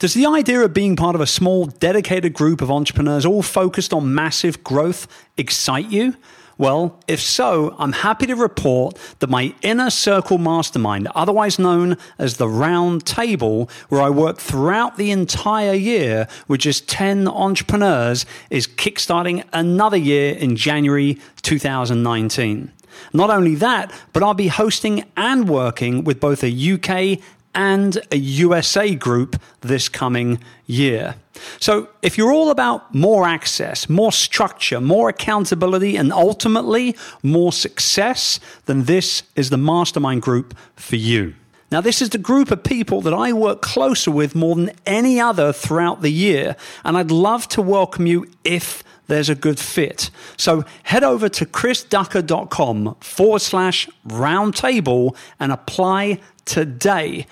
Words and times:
Does 0.00 0.14
the 0.14 0.26
idea 0.26 0.60
of 0.60 0.74
being 0.74 0.96
part 0.96 1.14
of 1.14 1.20
a 1.20 1.26
small, 1.26 1.66
dedicated 1.66 2.34
group 2.34 2.60
of 2.60 2.68
entrepreneurs 2.68 3.24
all 3.24 3.42
focused 3.42 3.94
on 3.94 4.12
massive 4.12 4.64
growth 4.64 5.06
excite 5.36 5.88
you? 5.88 6.16
Well, 6.58 7.00
if 7.06 7.20
so, 7.20 7.76
I'm 7.78 7.92
happy 7.92 8.26
to 8.26 8.34
report 8.34 8.98
that 9.20 9.30
my 9.30 9.54
inner 9.62 9.90
circle 9.90 10.38
mastermind, 10.38 11.06
otherwise 11.14 11.60
known 11.60 11.96
as 12.18 12.36
the 12.36 12.48
round 12.48 13.06
table, 13.06 13.70
where 13.88 14.00
I 14.00 14.10
work 14.10 14.38
throughout 14.38 14.96
the 14.96 15.12
entire 15.12 15.74
year 15.74 16.26
with 16.48 16.60
just 16.60 16.88
10 16.88 17.28
entrepreneurs, 17.28 18.26
is 18.50 18.66
kickstarting 18.66 19.44
another 19.52 19.96
year 19.96 20.34
in 20.34 20.56
January 20.56 21.18
2019. 21.42 22.72
Not 23.12 23.30
only 23.30 23.54
that, 23.56 23.92
but 24.12 24.24
I'll 24.24 24.34
be 24.34 24.48
hosting 24.48 25.04
and 25.16 25.48
working 25.48 26.02
with 26.02 26.18
both 26.20 26.42
a 26.42 26.72
UK 26.72 27.20
and 27.54 27.98
a 28.10 28.16
USA 28.16 28.94
group 28.94 29.40
this 29.60 29.88
coming 29.88 30.38
year. 30.66 31.14
So, 31.58 31.88
if 32.02 32.16
you're 32.16 32.32
all 32.32 32.50
about 32.50 32.94
more 32.94 33.26
access, 33.26 33.88
more 33.88 34.12
structure, 34.12 34.80
more 34.80 35.08
accountability, 35.08 35.96
and 35.96 36.12
ultimately 36.12 36.96
more 37.22 37.52
success, 37.52 38.38
then 38.66 38.84
this 38.84 39.24
is 39.34 39.50
the 39.50 39.56
mastermind 39.56 40.22
group 40.22 40.56
for 40.76 40.96
you. 40.96 41.34
Now, 41.72 41.80
this 41.80 42.00
is 42.00 42.10
the 42.10 42.18
group 42.18 42.52
of 42.52 42.62
people 42.62 43.00
that 43.00 43.12
I 43.12 43.32
work 43.32 43.60
closer 43.60 44.12
with 44.12 44.36
more 44.36 44.54
than 44.54 44.70
any 44.86 45.18
other 45.18 45.52
throughout 45.52 46.02
the 46.02 46.12
year, 46.12 46.54
and 46.84 46.96
I'd 46.96 47.10
love 47.10 47.48
to 47.48 47.62
welcome 47.62 48.06
you 48.06 48.30
if 48.44 48.84
there's 49.06 49.28
a 49.28 49.34
good 49.34 49.58
fit. 49.58 50.10
So 50.36 50.64
head 50.84 51.04
over 51.04 51.28
to 51.28 51.44
chrisducker.com 51.44 52.96
forward 53.00 53.42
slash 53.42 53.88
roundtable 54.06 55.16
and 55.38 55.52
apply 55.52 56.20
today. 56.44 57.26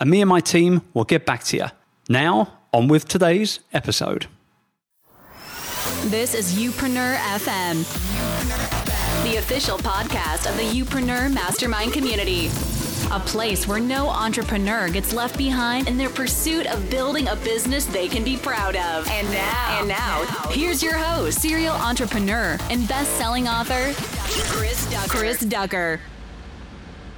And 0.00 0.10
me 0.10 0.20
and 0.20 0.28
my 0.28 0.40
team 0.40 0.82
will 0.94 1.04
get 1.04 1.26
back 1.26 1.44
to 1.44 1.56
you. 1.56 1.66
Now, 2.08 2.58
on 2.72 2.88
with 2.88 3.08
today's 3.08 3.60
episode. 3.72 4.26
This 6.04 6.34
is 6.34 6.54
Youpreneur 6.54 7.16
FM, 7.16 7.82
the 9.24 9.36
official 9.38 9.78
podcast 9.78 10.48
of 10.48 10.56
the 10.56 10.62
Youpreneur 10.62 11.32
Mastermind 11.32 11.92
community. 11.92 12.48
A 13.10 13.18
place 13.18 13.66
where 13.66 13.80
no 13.80 14.08
entrepreneur 14.08 14.88
gets 14.90 15.14
left 15.14 15.38
behind 15.38 15.88
in 15.88 15.96
their 15.96 16.10
pursuit 16.10 16.66
of 16.66 16.90
building 16.90 17.28
a 17.28 17.36
business 17.36 17.86
they 17.86 18.06
can 18.06 18.22
be 18.22 18.36
proud 18.36 18.76
of. 18.76 19.08
And 19.08 19.26
now, 19.30 19.78
and 19.80 19.88
now, 19.88 20.22
now. 20.22 20.50
here's 20.50 20.82
your 20.82 20.94
host, 20.94 21.40
serial 21.40 21.74
entrepreneur 21.74 22.58
and 22.70 22.86
best-selling 22.86 23.48
author, 23.48 23.92
Chris 24.50 24.90
Ducker. 24.90 25.08
Chris 25.08 25.40
Ducker. 25.40 26.00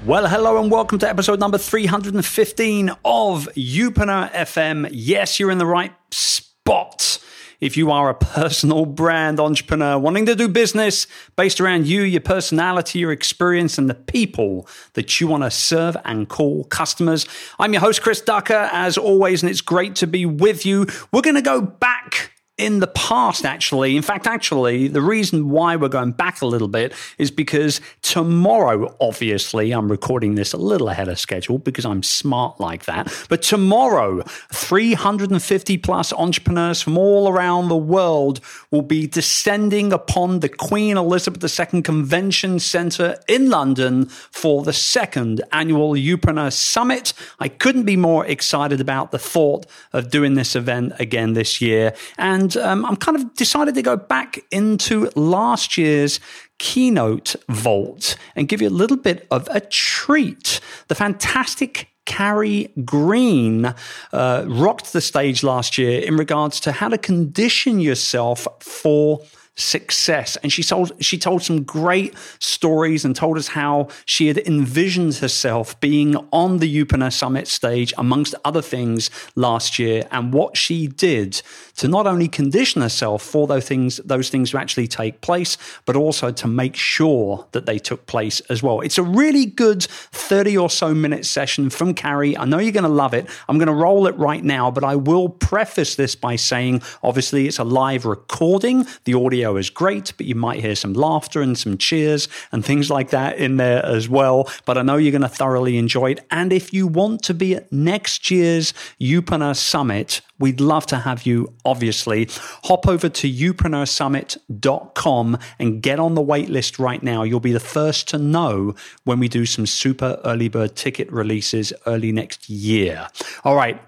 Well, 0.07 0.27
hello 0.27 0.59
and 0.59 0.71
welcome 0.71 0.99
to 1.01 1.09
episode 1.09 1.41
number 1.41 1.59
315 1.59 2.89
of 3.05 3.49
Youpreneur 3.55 4.33
FM. 4.33 4.89
Yes, 4.91 5.39
you're 5.39 5.51
in 5.51 5.59
the 5.59 5.67
right 5.67 5.93
spot 6.11 7.19
if 7.61 7.77
you 7.77 7.91
are 7.91 8.09
a 8.09 8.15
personal 8.15 8.87
brand 8.87 9.39
entrepreneur 9.39 9.99
wanting 9.99 10.25
to 10.25 10.35
do 10.35 10.49
business 10.49 11.07
based 11.37 11.61
around 11.61 11.87
you, 11.87 12.01
your 12.01 12.23
personality, 12.23 13.01
your 13.01 13.13
experience, 13.13 13.77
and 13.77 13.91
the 13.91 13.95
people 13.95 14.67
that 14.95 15.21
you 15.21 15.27
want 15.27 15.43
to 15.43 15.51
serve 15.51 15.99
and 16.07 16.31
call 16.31 16.65
customers. 16.65 17.27
I'm 17.59 17.75
your 17.75 17.81
host, 17.81 18.01
Chris 18.01 18.23
Ducker, 18.23 18.71
as 18.73 18.97
always, 18.97 19.43
and 19.43 19.51
it's 19.51 19.61
great 19.61 19.97
to 19.97 20.07
be 20.07 20.25
with 20.25 20.65
you. 20.65 20.87
We're 21.13 21.21
going 21.21 21.37
to 21.37 21.43
go 21.43 21.61
back 21.61 22.33
in 22.61 22.81
the 22.81 22.87
past, 22.87 23.45
actually. 23.45 23.97
In 23.97 24.03
fact, 24.03 24.27
actually, 24.27 24.87
the 24.87 25.01
reason 25.01 25.49
why 25.49 25.77
we're 25.77 25.89
going 25.89 26.13
back 26.13 26.43
a 26.43 26.47
little 26.47 26.69
bit 26.69 26.93
is 27.17 27.31
because 27.31 27.81
tomorrow, 28.03 28.95
obviously, 29.01 29.73
I'm 29.73 29.91
recording 29.91 30.35
this 30.35 30.53
a 30.53 30.59
little 30.59 30.91
ahead 30.91 31.09
of 31.09 31.19
schedule 31.19 31.59
because 31.59 31.87
I'm 31.87 32.03
smart 32.03 32.61
like 32.61 32.85
that. 32.85 33.13
But 33.31 33.41
tomorrow, 33.41 34.23
350 34.53 35.79
plus 35.79 36.13
entrepreneurs 36.13 36.83
from 36.83 36.99
all 36.99 37.29
around 37.29 37.69
the 37.69 37.77
world 37.77 38.41
will 38.71 38.83
be 38.83 39.07
descending 39.07 39.93
upon 39.93 40.41
the 40.41 40.49
Queen 40.49 40.99
Elizabeth 40.99 41.43
II 41.73 41.81
Convention 41.81 42.59
Centre 42.59 43.19
in 43.27 43.49
London 43.49 44.07
for 44.07 44.63
the 44.63 44.75
second 44.75 45.43
annual 45.53 45.93
Youpreneur 45.93 46.53
Summit. 46.53 47.15
I 47.39 47.49
couldn't 47.49 47.85
be 47.85 47.97
more 47.97 48.27
excited 48.27 48.81
about 48.83 49.13
the 49.13 49.19
thought 49.19 49.65
of 49.95 50.11
doing 50.11 50.35
this 50.35 50.55
event 50.55 50.93
again 50.99 51.33
this 51.33 51.63
year. 51.63 51.95
And 52.19 52.50
and 52.57 52.65
um, 52.65 52.85
I'm 52.85 52.97
kind 52.97 53.17
of 53.17 53.35
decided 53.35 53.75
to 53.75 53.83
go 53.83 53.97
back 53.97 54.39
into 54.51 55.11
last 55.15 55.77
year's 55.77 56.21
keynote 56.59 57.37
vault 57.49 58.17
and 58.37 58.49
give 58.49 58.61
you 58.61 58.69
a 58.69 58.71
little 58.71 58.97
bit 58.97 59.27
of 59.31 59.49
a 59.51 59.61
treat. 59.61 60.61
The 60.89 60.95
fantastic 60.95 61.89
Carrie 62.07 62.73
Green 62.85 63.75
uh, 64.13 64.45
rocked 64.47 64.93
the 64.93 65.01
stage 65.01 65.43
last 65.43 65.79
year 65.79 66.01
in 66.01 66.17
regards 66.17 66.61
to 66.61 66.73
how 66.73 66.89
to 66.89 66.99
condition 66.99 67.79
yourself 67.79 68.47
for 68.61 69.21
success. 69.61 70.37
And 70.37 70.53
she 70.53 70.63
told 70.63 70.93
she 71.01 71.19
told 71.19 71.43
some 71.43 71.63
great 71.63 72.15
stories 72.39 73.05
and 73.05 73.15
told 73.15 73.39
us 73.39 73.49
how 73.49 73.89
she 74.05 74.27
had 74.29 74.39
envisioned 74.39 75.17
herself 75.17 75.79
being 75.81 76.17
on 76.33 76.59
the 76.59 76.85
Youpreneur 76.85 77.13
Summit 77.13 77.49
stage, 77.49 77.93
amongst 77.99 78.35
other 78.45 78.63
things, 78.63 79.11
last 79.35 79.79
year, 79.79 80.07
and 80.11 80.33
what 80.33 80.57
she 80.57 80.87
did 80.87 81.43
to 81.77 81.89
not 81.89 82.07
only 82.07 82.29
condition 82.29 82.83
herself 82.83 83.23
for 83.23 83.47
those 83.47 83.67
things 83.67 83.99
those 84.05 84.29
things 84.29 84.51
to 84.51 84.59
actually 84.59 84.87
take 84.87 85.21
place, 85.21 85.57
but 85.87 85.97
also 85.97 86.31
to 86.31 86.47
make 86.47 86.77
sure 86.77 87.47
that 87.53 87.67
they 87.67 87.79
took 87.79 88.07
place 88.07 88.41
as 88.51 88.63
well. 88.63 88.81
It's 88.81 88.99
a 88.99 89.03
really 89.03 89.47
good 89.47 89.83
30 89.85 90.57
or 90.59 90.71
so 90.71 90.95
minute 90.95 91.27
session 91.27 91.71
from 91.71 91.95
Carrie. 91.95 92.37
I 92.37 92.45
know 92.45 92.59
you're 92.59 92.73
going 92.73 92.85
to 92.85 92.89
love 92.89 93.15
it. 93.15 93.27
I'm 93.49 93.59
going 93.59 93.69
to 93.69 93.75
roll 93.75 94.07
it 94.07 94.17
right 94.17 94.43
now, 94.43 94.71
but 94.71 94.85
I 94.85 94.97
will 94.97 95.29
preface 95.29 95.95
this 95.95 96.15
by 96.15 96.37
saying 96.37 96.83
obviously 97.03 97.47
it's 97.47 97.59
a 97.59 97.65
live 97.65 98.05
recording. 98.05 98.87
The 99.05 99.15
audio 99.15 99.50
is 99.57 99.71
great, 99.71 100.13
but 100.17 100.27
you 100.27 100.35
might 100.35 100.61
hear 100.61 100.75
some 100.75 100.93
laughter 100.93 101.41
and 101.43 101.57
some 101.59 101.79
cheers 101.79 102.29
and 102.53 102.65
things 102.65 102.91
like 102.91 103.11
that 103.11 103.39
in 103.39 103.57
there 103.57 103.85
as 103.85 104.09
well. 104.09 104.49
But 104.65 104.79
I 104.79 104.83
know 104.83 104.97
you're 104.97 105.13
going 105.13 105.23
to 105.23 105.29
thoroughly 105.29 105.79
enjoy 105.79 106.13
it. 106.13 106.21
And 106.31 106.53
if 106.53 106.73
you 106.73 106.87
want 106.87 107.25
to 107.25 107.35
be 107.35 107.57
at 107.57 107.73
next 107.73 108.31
year's 108.31 108.73
Youpreneur 109.01 109.57
Summit, 109.57 110.21
we'd 110.39 110.61
love 110.61 110.87
to 110.87 110.99
have 110.99 111.27
you, 111.27 111.53
obviously. 111.65 112.29
Hop 112.65 112.87
over 112.89 113.09
to 113.09 113.31
youpreneursummit.com 113.31 115.39
and 115.59 115.83
get 115.83 116.01
on 116.01 116.15
the 116.15 116.23
wait 116.23 116.49
list 116.49 116.79
right 116.79 117.03
now. 117.03 117.23
You'll 117.23 117.41
be 117.41 117.53
the 117.53 117.61
first 117.61 118.09
to 118.09 118.19
know 118.19 118.75
when 119.05 119.19
we 119.19 119.29
do 119.29 119.47
some 119.47 119.67
super 119.67 120.21
early 120.25 120.49
bird 120.49 120.77
ticket 120.77 121.11
releases 121.13 121.73
early 121.87 122.13
next 122.13 122.49
year. 122.49 123.09
All 123.45 123.57
right, 123.57 123.81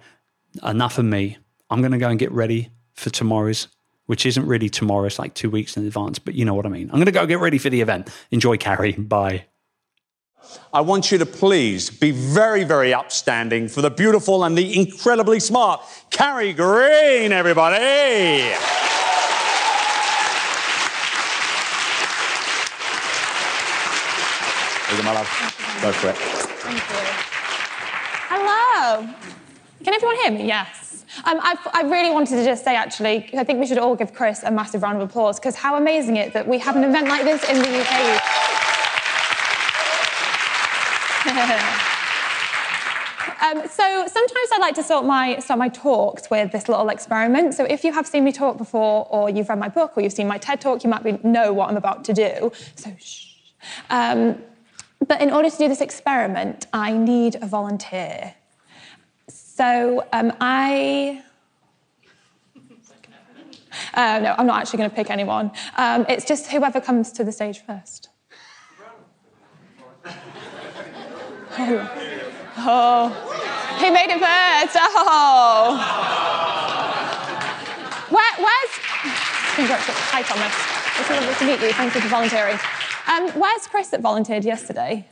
enough 0.62 0.98
of 0.98 1.04
me. 1.04 1.38
I'm 1.70 1.80
going 1.80 1.92
to 1.92 1.98
go 1.98 2.08
and 2.08 2.18
get 2.18 2.32
ready 2.32 2.70
for 2.94 3.10
tomorrow's 3.10 3.68
which 4.06 4.26
isn't 4.26 4.46
really 4.46 4.68
tomorrow. 4.68 5.06
It's 5.06 5.18
like 5.18 5.34
two 5.34 5.50
weeks 5.50 5.76
in 5.76 5.86
advance, 5.86 6.18
but 6.18 6.34
you 6.34 6.44
know 6.44 6.54
what 6.54 6.66
I 6.66 6.68
mean. 6.68 6.88
I'm 6.90 6.96
going 6.96 7.06
to 7.06 7.12
go 7.12 7.26
get 7.26 7.40
ready 7.40 7.58
for 7.58 7.70
the 7.70 7.80
event. 7.80 8.08
Enjoy, 8.30 8.56
Carrie. 8.56 8.92
Bye. 8.98 9.46
I 10.72 10.80
want 10.80 11.12
you 11.12 11.18
to 11.18 11.26
please 11.26 11.88
be 11.88 12.10
very, 12.10 12.64
very 12.64 12.92
upstanding 12.92 13.68
for 13.68 13.80
the 13.80 13.90
beautiful 13.90 14.44
and 14.44 14.58
the 14.58 14.78
incredibly 14.78 15.40
smart 15.40 15.82
Carrie 16.10 16.52
Green, 16.52 17.32
everybody. 17.32 18.52
my 25.04 25.12
love. 25.12 25.78
Go 25.82 25.92
for 25.92 26.10
it. 26.10 26.16
Thank 26.16 26.78
you. 26.78 27.32
Hello. 28.28 29.41
Can 29.84 29.94
everyone 29.94 30.16
hear 30.16 30.30
me? 30.30 30.46
Yes. 30.46 31.04
Um, 31.24 31.38
I 31.42 31.82
really 31.84 32.10
wanted 32.10 32.36
to 32.36 32.44
just 32.44 32.64
say, 32.64 32.74
actually, 32.74 33.28
I 33.36 33.44
think 33.44 33.60
we 33.60 33.66
should 33.66 33.78
all 33.78 33.94
give 33.94 34.14
Chris 34.14 34.42
a 34.42 34.50
massive 34.50 34.82
round 34.82 35.00
of 35.00 35.08
applause 35.08 35.38
because 35.38 35.56
how 35.56 35.76
amazing 35.76 36.16
it 36.16 36.32
that 36.32 36.48
we 36.48 36.58
have 36.58 36.76
an 36.76 36.84
event 36.84 37.08
like 37.08 37.24
this 37.24 37.48
in 37.48 37.58
the 37.58 37.68
UK. 37.68 38.22
um, 43.42 43.68
so 43.68 44.06
sometimes 44.06 44.48
I 44.52 44.58
like 44.58 44.74
to 44.76 44.82
start 44.82 45.04
my, 45.04 45.38
start 45.38 45.58
my 45.58 45.68
talks 45.68 46.30
with 46.30 46.50
this 46.50 46.68
little 46.68 46.88
experiment. 46.88 47.54
So 47.54 47.64
if 47.64 47.84
you 47.84 47.92
have 47.92 48.06
seen 48.06 48.24
me 48.24 48.32
talk 48.32 48.56
before, 48.56 49.06
or 49.10 49.28
you've 49.28 49.48
read 49.48 49.58
my 49.58 49.68
book, 49.68 49.92
or 49.96 50.02
you've 50.02 50.14
seen 50.14 50.28
my 50.28 50.38
TED 50.38 50.60
talk, 50.60 50.82
you 50.82 50.90
might 50.90 51.04
be, 51.04 51.18
know 51.22 51.52
what 51.52 51.68
I'm 51.68 51.76
about 51.76 52.04
to 52.06 52.14
do. 52.14 52.50
So 52.76 52.90
shh. 52.98 53.34
Um, 53.90 54.42
but 55.06 55.20
in 55.20 55.30
order 55.30 55.50
to 55.50 55.56
do 55.56 55.68
this 55.68 55.80
experiment, 55.80 56.66
I 56.72 56.92
need 56.92 57.36
a 57.36 57.46
volunteer. 57.46 58.34
So 59.62 60.04
um, 60.12 60.32
I. 60.40 61.22
Uh, 63.94 64.18
no, 64.18 64.34
I'm 64.36 64.46
not 64.48 64.60
actually 64.60 64.78
going 64.78 64.90
to 64.90 64.96
pick 64.96 65.08
anyone. 65.08 65.52
Um, 65.76 66.04
it's 66.08 66.24
just 66.24 66.50
whoever 66.50 66.80
comes 66.80 67.12
to 67.12 67.22
the 67.22 67.30
stage 67.30 67.60
first. 67.60 68.08
Oh. 70.04 71.88
oh. 72.58 73.76
He 73.78 73.90
made 73.90 74.10
it 74.10 74.18
first. 74.18 74.76
Oh. 74.80 75.78
Where, 78.10 78.34
where's. 78.38 78.70
Congratulations. 79.54 80.10
Hi, 80.10 80.22
Thomas. 80.22 80.52
It's 80.98 81.08
lovely 81.08 81.34
to 81.34 81.44
meet 81.44 81.60
you. 81.64 81.72
Thank 81.72 81.94
you 81.94 82.00
for 82.00 82.08
volunteering. 82.08 82.58
Um, 83.06 83.30
where's 83.40 83.68
Chris 83.68 83.90
that 83.90 84.00
volunteered 84.00 84.44
yesterday? 84.44 85.06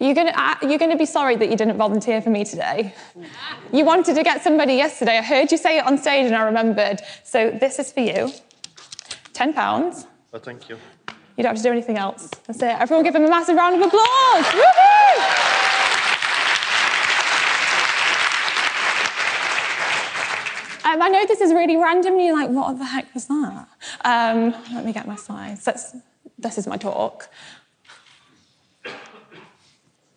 You're 0.00 0.14
gonna, 0.14 0.32
uh, 0.34 0.54
you're 0.62 0.78
gonna 0.78 0.96
be 0.96 1.06
sorry 1.06 1.34
that 1.36 1.50
you 1.50 1.56
didn't 1.56 1.76
volunteer 1.76 2.22
for 2.22 2.30
me 2.30 2.44
today. 2.44 2.94
You 3.72 3.84
wanted 3.84 4.14
to 4.14 4.22
get 4.22 4.42
somebody 4.42 4.74
yesterday. 4.74 5.18
I 5.18 5.22
heard 5.22 5.50
you 5.50 5.58
say 5.58 5.78
it 5.78 5.86
on 5.86 5.98
stage 5.98 6.26
and 6.26 6.36
I 6.36 6.42
remembered. 6.42 7.00
So 7.24 7.50
this 7.50 7.78
is 7.78 7.92
for 7.92 8.00
you. 8.00 8.32
£10. 9.32 10.06
Oh, 10.32 10.38
thank 10.38 10.68
you. 10.68 10.76
You 11.36 11.44
don't 11.44 11.54
have 11.54 11.56
to 11.56 11.62
do 11.62 11.72
anything 11.72 11.96
else. 11.96 12.28
That's 12.46 12.62
it. 12.62 12.76
Everyone 12.80 13.04
give 13.04 13.14
him 13.14 13.24
a 13.24 13.28
massive 13.28 13.56
round 13.56 13.76
of 13.76 13.82
applause. 13.82 14.44
Woohoo! 14.44 15.68
Um, 20.84 21.02
I 21.02 21.08
know 21.10 21.26
this 21.26 21.40
is 21.42 21.52
really 21.52 21.76
random, 21.76 22.14
and 22.14 22.22
you're 22.22 22.34
like, 22.34 22.48
what 22.48 22.78
the 22.78 22.84
heck 22.84 23.12
was 23.12 23.26
that? 23.26 23.68
Um, 24.04 24.54
let 24.72 24.84
me 24.84 24.92
get 24.92 25.06
my 25.06 25.16
slides. 25.16 25.64
That's, 25.64 25.94
this 26.38 26.56
is 26.56 26.66
my 26.66 26.78
talk. 26.78 27.28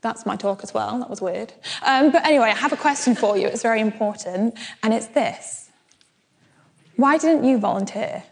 That's 0.01 0.25
my 0.25 0.35
talk 0.35 0.63
as 0.63 0.73
well. 0.73 0.97
That 0.99 1.09
was 1.09 1.21
weird. 1.21 1.53
Um, 1.85 2.11
but 2.11 2.25
anyway, 2.25 2.45
I 2.45 2.55
have 2.55 2.73
a 2.73 2.77
question 2.77 3.15
for 3.15 3.37
you. 3.37 3.47
It's 3.47 3.61
very 3.61 3.81
important, 3.81 4.57
and 4.83 4.93
it's 4.93 5.07
this 5.07 5.69
Why 6.95 7.17
didn't 7.17 7.43
you 7.43 7.57
volunteer? 7.57 8.23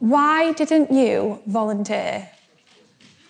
Why 0.00 0.52
didn't 0.52 0.90
you 0.90 1.40
volunteer? 1.46 2.30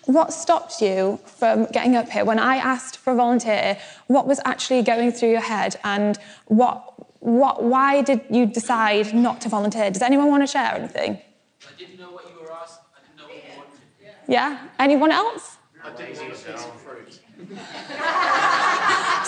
What 0.05 0.33
stopped 0.33 0.81
you 0.81 1.19
from 1.25 1.65
getting 1.65 1.95
up 1.95 2.09
here? 2.09 2.25
When 2.25 2.39
I 2.39 2.55
asked 2.55 2.97
for 2.97 3.13
a 3.13 3.15
volunteer, 3.15 3.77
what 4.07 4.25
was 4.25 4.39
actually 4.45 4.81
going 4.81 5.11
through 5.11 5.31
your 5.31 5.41
head 5.41 5.75
and 5.83 6.17
what, 6.45 7.21
what, 7.21 7.63
why 7.63 8.01
did 8.01 8.21
you 8.29 8.45
decide 8.45 9.13
not 9.13 9.41
to 9.41 9.49
volunteer? 9.49 9.91
Does 9.91 10.01
anyone 10.01 10.29
want 10.29 10.43
to 10.43 10.47
share 10.47 10.73
anything? 10.73 11.19
I 11.61 11.77
didn't 11.77 11.99
know 11.99 12.09
what 12.09 12.25
you 12.33 12.41
were 12.41 12.51
asked. 12.51 12.79
I 12.95 13.05
didn't 13.05 13.17
know 13.17 13.25
what 13.25 13.35
you 13.35 13.57
wanted. 13.57 14.15
Yeah? 14.27 14.67
Anyone 14.79 15.11
else? 15.11 15.57
A 15.83 15.97
daisy 15.97 16.29
was 16.29 16.43
a 16.45 16.51
piece 16.51 16.65
of 16.65 16.81
fruit. 16.81 17.19
So 17.41 17.55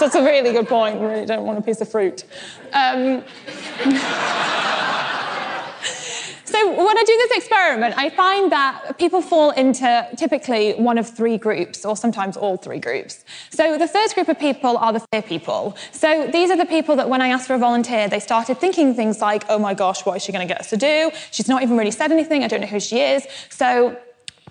that's 0.05 0.15
a 0.15 0.23
really 0.23 0.51
good 0.51 0.67
point. 0.67 0.99
We 0.99 1.07
really 1.07 1.25
don't 1.25 1.45
want 1.45 1.57
a 1.57 1.63
piece 1.63 1.81
of 1.81 1.89
fruit. 1.89 2.25
Um, 2.73 3.23
so 6.45 6.85
when 6.85 6.95
I 6.95 7.03
do 7.07 7.17
this 7.17 7.37
experiment, 7.37 7.95
I 7.97 8.11
find 8.11 8.51
that 8.51 8.99
people 8.99 9.21
fall 9.21 9.49
into 9.51 10.07
typically 10.15 10.73
one 10.73 10.99
of 10.99 11.09
three 11.09 11.39
groups, 11.39 11.85
or 11.85 11.97
sometimes 11.97 12.37
all 12.37 12.57
three 12.57 12.79
groups. 12.79 13.25
So 13.49 13.79
the 13.79 13.87
first 13.87 14.13
group 14.13 14.29
of 14.29 14.37
people 14.37 14.77
are 14.77 14.93
the 14.93 15.03
fear 15.11 15.23
people. 15.23 15.75
So 15.91 16.27
these 16.27 16.51
are 16.51 16.57
the 16.57 16.67
people 16.67 16.95
that 16.97 17.09
when 17.09 17.21
I 17.21 17.29
asked 17.29 17.47
for 17.47 17.55
a 17.55 17.59
volunteer, 17.59 18.07
they 18.07 18.19
started 18.19 18.59
thinking 18.59 18.93
things 18.93 19.21
like, 19.21 19.43
oh 19.49 19.57
my 19.57 19.73
gosh, 19.73 20.05
what 20.05 20.17
is 20.17 20.23
she 20.23 20.31
going 20.31 20.47
to 20.47 20.53
get 20.53 20.61
us 20.61 20.69
to 20.69 20.77
do? 20.77 21.09
She's 21.31 21.47
not 21.47 21.63
even 21.63 21.77
really 21.77 21.89
said 21.89 22.11
anything. 22.11 22.43
I 22.43 22.47
don't 22.47 22.61
know 22.61 22.67
who 22.67 22.79
she 22.79 23.01
is. 23.01 23.25
So 23.49 23.97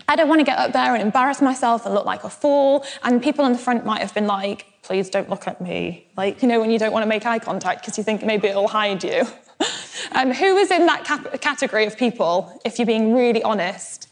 I 0.08 0.16
don't 0.16 0.28
want 0.28 0.40
to 0.40 0.44
get 0.44 0.58
up 0.58 0.72
there 0.72 0.94
and 0.94 1.02
embarrass 1.02 1.40
myself 1.40 1.86
and 1.86 1.94
look 1.94 2.06
like 2.06 2.24
a 2.24 2.30
fool. 2.30 2.84
And 3.02 3.22
people 3.22 3.44
in 3.46 3.52
the 3.52 3.58
front 3.58 3.84
might 3.84 4.00
have 4.00 4.14
been 4.14 4.26
like, 4.26 4.66
please 4.82 5.08
don't 5.08 5.30
look 5.30 5.46
at 5.46 5.60
me. 5.60 6.06
Like, 6.16 6.42
you 6.42 6.48
know, 6.48 6.60
when 6.60 6.70
you 6.70 6.78
don't 6.78 6.92
want 6.92 7.02
to 7.02 7.08
make 7.08 7.24
eye 7.24 7.38
contact 7.38 7.82
because 7.82 7.96
you 7.96 8.04
think 8.04 8.24
maybe 8.24 8.48
it'll 8.48 8.68
hide 8.68 9.04
you. 9.04 9.26
um, 10.12 10.32
who 10.32 10.56
is 10.56 10.70
in 10.70 10.86
that 10.86 11.04
cap- 11.04 11.40
category 11.40 11.86
of 11.86 11.96
people, 11.96 12.60
if 12.64 12.78
you're 12.78 12.86
being 12.86 13.14
really 13.14 13.42
honest? 13.42 14.08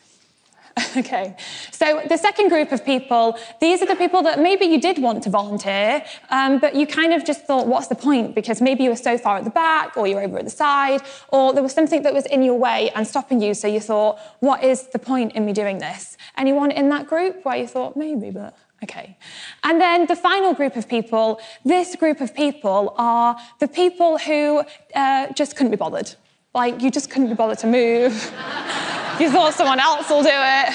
Okay, 0.97 1.37
so 1.71 2.03
the 2.09 2.17
second 2.17 2.49
group 2.49 2.73
of 2.73 2.85
people, 2.85 3.39
these 3.61 3.81
are 3.81 3.87
the 3.87 3.97
people 3.97 4.23
that 4.23 4.39
maybe 4.39 4.67
you 4.67 4.81
did 4.81 4.99
want 4.99 5.23
to 5.23 5.31
volunteer, 5.31 6.05
um, 6.31 6.59
but 6.59 6.75
you 6.75 6.87
kind 6.87 7.13
of 7.13 7.25
just 7.25 7.47
thought, 7.47 7.67
what's 7.67 7.87
the 7.87 7.95
point? 7.95 8.35
Because 8.35 8.61
maybe 8.61 8.85
you 8.85 8.91
were 8.91 8.97
so 8.97 9.17
far 9.17 9.39
at 9.39 9.45
the 9.45 9.51
back, 9.51 9.97
or 9.97 10.07
you're 10.07 10.23
over 10.23 10.39
at 10.39 10.45
the 10.45 10.51
side, 10.51 11.01
or 11.29 11.53
there 11.53 11.63
was 11.63 11.73
something 11.73 12.03
that 12.03 12.13
was 12.13 12.27
in 12.27 12.43
your 12.43 12.59
way 12.59 12.91
and 12.95 13.07
stopping 13.07 13.41
you, 13.41 13.55
so 13.55 13.67
you 13.67 13.81
thought, 13.81 14.19
what 14.41 14.63
is 14.63 14.89
the 14.89 14.99
point 14.99 15.33
in 15.33 15.47
me 15.47 15.53
doing 15.53 15.79
this? 15.79 16.17
Anyone 16.37 16.71
in 16.71 16.89
that 16.91 17.07
group 17.07 17.45
where 17.45 17.57
you 17.57 17.67
thought, 17.67 17.97
maybe, 17.97 18.31
but 18.31 18.57
Okay. 18.83 19.19
And 19.63 19.79
then 19.81 20.07
the 20.07 20.17
final 20.17 20.55
group 20.55 20.75
of 20.75 20.89
people, 20.89 21.41
this 21.65 21.97
group 21.97 22.21
of 22.21 22.35
people 22.35 22.95
are 22.97 23.37
the 23.59 23.69
people 23.69 24.17
who 24.17 24.63
uh, 24.95 25.27
just 25.35 25.55
couldn't 25.55 25.71
be 25.71 25.77
bothered. 25.77 26.15
Like, 26.55 26.81
you 26.81 26.91
just 26.91 27.11
couldn't 27.11 27.29
be 27.29 27.35
bothered 27.35 27.59
to 27.59 27.67
move. 27.67 28.33
you 29.21 29.31
thought 29.31 29.53
someone 29.55 29.79
else 29.79 30.09
will 30.09 30.23
do 30.23 30.31
it. 30.33 30.75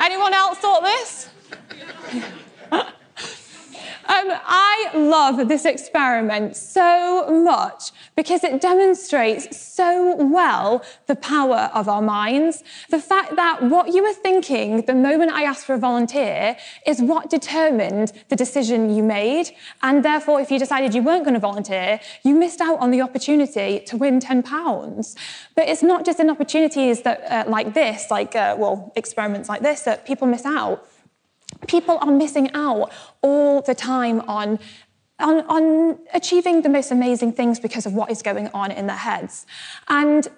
Anyone 0.00 0.34
else 0.34 0.58
thought 0.58 0.82
this? 0.82 1.30
Um, 4.12 4.28
I 4.30 4.90
love 4.92 5.48
this 5.48 5.64
experiment 5.64 6.54
so 6.54 7.30
much 7.30 7.92
because 8.14 8.44
it 8.44 8.60
demonstrates 8.60 9.56
so 9.56 10.16
well 10.16 10.84
the 11.06 11.16
power 11.16 11.70
of 11.72 11.88
our 11.88 12.02
minds. 12.02 12.62
The 12.90 13.00
fact 13.00 13.36
that 13.36 13.62
what 13.62 13.94
you 13.94 14.02
were 14.02 14.12
thinking 14.12 14.82
the 14.82 14.94
moment 14.94 15.32
I 15.32 15.44
asked 15.44 15.64
for 15.64 15.72
a 15.72 15.78
volunteer 15.78 16.58
is 16.86 17.00
what 17.00 17.30
determined 17.30 18.12
the 18.28 18.36
decision 18.36 18.94
you 18.94 19.02
made. 19.02 19.52
And 19.82 20.04
therefore, 20.04 20.42
if 20.42 20.50
you 20.50 20.58
decided 20.58 20.92
you 20.94 21.02
weren't 21.02 21.24
going 21.24 21.32
to 21.32 21.40
volunteer, 21.40 21.98
you 22.22 22.34
missed 22.34 22.60
out 22.60 22.80
on 22.80 22.90
the 22.90 23.00
opportunity 23.00 23.80
to 23.86 23.96
win 23.96 24.20
£10. 24.20 25.16
But 25.54 25.68
it's 25.68 25.82
not 25.82 26.04
just 26.04 26.20
in 26.20 26.28
opportunities 26.28 27.00
that, 27.04 27.24
uh, 27.30 27.50
like 27.50 27.72
this, 27.72 28.10
like, 28.10 28.36
uh, 28.36 28.56
well, 28.58 28.92
experiments 28.94 29.48
like 29.48 29.62
this, 29.62 29.80
that 29.82 30.04
people 30.04 30.26
miss 30.26 30.44
out 30.44 30.86
people 31.66 31.98
are 32.00 32.10
missing 32.10 32.50
out 32.54 32.92
all 33.22 33.62
the 33.62 33.74
time 33.74 34.20
on, 34.22 34.58
on, 35.18 35.40
on, 35.48 35.98
achieving 36.14 36.62
the 36.62 36.68
most 36.68 36.90
amazing 36.90 37.32
things 37.32 37.60
because 37.60 37.86
of 37.86 37.94
what 37.94 38.10
is 38.10 38.22
going 38.22 38.48
on 38.48 38.70
in 38.70 38.86
their 38.86 38.96
heads. 38.96 39.46
And 39.88 40.28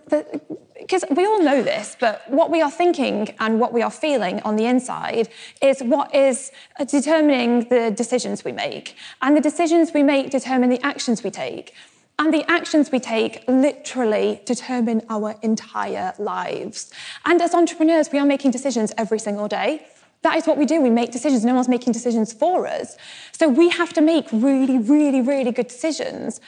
because 0.78 1.04
we 1.10 1.24
all 1.24 1.42
know 1.42 1.62
this, 1.62 1.96
but 1.98 2.22
what 2.30 2.50
we 2.50 2.60
are 2.60 2.70
thinking 2.70 3.34
and 3.40 3.58
what 3.58 3.72
we 3.72 3.82
are 3.82 3.90
feeling 3.90 4.40
on 4.42 4.56
the 4.56 4.66
inside 4.66 5.28
is 5.62 5.80
what 5.80 6.14
is 6.14 6.52
uh, 6.78 6.84
determining 6.84 7.68
the 7.68 7.90
decisions 7.90 8.44
we 8.44 8.52
make. 8.52 8.96
And 9.22 9.36
the 9.36 9.40
decisions 9.40 9.92
we 9.94 10.02
make 10.02 10.30
determine 10.30 10.68
the 10.68 10.84
actions 10.84 11.22
we 11.22 11.30
take. 11.30 11.74
And 12.18 12.32
the 12.32 12.48
actions 12.48 12.92
we 12.92 13.00
take 13.00 13.42
literally 13.48 14.40
determine 14.44 15.02
our 15.10 15.34
entire 15.42 16.14
lives. 16.18 16.92
And 17.24 17.42
as 17.42 17.54
entrepreneurs, 17.54 18.10
we 18.12 18.20
are 18.20 18.26
making 18.26 18.52
decisions 18.52 18.92
every 18.96 19.18
single 19.18 19.48
day. 19.48 19.84
That 20.24 20.36
is 20.38 20.46
what 20.46 20.56
we 20.56 20.64
do. 20.64 20.80
We 20.80 20.88
make 20.88 21.12
decisions. 21.12 21.44
No 21.44 21.54
one's 21.54 21.68
making 21.68 21.92
decisions 21.92 22.32
for 22.32 22.66
us. 22.66 22.96
So 23.32 23.46
we 23.46 23.68
have 23.68 23.92
to 23.92 24.00
make 24.00 24.26
really, 24.32 24.78
really, 24.78 25.20
really 25.20 25.52
good 25.52 25.68
decisions. 25.68 26.40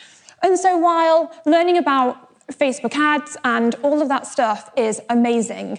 And 0.43 0.58
so 0.58 0.78
while 0.78 1.31
learning 1.44 1.76
about 1.76 2.31
Facebook 2.52 2.94
ads 2.96 3.37
and 3.44 3.75
all 3.82 4.00
of 4.00 4.08
that 4.08 4.26
stuff 4.26 4.70
is 4.76 5.02
amazing, 5.11 5.78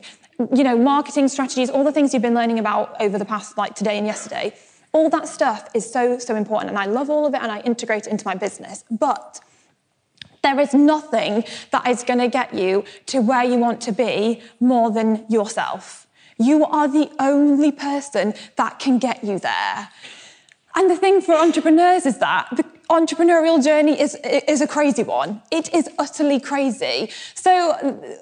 you 0.53 0.63
know, 0.63 0.77
marketing 0.77 1.27
strategies, 1.27 1.71
all 1.71 1.83
the 1.83 1.91
things 1.91 2.13
you've 2.13 2.21
been 2.21 2.35
learning 2.35 2.59
about 2.59 2.95
over 3.01 3.17
the 3.17 3.25
past, 3.25 3.57
like 3.57 3.73
today 3.73 3.97
and 3.97 4.05
yesterday, 4.05 4.53
all 4.91 5.09
that 5.09 5.27
stuff 5.27 5.67
is 5.73 5.91
so, 5.91 6.19
so 6.19 6.35
important. 6.35 6.69
And 6.69 6.77
I 6.77 6.85
love 6.85 7.09
all 7.09 7.25
of 7.25 7.33
it 7.33 7.41
and 7.41 7.51
I 7.51 7.61
integrate 7.61 8.05
it 8.05 8.11
into 8.11 8.27
my 8.27 8.35
business. 8.35 8.83
But 8.91 9.39
there 10.43 10.59
is 10.59 10.75
nothing 10.75 11.45
that 11.71 11.87
is 11.87 12.03
going 12.03 12.19
to 12.19 12.27
get 12.27 12.53
you 12.53 12.83
to 13.07 13.21
where 13.21 13.43
you 13.43 13.57
want 13.57 13.81
to 13.81 13.91
be 13.91 14.41
more 14.59 14.91
than 14.91 15.25
yourself. 15.29 16.06
You 16.37 16.65
are 16.65 16.87
the 16.87 17.09
only 17.19 17.71
person 17.71 18.33
that 18.55 18.79
can 18.79 18.99
get 18.99 19.23
you 19.23 19.39
there. 19.39 19.89
And 20.75 20.89
the 20.89 20.95
thing 20.95 21.21
for 21.21 21.33
entrepreneurs 21.33 22.05
is 22.05 22.19
that 22.19 22.47
the 22.55 22.63
entrepreneurial 22.89 23.61
journey 23.63 23.99
is, 23.99 24.15
is 24.23 24.61
a 24.61 24.67
crazy 24.67 25.03
one. 25.03 25.41
It 25.51 25.73
is 25.73 25.89
utterly 25.99 26.39
crazy. 26.39 27.09
So, 27.33 27.51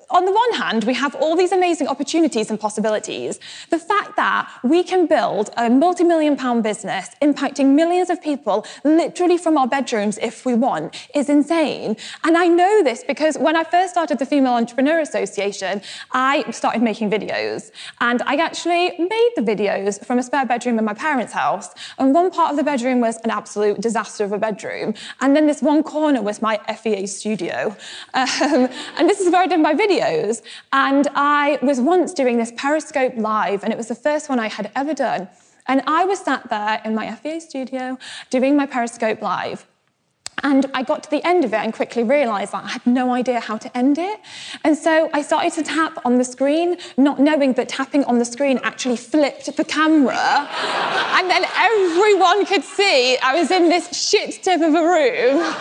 on 0.10 0.26
the 0.26 0.32
one 0.32 0.54
hand, 0.54 0.86
we 0.86 0.96
have 0.96 1.14
all 1.16 1.36
these 1.36 1.52
amazing 1.52 1.88
opportunities 1.88 2.50
and 2.50 2.60
possibilities. 2.60 3.40
The 3.70 3.78
fact 3.78 4.16
that 4.16 4.52
we 4.64 4.84
can 4.84 5.06
build 5.06 5.52
a 5.56 5.70
multi 5.70 6.04
million 6.04 6.36
pound 6.36 6.64
business 6.64 7.10
impacting 7.22 7.76
millions 7.76 8.10
of 8.10 8.22
people 8.22 8.66
literally 8.84 9.38
from 9.38 9.58
our 9.58 9.68
bedrooms 9.68 10.18
if 10.18 10.46
we 10.46 10.56
want 10.56 11.10
is 11.14 11.30
insane. 11.30 11.96
And 12.24 12.36
I 12.36 12.48
know 12.48 12.84
this 12.84 13.04
because 13.04 13.38
when 13.38 13.56
I 13.56 13.64
first 13.64 13.92
started 13.94 14.18
the 14.18 14.26
Female 14.26 14.54
Entrepreneur 14.54 15.00
Association, 15.00 15.82
I 16.12 16.50
started 16.52 16.82
making 16.82 17.12
videos. 17.12 17.72
And 18.02 18.22
I 18.24 18.36
actually 18.38 18.98
made 18.98 19.32
the 19.36 19.44
videos 19.44 20.04
from 20.04 20.18
a 20.18 20.24
spare 20.24 20.46
bedroom 20.46 20.80
in 20.80 20.86
my 20.86 20.96
parents' 20.96 21.34
house. 21.34 21.70
And 22.00 22.14
one 22.14 22.32
part 22.32 22.52
of 22.52 22.58
the 22.58 22.64
bedroom 22.64 23.00
was 23.00 23.18
an 23.18 23.30
absolute 23.30 23.80
disaster 23.80 24.24
of 24.24 24.32
a 24.32 24.40
bedroom 24.40 24.55
bedroom. 24.56 24.94
And 25.22 25.36
then 25.36 25.48
this 25.48 25.62
one 25.62 25.84
corner 25.84 26.22
was 26.22 26.42
my 26.42 26.58
FEA 26.82 27.08
studio. 27.08 27.76
Um, 28.14 28.70
and 28.98 29.10
this 29.10 29.20
is 29.20 29.32
where 29.32 29.42
I 29.42 29.48
did 29.48 29.60
my 29.60 29.74
videos. 29.74 30.42
And 30.72 31.08
I 31.16 31.60
was 31.62 31.80
once 31.80 32.14
doing 32.14 32.38
this 32.38 32.52
Periscope 32.56 33.14
live, 33.18 33.64
and 33.64 33.72
it 33.74 33.78
was 33.78 33.88
the 33.88 33.96
first 33.96 34.30
one 34.30 34.40
I 34.40 34.48
had 34.48 34.72
ever 34.76 34.94
done. 34.94 35.28
And 35.68 35.82
I 35.88 36.06
was 36.06 36.20
sat 36.20 36.50
there 36.50 36.82
in 36.86 36.96
my 36.96 37.14
FEA 37.16 37.40
studio 37.40 37.98
doing 38.30 38.56
my 38.56 38.66
Periscope 38.66 39.22
live. 39.22 39.66
And 40.44 40.66
I 40.74 40.84
got 40.84 41.04
to 41.04 41.10
the 41.10 41.26
end 41.26 41.46
of 41.46 41.54
it 41.54 41.58
and 41.58 41.74
quickly 41.74 42.04
realised 42.04 42.52
that 42.52 42.64
I 42.66 42.68
had 42.70 42.86
no 42.86 43.14
idea 43.14 43.40
how 43.40 43.58
to 43.58 43.78
end 43.78 43.98
it. 43.98 44.20
And 44.64 44.78
so 44.78 45.10
I 45.14 45.22
started 45.22 45.54
to 45.54 45.64
tap 45.64 46.06
on 46.06 46.18
the 46.18 46.24
screen, 46.24 46.78
not 46.98 47.20
knowing 47.20 47.54
that 47.54 47.70
tapping 47.70 48.04
on 48.04 48.20
the 48.20 48.26
screen 48.26 48.60
actually 48.64 48.98
flipped 48.98 49.56
the 49.56 49.64
camera. 49.64 50.16
and 51.16 51.30
then 51.30 51.46
everyone 51.58 52.46
could 52.46 52.64
see 52.64 53.18
I 53.18 53.40
was 53.40 53.50
in 53.52 53.70
this 53.70 53.90
shit 53.96 54.44
tip 54.44 54.62
of 54.62 54.74
a 54.74 54.82
room. 54.82 55.54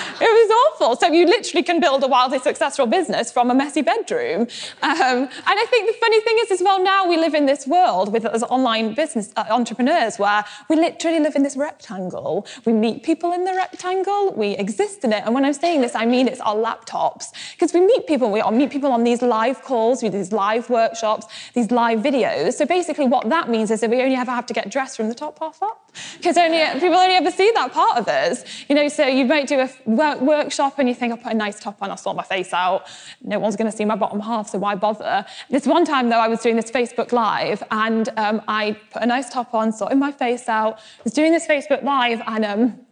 It 0.18 0.24
was 0.24 0.72
awful. 0.72 0.96
So 0.96 1.12
you 1.12 1.26
literally 1.26 1.62
can 1.62 1.78
build 1.78 2.02
a 2.02 2.06
wildly 2.06 2.38
successful 2.38 2.86
business 2.86 3.30
from 3.30 3.50
a 3.50 3.54
messy 3.54 3.82
bedroom. 3.82 4.42
Um, 4.42 4.48
and 4.82 5.30
I 5.46 5.66
think 5.68 5.88
the 5.88 5.98
funny 6.00 6.20
thing 6.20 6.36
is, 6.40 6.52
as 6.52 6.62
well, 6.62 6.82
now 6.82 7.06
we 7.06 7.18
live 7.18 7.34
in 7.34 7.44
this 7.44 7.66
world 7.66 8.12
with 8.12 8.24
as 8.24 8.42
online 8.44 8.94
business 8.94 9.30
uh, 9.36 9.44
entrepreneurs 9.50 10.18
where 10.18 10.44
we 10.70 10.76
literally 10.76 11.20
live 11.20 11.36
in 11.36 11.42
this 11.42 11.56
rectangle. 11.56 12.46
We 12.64 12.72
meet 12.72 13.02
people 13.02 13.32
in 13.32 13.44
the 13.46 13.54
rectangle, 13.54 14.32
we 14.34 14.56
exist 14.56 15.04
in 15.04 15.12
it. 15.12 15.22
And 15.24 15.34
when 15.34 15.44
I'm 15.44 15.52
saying 15.52 15.80
this, 15.80 15.94
I 15.94 16.04
mean 16.04 16.28
it's 16.28 16.40
our 16.40 16.54
laptops. 16.54 17.32
Because 17.52 17.72
we 17.72 17.80
meet 17.80 18.06
people, 18.06 18.30
we 18.30 18.42
meet 18.50 18.70
people 18.70 18.92
on 18.92 19.04
these 19.04 19.22
live 19.22 19.62
calls, 19.62 20.02
we 20.02 20.08
do 20.08 20.18
these 20.18 20.32
live 20.32 20.68
workshops, 20.68 21.26
these 21.54 21.70
live 21.70 22.00
videos. 22.00 22.54
So 22.54 22.66
basically, 22.66 23.06
what 23.06 23.28
that 23.28 23.48
means 23.48 23.70
is 23.70 23.80
that 23.80 23.90
we 23.90 24.02
only 24.02 24.16
ever 24.16 24.30
have 24.30 24.46
to 24.46 24.54
get 24.54 24.70
dressed 24.70 24.96
from 24.96 25.08
the 25.08 25.14
top 25.14 25.38
half 25.38 25.62
up. 25.62 25.90
Because 26.16 26.36
only 26.36 26.58
people 26.80 26.96
only 26.96 27.16
ever 27.16 27.30
see 27.30 27.50
that 27.54 27.72
part 27.72 27.98
of 27.98 28.08
us. 28.08 28.44
You 28.68 28.74
know, 28.74 28.88
so 28.88 29.06
you 29.06 29.24
might 29.24 29.46
do 29.46 29.60
a 29.60 29.70
work, 29.86 30.20
workshop 30.20 30.78
and 30.78 30.88
you 30.88 30.94
think, 30.94 31.12
I'll 31.12 31.18
put 31.18 31.32
a 31.32 31.36
nice 31.36 31.60
top 31.60 31.82
on, 31.82 31.90
I'll 31.90 31.96
sort 31.96 32.16
my 32.16 32.22
face 32.22 32.52
out. 32.52 32.86
No 33.22 33.38
one's 33.38 33.56
going 33.56 33.70
to 33.70 33.76
see 33.76 33.84
my 33.84 33.96
bottom 33.96 34.20
half, 34.20 34.50
so 34.50 34.58
why 34.58 34.74
bother? 34.74 35.24
This 35.50 35.66
one 35.66 35.84
time, 35.84 36.08
though, 36.10 36.18
I 36.18 36.28
was 36.28 36.40
doing 36.40 36.56
this 36.56 36.70
Facebook 36.70 37.12
Live 37.12 37.62
and 37.70 38.08
um, 38.16 38.42
I 38.48 38.78
put 38.92 39.02
a 39.02 39.06
nice 39.06 39.30
top 39.30 39.54
on, 39.54 39.72
sorted 39.72 39.98
my 39.98 40.12
face 40.12 40.48
out, 40.48 40.80
was 41.04 41.12
doing 41.12 41.32
this 41.32 41.46
Facebook 41.46 41.82
Live 41.82 42.20
and 42.26 42.44
um, 42.44 42.85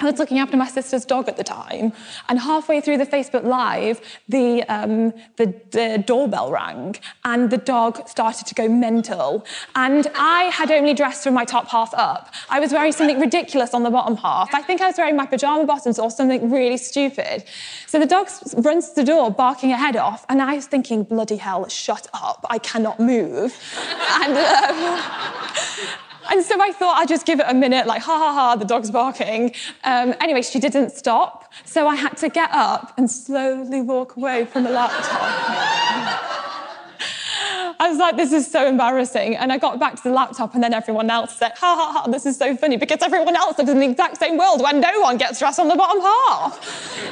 I 0.00 0.10
was 0.10 0.18
looking 0.18 0.38
after 0.38 0.56
my 0.56 0.66
sister's 0.66 1.04
dog 1.04 1.28
at 1.28 1.36
the 1.36 1.44
time, 1.44 1.92
and 2.28 2.38
halfway 2.38 2.80
through 2.80 2.98
the 2.98 3.06
Facebook 3.06 3.44
Live, 3.44 4.00
the, 4.28 4.62
um, 4.64 5.12
the, 5.36 5.54
the, 5.70 6.02
doorbell 6.04 6.50
rang, 6.50 6.96
and 7.24 7.50
the 7.50 7.58
dog 7.58 8.08
started 8.08 8.46
to 8.46 8.54
go 8.54 8.68
mental. 8.68 9.44
And 9.76 10.10
I 10.16 10.44
had 10.44 10.70
only 10.70 10.94
dressed 10.94 11.22
from 11.22 11.34
my 11.34 11.44
top 11.44 11.68
half 11.68 11.94
up. 11.94 12.32
I 12.50 12.58
was 12.60 12.72
wearing 12.72 12.92
something 12.92 13.20
ridiculous 13.20 13.72
on 13.72 13.84
the 13.84 13.90
bottom 13.90 14.16
half. 14.16 14.52
I 14.52 14.62
think 14.62 14.80
I 14.80 14.86
was 14.88 14.98
wearing 14.98 15.16
my 15.16 15.26
pajama 15.26 15.64
bottoms 15.64 15.98
or 15.98 16.10
something 16.10 16.50
really 16.50 16.76
stupid. 16.76 17.44
So 17.86 18.00
the 18.00 18.06
dog 18.06 18.28
runs 18.56 18.90
to 18.90 18.96
the 18.96 19.04
door, 19.04 19.30
barking 19.30 19.70
her 19.70 19.76
head 19.76 19.96
off, 19.96 20.26
and 20.28 20.42
I 20.42 20.56
was 20.56 20.66
thinking, 20.66 21.04
bloody 21.04 21.36
hell, 21.36 21.68
shut 21.68 22.08
up, 22.12 22.44
I 22.50 22.58
cannot 22.58 22.98
move. 22.98 23.56
and, 24.22 24.36
um, 24.36 25.00
and 26.30 26.44
so 26.44 26.60
I 26.60 26.72
thought 26.72 26.98
I'd 26.98 27.08
just 27.08 27.26
give 27.26 27.40
it 27.40 27.46
a 27.48 27.54
minute, 27.54 27.86
like, 27.86 28.02
ha 28.02 28.18
ha 28.18 28.32
ha, 28.32 28.56
the 28.56 28.64
dog's 28.64 28.90
barking. 28.90 29.54
Um, 29.84 30.14
anyway, 30.20 30.42
she 30.42 30.58
didn't 30.60 30.90
stop. 30.90 31.52
So 31.64 31.86
I 31.86 31.94
had 31.96 32.16
to 32.18 32.28
get 32.28 32.50
up 32.52 32.94
and 32.96 33.10
slowly 33.10 33.80
walk 33.80 34.16
away 34.16 34.44
from 34.46 34.64
the 34.64 34.70
laptop. 34.70 36.63
I 37.80 37.88
was 37.88 37.98
like, 37.98 38.16
this 38.16 38.32
is 38.32 38.50
so 38.50 38.66
embarrassing. 38.66 39.36
And 39.36 39.52
I 39.52 39.58
got 39.58 39.78
back 39.78 39.96
to 39.96 40.02
the 40.02 40.10
laptop, 40.10 40.54
and 40.54 40.62
then 40.62 40.72
everyone 40.72 41.10
else 41.10 41.36
said, 41.36 41.52
ha 41.56 41.76
ha 41.76 41.92
ha, 41.92 42.10
this 42.10 42.26
is 42.26 42.36
so 42.36 42.56
funny 42.56 42.76
because 42.76 43.02
everyone 43.02 43.36
else 43.36 43.58
lives 43.58 43.70
in 43.70 43.80
the 43.80 43.90
exact 43.90 44.18
same 44.18 44.36
world 44.38 44.60
where 44.62 44.72
no 44.72 45.00
one 45.00 45.16
gets 45.16 45.38
dressed 45.38 45.58
on 45.58 45.68
the 45.68 45.76
bottom 45.76 46.00
half. 46.00 46.58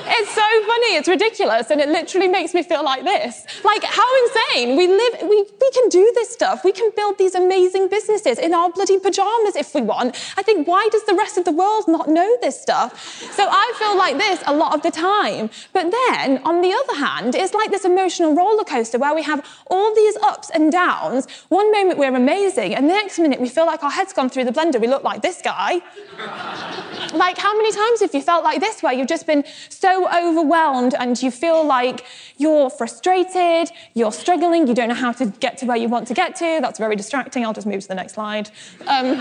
It's 0.07 0.35
so 0.35 0.40
funny, 0.66 0.97
it's 0.97 1.09
ridiculous, 1.09 1.71
and 1.71 1.81
it 1.81 1.88
literally 1.88 2.28
makes 2.28 2.54
me 2.54 2.62
feel 2.62 2.85
like 2.85 3.04
this. 3.04 3.45
Like, 3.64 3.83
how 3.85 4.25
insane. 4.25 4.76
We 4.76 4.87
live, 4.88 5.23
we, 5.23 5.47
we 5.61 5.71
can 5.73 5.88
do 5.88 6.12
this 6.14 6.33
stuff. 6.33 6.64
We 6.64 6.73
can 6.73 6.90
build 6.97 7.19
these 7.19 7.35
amazing 7.35 7.88
businesses 7.88 8.38
in 8.38 8.54
our 8.54 8.71
bloody 8.71 8.99
pajamas 8.99 9.57
if 9.57 9.75
we 9.75 9.83
want. 9.83 10.16
I 10.37 10.42
think, 10.42 10.66
why 10.66 10.88
does 10.92 11.04
the 11.04 11.14
rest 11.14 11.38
of 11.38 11.45
the 11.45 11.52
world 11.52 11.85
not 11.88 12.09
know 12.09 12.37
this 12.40 12.61
stuff? 12.61 13.00
So 13.33 13.47
I 13.49 13.73
feel 13.78 13.97
like 13.97 14.19
this 14.19 14.42
a 14.47 14.54
lot 14.54 14.75
of 14.75 14.83
the 14.83 14.90
time. 14.90 15.50
But 15.73 15.90
then, 15.90 16.40
on 16.45 16.61
the 16.61 16.73
other 16.73 16.99
hand, 16.99 17.35
it's 17.35 17.54
like 17.54 17.71
this 17.71 17.85
emotional 17.85 18.35
roller 18.35 18.64
coaster 18.64 18.99
where 18.99 19.14
we 19.14 19.23
have 19.23 19.45
all 19.66 19.95
these 19.95 20.16
ups 20.16 20.50
and 20.54 20.71
downs. 20.73 21.26
One 21.49 21.71
moment 21.73 21.99
we're 21.99 22.14
amazing, 22.14 22.75
and 22.75 22.88
the 22.88 22.94
next 22.94 23.18
minute 23.18 23.40
we 23.40 23.49
feel 23.49 23.66
like 23.66 23.82
our 23.82 23.90
head's 23.90 24.12
gone 24.12 24.28
through 24.28 24.44
the 24.44 24.52
blender. 24.52 24.80
We 24.80 24.87
look 24.87 25.02
like 25.02 25.23
this 25.23 25.40
guy. 25.42 25.75
like, 27.14 27.38
how 27.38 27.56
many 27.56 27.73
times 27.73 28.00
have 28.00 28.14
you 28.14 28.23
felt 28.23 28.44
like 28.44 28.61
this, 28.61 28.82
where 28.82 28.92
you've 28.92 29.09
just 29.09 29.26
been 29.26 29.44
so 29.68 30.09
overwhelmed 30.09 30.94
and 30.99 31.21
you 31.23 31.30
feel 31.30 31.64
like 31.64 32.04
you're 32.37 32.71
frustrated, 32.71 33.71
you're 33.94 34.12
struggling, 34.12 34.66
you 34.66 34.75
don't 34.75 34.88
know 34.88 34.94
how 34.94 35.12
to 35.12 35.26
get 35.26 35.59
to 35.59 35.66
where 35.66 35.76
you 35.76 35.88
want 35.88 36.09
to 36.09 36.14
get 36.14 36.37
to? 36.37 36.59
That's 36.61 36.78
very 36.78 36.97
distracting. 36.97 37.44
I'll 37.44 37.52
just 37.52 37.66
move 37.66 37.82
to 37.82 37.88
the 37.88 37.94
next 37.94 38.14
slide. 38.14 38.50
Um, 38.87 39.21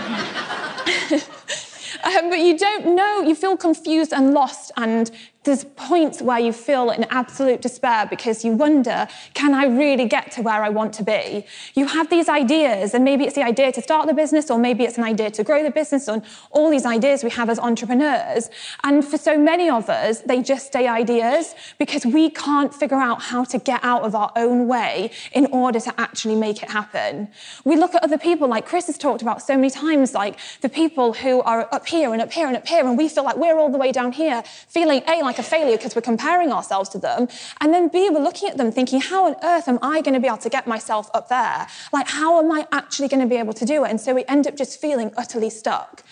um, 2.04 2.30
but 2.30 2.38
you 2.38 2.56
don't 2.58 2.94
know, 2.94 3.22
you 3.22 3.34
feel 3.34 3.56
confused 3.56 4.12
and 4.12 4.32
lost 4.34 4.72
and 4.76 5.10
there's 5.44 5.64
points 5.64 6.22
where 6.22 6.38
you 6.38 6.52
feel 6.52 6.90
in 6.90 7.04
absolute 7.10 7.60
despair 7.60 8.06
because 8.08 8.44
you 8.44 8.52
wonder, 8.52 9.08
can 9.34 9.54
I 9.54 9.64
really 9.64 10.06
get 10.06 10.30
to 10.32 10.42
where 10.42 10.62
I 10.62 10.68
want 10.68 10.92
to 10.94 11.02
be? 11.02 11.46
You 11.74 11.86
have 11.86 12.10
these 12.10 12.28
ideas, 12.28 12.94
and 12.94 13.04
maybe 13.04 13.24
it's 13.24 13.34
the 13.34 13.42
idea 13.42 13.72
to 13.72 13.82
start 13.82 14.06
the 14.06 14.14
business, 14.14 14.50
or 14.50 14.58
maybe 14.58 14.84
it's 14.84 14.98
an 14.98 15.04
idea 15.04 15.30
to 15.32 15.42
grow 15.42 15.62
the 15.62 15.70
business, 15.70 16.06
and 16.08 16.22
all 16.50 16.70
these 16.70 16.86
ideas 16.86 17.24
we 17.24 17.30
have 17.30 17.50
as 17.50 17.58
entrepreneurs. 17.58 18.50
And 18.84 19.04
for 19.04 19.18
so 19.18 19.36
many 19.36 19.68
of 19.68 19.90
us, 19.90 20.20
they 20.20 20.42
just 20.42 20.66
stay 20.66 20.86
ideas 20.86 21.54
because 21.78 22.06
we 22.06 22.30
can't 22.30 22.72
figure 22.72 22.98
out 22.98 23.22
how 23.22 23.44
to 23.44 23.58
get 23.58 23.80
out 23.82 24.02
of 24.02 24.14
our 24.14 24.30
own 24.36 24.68
way 24.68 25.10
in 25.32 25.46
order 25.46 25.80
to 25.80 26.00
actually 26.00 26.36
make 26.36 26.62
it 26.62 26.70
happen. 26.70 27.28
We 27.64 27.76
look 27.76 27.94
at 27.94 28.04
other 28.04 28.18
people, 28.18 28.48
like 28.48 28.66
Chris 28.66 28.86
has 28.86 28.98
talked 28.98 29.22
about 29.22 29.42
so 29.42 29.56
many 29.56 29.70
times, 29.70 30.14
like 30.14 30.38
the 30.60 30.68
people 30.68 31.14
who 31.14 31.42
are 31.42 31.68
up 31.72 31.86
here 31.86 32.12
and 32.12 32.22
up 32.22 32.32
here 32.32 32.46
and 32.46 32.56
up 32.56 32.66
here, 32.66 32.86
and 32.86 32.96
we 32.96 33.08
feel 33.08 33.24
like 33.24 33.36
we're 33.36 33.58
all 33.58 33.70
the 33.70 33.78
way 33.78 33.90
down 33.90 34.12
here, 34.12 34.42
feeling 34.68 35.02
A, 35.08 35.22
like 35.22 35.31
like 35.32 35.38
a 35.38 35.42
failure 35.42 35.78
because 35.78 35.96
we're 35.96 36.02
comparing 36.02 36.52
ourselves 36.52 36.90
to 36.90 36.98
them. 36.98 37.26
And 37.60 37.72
then 37.72 37.88
B, 37.88 38.10
we're 38.10 38.22
looking 38.22 38.50
at 38.50 38.58
them 38.58 38.70
thinking, 38.70 39.00
how 39.00 39.26
on 39.26 39.36
earth 39.42 39.66
am 39.66 39.78
I 39.80 40.02
going 40.02 40.12
to 40.14 40.20
be 40.20 40.26
able 40.26 40.44
to 40.48 40.50
get 40.50 40.66
myself 40.66 41.10
up 41.14 41.28
there? 41.28 41.66
Like, 41.92 42.08
how 42.08 42.38
am 42.38 42.52
I 42.52 42.66
actually 42.70 43.08
going 43.08 43.20
to 43.20 43.26
be 43.26 43.36
able 43.36 43.54
to 43.54 43.64
do 43.64 43.84
it? 43.84 43.90
And 43.90 43.98
so 43.98 44.14
we 44.14 44.24
end 44.26 44.46
up 44.46 44.56
just 44.56 44.78
feeling 44.78 45.10
utterly 45.16 45.48
stuck. 45.48 46.02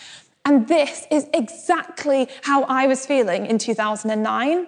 And 0.47 0.67
this 0.69 1.07
is 1.11 1.27
exactly 1.35 2.29
how 2.45 2.62
I 2.62 2.87
was 2.87 3.05
feeling 3.05 3.45
in 3.45 3.59
2009. 3.59 4.67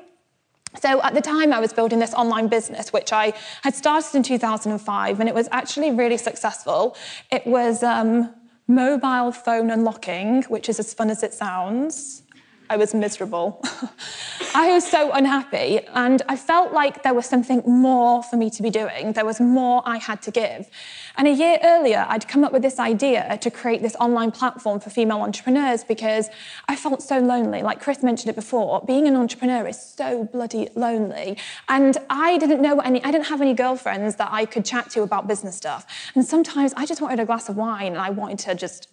So 0.81 1.03
at 1.03 1.15
the 1.15 1.23
time, 1.23 1.53
I 1.53 1.61
was 1.61 1.73
building 1.73 1.99
this 1.99 2.13
online 2.13 2.49
business, 2.49 2.93
which 2.93 3.11
I 3.13 3.33
had 3.63 3.75
started 3.75 4.15
in 4.15 4.23
2005, 4.23 5.21
and 5.21 5.29
it 5.29 5.35
was 5.35 5.49
actually 5.51 5.91
really 5.91 6.19
successful. 6.19 6.95
It 7.31 7.47
was 7.47 7.83
um, 7.83 8.35
mobile 8.69 9.33
phone 9.33 9.71
unlocking, 9.71 10.43
which 10.45 10.69
is 10.69 10.79
as 10.79 10.93
fun 10.93 11.11
as 11.11 11.23
it 11.23 11.33
sounds. 11.33 12.23
I 12.73 12.77
was 12.79 12.95
miserable. 12.95 13.61
I 14.55 14.73
was 14.73 14.91
so 14.91 15.13
unhappy, 15.13 15.81
and 15.93 16.23
I 16.27 16.37
felt 16.37 16.73
like 16.73 17.03
there 17.03 17.13
was 17.13 17.27
something 17.27 17.63
more 17.67 18.23
for 18.23 18.37
me 18.37 18.49
to 18.49 18.63
be 18.63 18.71
doing. 18.71 19.13
There 19.13 19.27
was 19.27 19.43
more 19.43 19.83
I 19.85 19.99
had 19.99 20.23
to 20.23 20.31
give. 20.31 20.71
And 21.19 21.29
a 21.29 21.33
year 21.33 21.59
earlier, 21.63 22.07
I'd 22.09 22.27
come 22.27 22.45
up 22.45 22.53
with 22.53 22.63
this 22.63 22.79
idea 22.79 23.37
to 23.43 23.51
create 23.51 23.83
this 23.83 23.95
online 24.01 24.31
platform 24.31 24.81
for 24.81 24.89
female 24.89 25.21
entrepreneurs 25.21 25.85
because 25.85 26.31
I 26.67 26.77
felt 26.77 27.03
so 27.03 27.19
lonely. 27.19 27.61
Like 27.61 27.79
Chris 27.79 28.03
mentioned 28.03 28.31
it 28.31 28.37
before, 28.37 28.83
being 28.87 29.07
an 29.07 29.17
entrepreneur 29.17 29.69
is 29.69 29.79
so 29.79 30.25
bloody 30.25 30.71
lonely. 30.75 31.37
And 31.69 31.99
I 32.09 32.39
didn't 32.39 32.63
know 32.63 32.79
any, 32.81 33.05
I 33.05 33.11
didn't 33.11 33.27
have 33.27 33.43
any 33.43 33.53
girlfriends 33.53 34.17
that 34.17 34.31
I 34.33 34.47
could 34.47 34.65
chat 34.65 34.89
to 34.93 35.03
about 35.03 35.29
business 35.29 35.57
stuff. 35.57 35.85
And 36.15 36.25
sometimes 36.25 36.73
I 36.75 36.87
just 36.87 37.03
wanted 37.03 37.21
a 37.21 37.27
glass 37.27 37.51
of 37.51 37.57
wine 37.59 37.93
and 37.93 38.01
I 38.01 38.09
wanted 38.09 38.39
to 38.47 38.55
just 38.55 38.89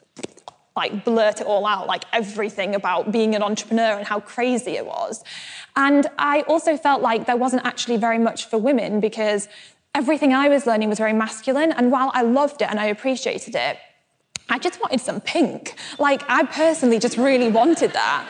like 0.79 1.05
blurt 1.05 1.41
it 1.41 1.48
all 1.48 1.65
out, 1.65 1.86
like 1.88 2.05
everything 2.13 2.74
about 2.74 3.12
being 3.12 3.36
an 3.36 3.43
entrepreneur 3.43 3.93
and 4.00 4.07
how 4.07 4.19
crazy 4.19 4.71
it 4.81 4.86
was. 4.86 5.24
And 5.75 6.07
I 6.17 6.41
also 6.53 6.77
felt 6.77 7.01
like 7.01 7.27
there 7.27 7.38
wasn't 7.45 7.65
actually 7.65 7.98
very 7.98 8.17
much 8.17 8.45
for 8.50 8.57
women 8.57 9.00
because 9.00 9.48
everything 9.93 10.33
I 10.33 10.48
was 10.50 10.65
learning 10.65 10.89
was 10.89 10.98
very 10.98 11.13
masculine. 11.13 11.71
And 11.71 11.91
while 11.91 12.12
I 12.13 12.21
loved 12.21 12.62
it 12.62 12.69
and 12.71 12.79
I 12.79 12.86
appreciated 12.86 13.55
it, 13.55 13.77
I 14.50 14.57
just 14.57 14.81
wanted 14.81 15.01
some 15.01 15.19
pink. 15.21 15.75
Like, 16.00 16.24
I 16.27 16.43
personally 16.43 16.98
just 16.98 17.17
really 17.17 17.50
wanted 17.51 17.91
that. 17.93 18.27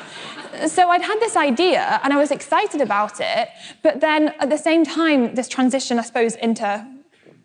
So 0.67 0.89
I'd 0.89 1.01
had 1.01 1.19
this 1.19 1.35
idea 1.37 2.01
and 2.03 2.11
I 2.11 2.17
was 2.17 2.31
excited 2.31 2.81
about 2.81 3.21
it, 3.21 3.49
but 3.83 4.01
then 4.01 4.33
at 4.39 4.49
the 4.49 4.57
same 4.57 4.83
time, 4.83 5.35
this 5.35 5.47
transition, 5.47 5.99
I 5.99 6.01
suppose, 6.01 6.35
into 6.35 6.85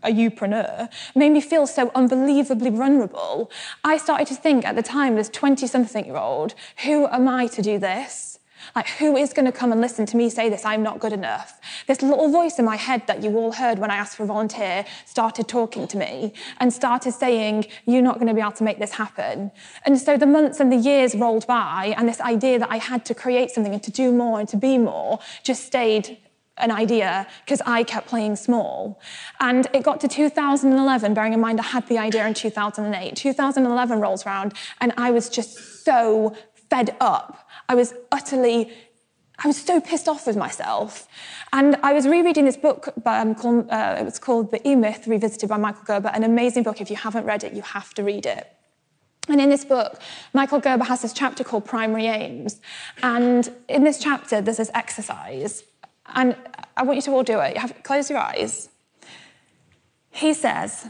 a 0.04 0.12
youpreneur, 0.12 0.88
made 1.14 1.30
me 1.30 1.40
feel 1.40 1.66
so 1.66 1.90
unbelievably 1.94 2.70
vulnerable. 2.70 3.50
I 3.82 3.96
started 3.96 4.26
to 4.28 4.34
think 4.34 4.64
at 4.64 4.76
the 4.76 4.82
time, 4.82 5.16
this 5.16 5.28
20 5.28 5.66
something 5.66 6.04
year 6.04 6.16
old, 6.16 6.54
who 6.84 7.06
am 7.08 7.28
I 7.28 7.46
to 7.48 7.62
do 7.62 7.78
this? 7.78 8.34
Like, 8.74 8.88
who 8.88 9.16
is 9.16 9.32
going 9.32 9.44
to 9.44 9.52
come 9.52 9.72
and 9.72 9.80
listen 9.80 10.06
to 10.06 10.16
me 10.16 10.30
say 10.30 10.48
this? 10.48 10.64
I'm 10.64 10.82
not 10.82 10.98
good 10.98 11.12
enough. 11.12 11.60
This 11.86 12.02
little 12.02 12.30
voice 12.30 12.58
in 12.58 12.64
my 12.64 12.76
head 12.76 13.06
that 13.06 13.22
you 13.22 13.36
all 13.36 13.52
heard 13.52 13.78
when 13.78 13.90
I 13.90 13.96
asked 13.96 14.16
for 14.16 14.24
a 14.24 14.26
volunteer 14.26 14.84
started 15.04 15.48
talking 15.48 15.86
to 15.88 15.98
me 15.98 16.32
and 16.60 16.72
started 16.72 17.12
saying, 17.12 17.66
You're 17.86 18.02
not 18.02 18.14
going 18.14 18.28
to 18.28 18.34
be 18.34 18.40
able 18.40 18.52
to 18.52 18.64
make 18.64 18.78
this 18.78 18.92
happen. 18.92 19.50
And 19.84 19.98
so 19.98 20.16
the 20.16 20.26
months 20.26 20.60
and 20.60 20.72
the 20.72 20.76
years 20.76 21.14
rolled 21.14 21.46
by, 21.46 21.94
and 21.96 22.08
this 22.08 22.20
idea 22.20 22.58
that 22.58 22.70
I 22.70 22.78
had 22.78 23.04
to 23.06 23.14
create 23.14 23.50
something 23.50 23.72
and 23.72 23.82
to 23.82 23.90
do 23.90 24.12
more 24.12 24.40
and 24.40 24.48
to 24.48 24.56
be 24.56 24.78
more 24.78 25.20
just 25.42 25.64
stayed 25.64 26.18
an 26.58 26.70
idea 26.70 27.26
because 27.44 27.60
I 27.66 27.82
kept 27.82 28.06
playing 28.06 28.36
small. 28.36 29.00
And 29.40 29.66
it 29.72 29.82
got 29.82 30.00
to 30.00 30.08
2011, 30.08 31.14
bearing 31.14 31.32
in 31.32 31.40
mind 31.40 31.60
I 31.60 31.64
had 31.64 31.86
the 31.88 31.98
idea 31.98 32.26
in 32.26 32.34
2008. 32.34 33.16
2011 33.16 34.00
rolls 34.00 34.26
around, 34.26 34.54
and 34.80 34.92
I 34.96 35.10
was 35.10 35.28
just 35.28 35.84
so 35.84 36.36
fed 36.70 36.96
up. 37.00 37.48
I 37.68 37.74
was 37.74 37.94
utterly, 38.12 38.72
I 39.38 39.48
was 39.48 39.60
so 39.60 39.80
pissed 39.80 40.08
off 40.08 40.26
with 40.26 40.36
myself. 40.36 41.08
And 41.52 41.76
I 41.82 41.92
was 41.92 42.06
rereading 42.06 42.44
this 42.44 42.56
book, 42.56 42.92
um, 43.06 43.34
called, 43.34 43.70
uh, 43.70 43.96
it 44.00 44.04
was 44.04 44.18
called 44.18 44.50
The 44.50 44.66
E 44.68 44.74
Myth 44.74 45.06
Revisited 45.06 45.48
by 45.48 45.56
Michael 45.56 45.84
Gerber, 45.84 46.08
an 46.08 46.24
amazing 46.24 46.62
book. 46.62 46.80
If 46.80 46.90
you 46.90 46.96
haven't 46.96 47.24
read 47.24 47.44
it, 47.44 47.52
you 47.52 47.62
have 47.62 47.94
to 47.94 48.02
read 48.02 48.26
it. 48.26 48.50
And 49.28 49.40
in 49.40 49.48
this 49.48 49.64
book, 49.64 50.00
Michael 50.34 50.60
Gerber 50.60 50.84
has 50.84 51.02
this 51.02 51.12
chapter 51.12 51.44
called 51.44 51.64
Primary 51.64 52.06
Aims. 52.06 52.60
And 53.02 53.50
in 53.68 53.84
this 53.84 53.98
chapter, 53.98 54.40
there's 54.40 54.58
this 54.58 54.70
exercise. 54.74 55.62
And 56.14 56.36
I 56.76 56.82
want 56.82 56.96
you 56.96 57.02
to 57.02 57.10
all 57.12 57.22
do 57.22 57.40
it. 57.40 57.54
You 57.54 57.60
have, 57.60 57.82
close 57.82 58.08
your 58.08 58.18
eyes. 58.18 58.68
He 60.10 60.32
says, 60.32 60.88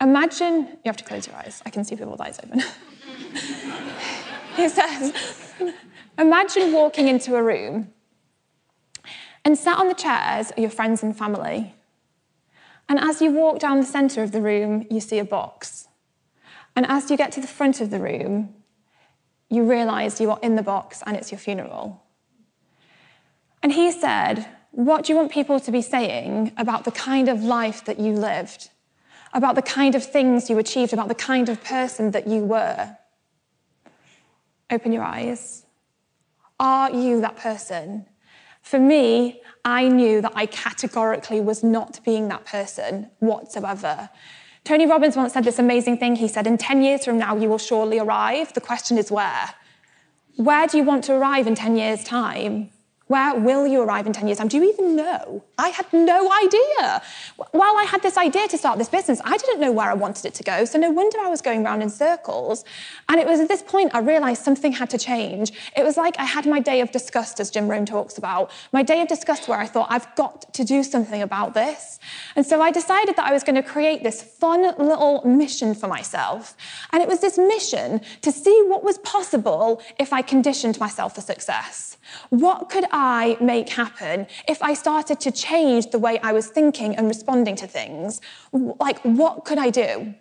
Imagine, 0.00 0.56
you 0.56 0.86
have 0.86 0.96
to 0.98 1.04
close 1.04 1.26
your 1.26 1.36
eyes. 1.36 1.62
I 1.66 1.70
can 1.70 1.84
see 1.84 1.96
people's 1.96 2.20
eyes 2.20 2.38
open. 2.42 2.60
he 4.56 4.68
says, 4.68 5.52
Imagine 6.18 6.72
walking 6.72 7.08
into 7.08 7.34
a 7.34 7.42
room 7.42 7.92
and 9.44 9.56
sat 9.56 9.78
on 9.78 9.88
the 9.88 9.94
chairs 9.94 10.52
are 10.56 10.60
your 10.60 10.70
friends 10.70 11.02
and 11.02 11.16
family. 11.16 11.74
And 12.88 12.98
as 12.98 13.20
you 13.20 13.32
walk 13.32 13.58
down 13.58 13.80
the 13.80 13.86
centre 13.86 14.22
of 14.22 14.32
the 14.32 14.40
room, 14.40 14.86
you 14.90 15.00
see 15.00 15.18
a 15.18 15.24
box. 15.24 15.88
And 16.74 16.86
as 16.86 17.10
you 17.10 17.16
get 17.16 17.32
to 17.32 17.40
the 17.40 17.46
front 17.46 17.80
of 17.80 17.90
the 17.90 17.98
room, 17.98 18.54
you 19.48 19.64
realise 19.64 20.20
you 20.20 20.30
are 20.30 20.38
in 20.42 20.56
the 20.56 20.62
box 20.62 21.02
and 21.06 21.16
it's 21.16 21.30
your 21.32 21.38
funeral. 21.38 22.05
And 23.66 23.72
he 23.72 23.90
said, 23.90 24.46
What 24.70 25.04
do 25.04 25.12
you 25.12 25.18
want 25.18 25.32
people 25.32 25.58
to 25.58 25.72
be 25.72 25.82
saying 25.82 26.52
about 26.56 26.84
the 26.84 26.92
kind 26.92 27.28
of 27.28 27.42
life 27.42 27.84
that 27.86 27.98
you 27.98 28.12
lived? 28.12 28.70
About 29.32 29.56
the 29.56 29.60
kind 29.78 29.96
of 29.96 30.04
things 30.04 30.48
you 30.48 30.56
achieved, 30.58 30.92
about 30.92 31.08
the 31.08 31.16
kind 31.16 31.48
of 31.48 31.64
person 31.64 32.12
that 32.12 32.28
you 32.28 32.44
were? 32.44 32.96
Open 34.70 34.92
your 34.92 35.02
eyes. 35.02 35.66
Are 36.60 36.92
you 36.92 37.20
that 37.22 37.38
person? 37.38 38.06
For 38.62 38.78
me, 38.78 39.42
I 39.64 39.88
knew 39.88 40.20
that 40.20 40.34
I 40.36 40.46
categorically 40.46 41.40
was 41.40 41.64
not 41.64 41.98
being 42.04 42.28
that 42.28 42.46
person 42.46 43.10
whatsoever. 43.18 44.10
Tony 44.62 44.86
Robbins 44.86 45.16
once 45.16 45.32
said 45.32 45.42
this 45.42 45.58
amazing 45.58 45.98
thing. 45.98 46.14
He 46.14 46.28
said, 46.28 46.46
In 46.46 46.56
10 46.56 46.84
years 46.84 47.04
from 47.04 47.18
now, 47.18 47.36
you 47.36 47.48
will 47.48 47.58
surely 47.58 47.98
arrive. 47.98 48.52
The 48.52 48.60
question 48.60 48.96
is 48.96 49.10
where? 49.10 49.54
Where 50.36 50.68
do 50.68 50.78
you 50.78 50.84
want 50.84 51.02
to 51.06 51.14
arrive 51.14 51.48
in 51.48 51.56
10 51.56 51.76
years' 51.76 52.04
time? 52.04 52.70
Where 53.08 53.36
will 53.36 53.68
you 53.68 53.82
arrive 53.82 54.06
in 54.08 54.12
10 54.12 54.26
years' 54.26 54.38
time? 54.38 54.48
Do 54.48 54.56
you 54.56 54.68
even 54.68 54.96
know? 54.96 55.44
I 55.58 55.68
had 55.68 55.86
no 55.92 56.28
idea. 56.32 57.02
While 57.52 57.76
I 57.76 57.84
had 57.88 58.02
this 58.02 58.16
idea 58.16 58.48
to 58.48 58.58
start 58.58 58.78
this 58.78 58.88
business, 58.88 59.20
I 59.24 59.36
didn't 59.36 59.60
know 59.60 59.70
where 59.70 59.88
I 59.88 59.94
wanted 59.94 60.26
it 60.26 60.34
to 60.34 60.42
go. 60.42 60.64
So 60.64 60.76
no 60.76 60.90
wonder 60.90 61.18
I 61.20 61.28
was 61.28 61.40
going 61.40 61.62
round 61.62 61.84
in 61.84 61.90
circles. 61.90 62.64
And 63.08 63.20
it 63.20 63.26
was 63.26 63.38
at 63.38 63.46
this 63.46 63.62
point 63.62 63.94
I 63.94 64.00
realized 64.00 64.42
something 64.42 64.72
had 64.72 64.90
to 64.90 64.98
change. 64.98 65.52
It 65.76 65.84
was 65.84 65.96
like 65.96 66.18
I 66.18 66.24
had 66.24 66.46
my 66.46 66.58
day 66.58 66.80
of 66.80 66.90
disgust, 66.90 67.38
as 67.38 67.48
Jim 67.48 67.68
Rohn 67.68 67.86
talks 67.86 68.18
about, 68.18 68.50
my 68.72 68.82
day 68.82 69.00
of 69.02 69.06
disgust 69.06 69.46
where 69.46 69.58
I 69.58 69.66
thought, 69.66 69.86
I've 69.88 70.12
got 70.16 70.52
to 70.54 70.64
do 70.64 70.82
something 70.82 71.22
about 71.22 71.54
this. 71.54 72.00
And 72.34 72.44
so 72.44 72.60
I 72.60 72.72
decided 72.72 73.14
that 73.14 73.26
I 73.26 73.32
was 73.32 73.44
going 73.44 73.54
to 73.54 73.62
create 73.62 74.02
this 74.02 74.20
fun 74.20 74.62
little 74.62 75.22
mission 75.24 75.76
for 75.76 75.86
myself. 75.86 76.56
And 76.90 77.02
it 77.04 77.08
was 77.08 77.20
this 77.20 77.38
mission 77.38 78.00
to 78.22 78.32
see 78.32 78.64
what 78.66 78.82
was 78.82 78.98
possible 78.98 79.80
if 79.96 80.12
I 80.12 80.22
conditioned 80.22 80.80
myself 80.80 81.14
for 81.14 81.20
success. 81.20 81.96
What 82.30 82.68
could 82.68 82.84
I 82.98 83.36
make 83.40 83.68
happen 83.68 84.26
if 84.48 84.62
I 84.62 84.72
started 84.72 85.20
to 85.20 85.30
change 85.30 85.90
the 85.90 85.98
way 85.98 86.18
I 86.20 86.32
was 86.32 86.46
thinking 86.46 86.96
and 86.96 87.06
responding 87.06 87.54
to 87.56 87.66
things? 87.66 88.22
Like, 88.52 88.98
what 89.02 89.44
could 89.44 89.58
I 89.58 89.68
do? 89.68 90.14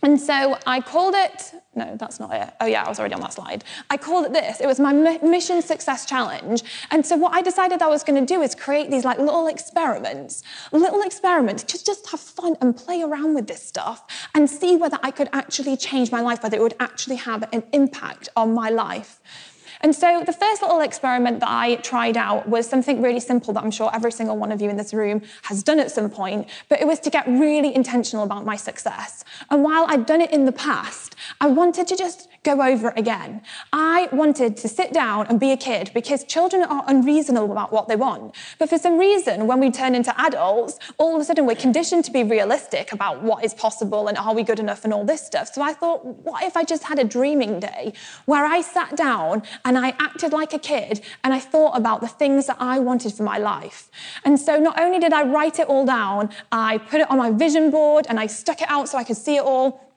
And 0.00 0.18
so 0.18 0.56
I 0.64 0.80
called 0.80 1.14
it, 1.14 1.52
no, 1.74 1.96
that's 1.96 2.18
not 2.18 2.32
it. 2.32 2.54
Oh, 2.60 2.66
yeah, 2.66 2.84
I 2.84 2.88
was 2.88 2.98
already 2.98 3.14
on 3.14 3.20
that 3.20 3.34
slide. 3.34 3.62
I 3.90 3.96
called 3.98 4.24
it 4.26 4.32
this. 4.32 4.60
It 4.60 4.66
was 4.66 4.80
my 4.80 4.92
mission 5.22 5.60
success 5.60 6.06
challenge. 6.06 6.62
And 6.90 7.04
so 7.04 7.16
what 7.16 7.34
I 7.34 7.42
decided 7.42 7.82
I 7.82 7.88
was 7.88 8.04
going 8.04 8.24
to 8.24 8.34
do 8.34 8.40
is 8.40 8.54
create 8.54 8.90
these 8.90 9.04
like 9.04 9.18
little 9.18 9.48
experiments, 9.48 10.42
little 10.72 11.02
experiments 11.02 11.62
to 11.64 11.84
just 11.84 12.08
have 12.10 12.20
fun 12.20 12.56
and 12.62 12.74
play 12.74 13.02
around 13.02 13.34
with 13.34 13.48
this 13.48 13.62
stuff 13.62 14.04
and 14.34 14.48
see 14.48 14.76
whether 14.76 14.98
I 15.02 15.10
could 15.10 15.28
actually 15.32 15.76
change 15.76 16.10
my 16.10 16.20
life, 16.22 16.42
whether 16.42 16.56
it 16.56 16.62
would 16.62 16.76
actually 16.80 17.16
have 17.16 17.46
an 17.52 17.64
impact 17.72 18.30
on 18.34 18.54
my 18.54 18.70
life. 18.70 19.20
And 19.80 19.94
so 19.94 20.22
the 20.24 20.32
first 20.32 20.62
little 20.62 20.80
experiment 20.80 21.40
that 21.40 21.48
I 21.50 21.76
tried 21.76 22.16
out 22.16 22.48
was 22.48 22.68
something 22.68 23.00
really 23.00 23.20
simple 23.20 23.52
that 23.54 23.62
I'm 23.62 23.70
sure 23.70 23.90
every 23.94 24.12
single 24.12 24.36
one 24.36 24.52
of 24.52 24.60
you 24.60 24.68
in 24.70 24.76
this 24.76 24.92
room 24.92 25.22
has 25.42 25.62
done 25.62 25.78
at 25.78 25.90
some 25.90 26.10
point, 26.10 26.48
but 26.68 26.80
it 26.80 26.86
was 26.86 27.00
to 27.00 27.10
get 27.10 27.26
really 27.26 27.74
intentional 27.74 28.24
about 28.24 28.44
my 28.44 28.56
success. 28.56 29.24
And 29.50 29.62
while 29.62 29.86
I'd 29.88 30.06
done 30.06 30.20
it 30.20 30.32
in 30.32 30.44
the 30.44 30.52
past, 30.52 31.14
I 31.40 31.48
wanted 31.48 31.86
to 31.88 31.96
just 31.96 32.27
go 32.42 32.62
over 32.62 32.90
it 32.90 32.98
again. 32.98 33.42
I 33.72 34.08
wanted 34.12 34.56
to 34.58 34.68
sit 34.68 34.92
down 34.92 35.26
and 35.26 35.38
be 35.38 35.52
a 35.52 35.56
kid 35.56 35.90
because 35.94 36.24
children 36.24 36.62
are 36.62 36.84
unreasonable 36.86 37.52
about 37.52 37.72
what 37.72 37.88
they 37.88 37.96
want. 37.96 38.34
But 38.58 38.68
for 38.68 38.78
some 38.78 38.98
reason, 38.98 39.46
when 39.46 39.60
we 39.60 39.70
turn 39.70 39.94
into 39.94 40.18
adults, 40.20 40.78
all 40.98 41.14
of 41.14 41.20
a 41.20 41.24
sudden 41.24 41.46
we're 41.46 41.56
conditioned 41.56 42.04
to 42.06 42.10
be 42.10 42.22
realistic 42.22 42.92
about 42.92 43.22
what 43.22 43.44
is 43.44 43.54
possible 43.54 44.08
and 44.08 44.16
are 44.16 44.34
we 44.34 44.42
good 44.42 44.60
enough 44.60 44.84
and 44.84 44.92
all 44.92 45.04
this 45.04 45.24
stuff. 45.24 45.52
So 45.52 45.62
I 45.62 45.72
thought, 45.72 46.04
what 46.04 46.42
if 46.44 46.56
I 46.56 46.64
just 46.64 46.84
had 46.84 46.98
a 46.98 47.04
dreaming 47.04 47.60
day 47.60 47.92
where 48.26 48.44
I 48.44 48.60
sat 48.60 48.96
down 48.96 49.42
and 49.64 49.76
I 49.78 49.90
acted 49.98 50.32
like 50.32 50.52
a 50.52 50.58
kid 50.58 51.00
and 51.24 51.34
I 51.34 51.40
thought 51.40 51.76
about 51.76 52.00
the 52.00 52.08
things 52.08 52.46
that 52.46 52.56
I 52.60 52.78
wanted 52.78 53.14
for 53.14 53.22
my 53.22 53.38
life. 53.38 53.90
And 54.24 54.38
so 54.38 54.58
not 54.58 54.80
only 54.80 54.98
did 54.98 55.12
I 55.12 55.22
write 55.22 55.58
it 55.58 55.68
all 55.68 55.84
down, 55.84 56.30
I 56.52 56.78
put 56.78 57.00
it 57.00 57.10
on 57.10 57.18
my 57.18 57.30
vision 57.30 57.70
board 57.70 58.06
and 58.08 58.18
I 58.18 58.26
stuck 58.26 58.60
it 58.62 58.70
out 58.70 58.88
so 58.88 58.98
I 58.98 59.04
could 59.04 59.16
see 59.16 59.36
it 59.36 59.42
all. 59.42 59.87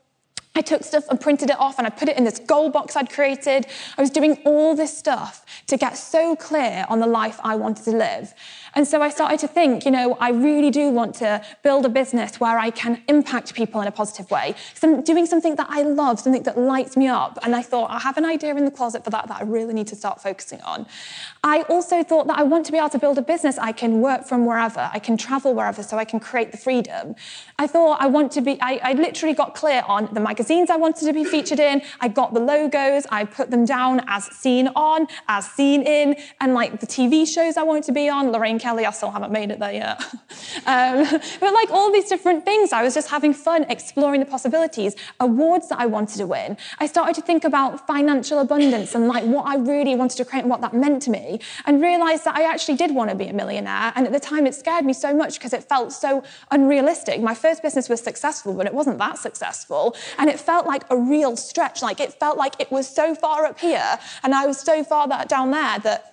I 0.54 0.62
took 0.62 0.84
stuff 0.84 1.06
and 1.10 1.20
printed 1.20 1.50
it 1.50 1.58
off 1.60 1.78
and 1.78 1.88
I 1.88 1.90
put 1.90 2.10
it 2.10 2.18
in 2.18 2.26
this 2.26 2.40
goal 2.40 2.70
box 2.70 2.98
I'd 2.98 3.10
created. 3.10 3.66
I 3.98 4.02
was 4.02 4.10
doing 4.10 4.38
all 4.44 4.76
this 4.76 4.96
stuff 4.98 5.46
to 5.68 5.78
get 5.78 5.98
so 5.98 6.36
clear 6.36 6.86
on 6.90 7.00
the 7.00 7.08
life 7.08 7.40
I 7.42 7.56
wanted 7.56 7.86
to 7.86 7.92
live. 7.92 8.34
And 8.76 8.86
so 8.86 9.02
I 9.02 9.10
started 9.10 9.40
to 9.40 9.48
think, 9.48 9.86
you 9.86 9.92
know, 9.92 10.18
I 10.20 10.32
really 10.32 10.70
do 10.70 10.90
want 10.90 11.16
to 11.16 11.42
build 11.64 11.86
a 11.86 11.90
business 11.90 12.40
where 12.40 12.60
I 12.60 12.70
can 12.70 13.02
impact 13.08 13.54
people 13.54 13.80
in 13.82 13.88
a 13.88 13.92
positive 13.92 14.30
way. 14.30 14.56
So 14.74 14.90
I'm 14.90 15.02
doing 15.04 15.26
something 15.26 15.56
that 15.56 15.68
I 15.70 15.84
love, 15.84 16.20
something 16.20 16.44
that 16.44 16.58
lights 16.58 16.98
me 16.98 17.08
up. 17.08 17.40
And 17.44 17.56
I 17.56 17.62
thought, 17.62 17.90
I 17.90 18.00
have 18.00 18.18
an 18.18 18.26
idea 18.26 18.56
in 18.56 18.66
the 18.66 18.72
closet 18.72 19.06
for 19.06 19.10
that 19.10 19.28
that 19.30 19.40
I 19.40 19.44
really 19.44 19.74
need 19.74 19.88
to 19.88 19.96
start 19.96 20.22
focusing 20.22 20.62
on. 20.62 20.86
I 21.44 21.62
also 21.64 22.04
thought 22.04 22.28
that 22.28 22.38
I 22.38 22.44
want 22.44 22.66
to 22.66 22.72
be 22.72 22.78
able 22.78 22.90
to 22.90 23.00
build 23.00 23.18
a 23.18 23.22
business 23.22 23.58
I 23.58 23.72
can 23.72 24.02
work 24.02 24.26
from 24.26 24.46
wherever, 24.46 24.90
I 24.94 25.00
can 25.00 25.16
travel 25.18 25.54
wherever, 25.54 25.82
so 25.82 25.98
I 25.98 26.06
can 26.06 26.20
create 26.20 26.52
the 26.52 26.58
freedom. 26.58 27.16
I 27.58 27.68
thought 27.68 28.02
I 28.02 28.08
want 28.08 28.32
to 28.34 28.42
be, 28.42 28.62
I, 28.62 28.80
I 28.84 28.94
literally 28.94 29.34
got 29.34 29.56
clear 29.56 29.84
on 29.88 30.10
the 30.14 30.20
magazines 30.42 30.72
I 30.72 30.76
wanted 30.76 31.06
to 31.06 31.14
be 31.14 31.24
featured 31.24 31.60
in. 31.60 31.84
I 32.00 32.08
got 32.08 32.34
the 32.34 32.40
logos, 32.40 33.06
I 33.12 33.26
put 33.26 33.52
them 33.52 33.64
down 33.64 34.02
as 34.08 34.26
seen 34.26 34.70
on, 34.76 35.06
as 35.28 35.46
seen 35.46 35.84
in, 35.84 36.16
and 36.40 36.56
like 36.56 36.80
the 36.80 36.88
TV 36.88 37.28
shows 37.28 37.58
I 37.58 37.64
wanted 37.64 37.84
to 37.84 37.92
be 37.92 38.10
on. 38.10 38.32
Lorraine 38.32 38.58
Kelly, 38.58 38.88
I 38.88 38.92
still 38.92 39.12
haven't 39.12 39.32
made 39.32 39.52
it 39.52 39.60
there 39.60 39.72
yet. 39.72 40.02
um, 40.66 41.06
but 41.40 41.54
like 41.54 41.70
all 41.70 41.92
these 41.92 42.10
different 42.10 42.44
things, 42.44 42.74
I 42.74 42.82
was 42.82 42.96
just 42.96 43.12
having 43.12 43.36
fun 43.36 43.66
exploring 43.70 44.20
the 44.20 44.26
possibilities, 44.26 44.96
awards 45.20 45.70
that 45.70 45.80
I 45.80 45.86
wanted 45.86 46.18
to 46.18 46.26
win. 46.26 46.58
I 46.80 46.88
started 46.88 47.14
to 47.16 47.22
think 47.22 47.44
about 47.44 47.86
financial 47.86 48.40
abundance 48.40 48.96
and 48.96 49.08
like 49.08 49.26
what 49.26 49.46
I 49.46 49.58
really 49.58 49.94
wanted 49.96 50.18
to 50.18 50.26
create 50.26 50.42
and 50.42 50.50
what 50.50 50.62
that 50.62 50.74
meant 50.74 51.04
to 51.04 51.12
me, 51.12 51.40
and 51.68 51.80
realized 51.84 52.26
that 52.26 52.36
I 52.36 52.52
actually 52.52 52.78
did 52.78 52.96
want 52.96 53.12
to 53.12 53.16
be 53.16 53.28
a 53.28 53.34
millionaire. 53.34 53.94
And 53.96 54.08
at 54.08 54.12
the 54.12 54.20
time, 54.20 54.48
it 54.48 54.56
scared 54.56 54.86
me 54.86 54.94
so 54.94 55.14
much 55.14 55.36
because 55.36 55.54
it 55.54 55.64
felt 55.64 55.94
so 55.94 56.24
unrealistic. 56.50 57.22
My 57.22 57.36
first 57.36 57.62
business 57.62 57.90
was 57.90 58.02
successful, 58.02 58.56
but 58.56 58.66
it 58.66 58.74
wasn't 58.74 58.98
that 58.98 59.20
successful. 59.20 59.96
And 60.18 60.31
it 60.32 60.40
felt 60.40 60.66
like 60.66 60.84
a 60.90 60.98
real 60.98 61.36
stretch. 61.38 61.82
Like 61.82 62.00
it 62.00 62.14
felt 62.14 62.38
like 62.38 62.60
it 62.60 62.72
was 62.72 62.88
so 62.88 63.14
far 63.14 63.46
up 63.46 63.60
here, 63.60 64.00
and 64.24 64.34
I 64.34 64.48
was 64.48 64.60
so 64.60 64.84
far 64.84 65.08
down 65.26 65.52
there 65.52 65.80
that 65.80 66.12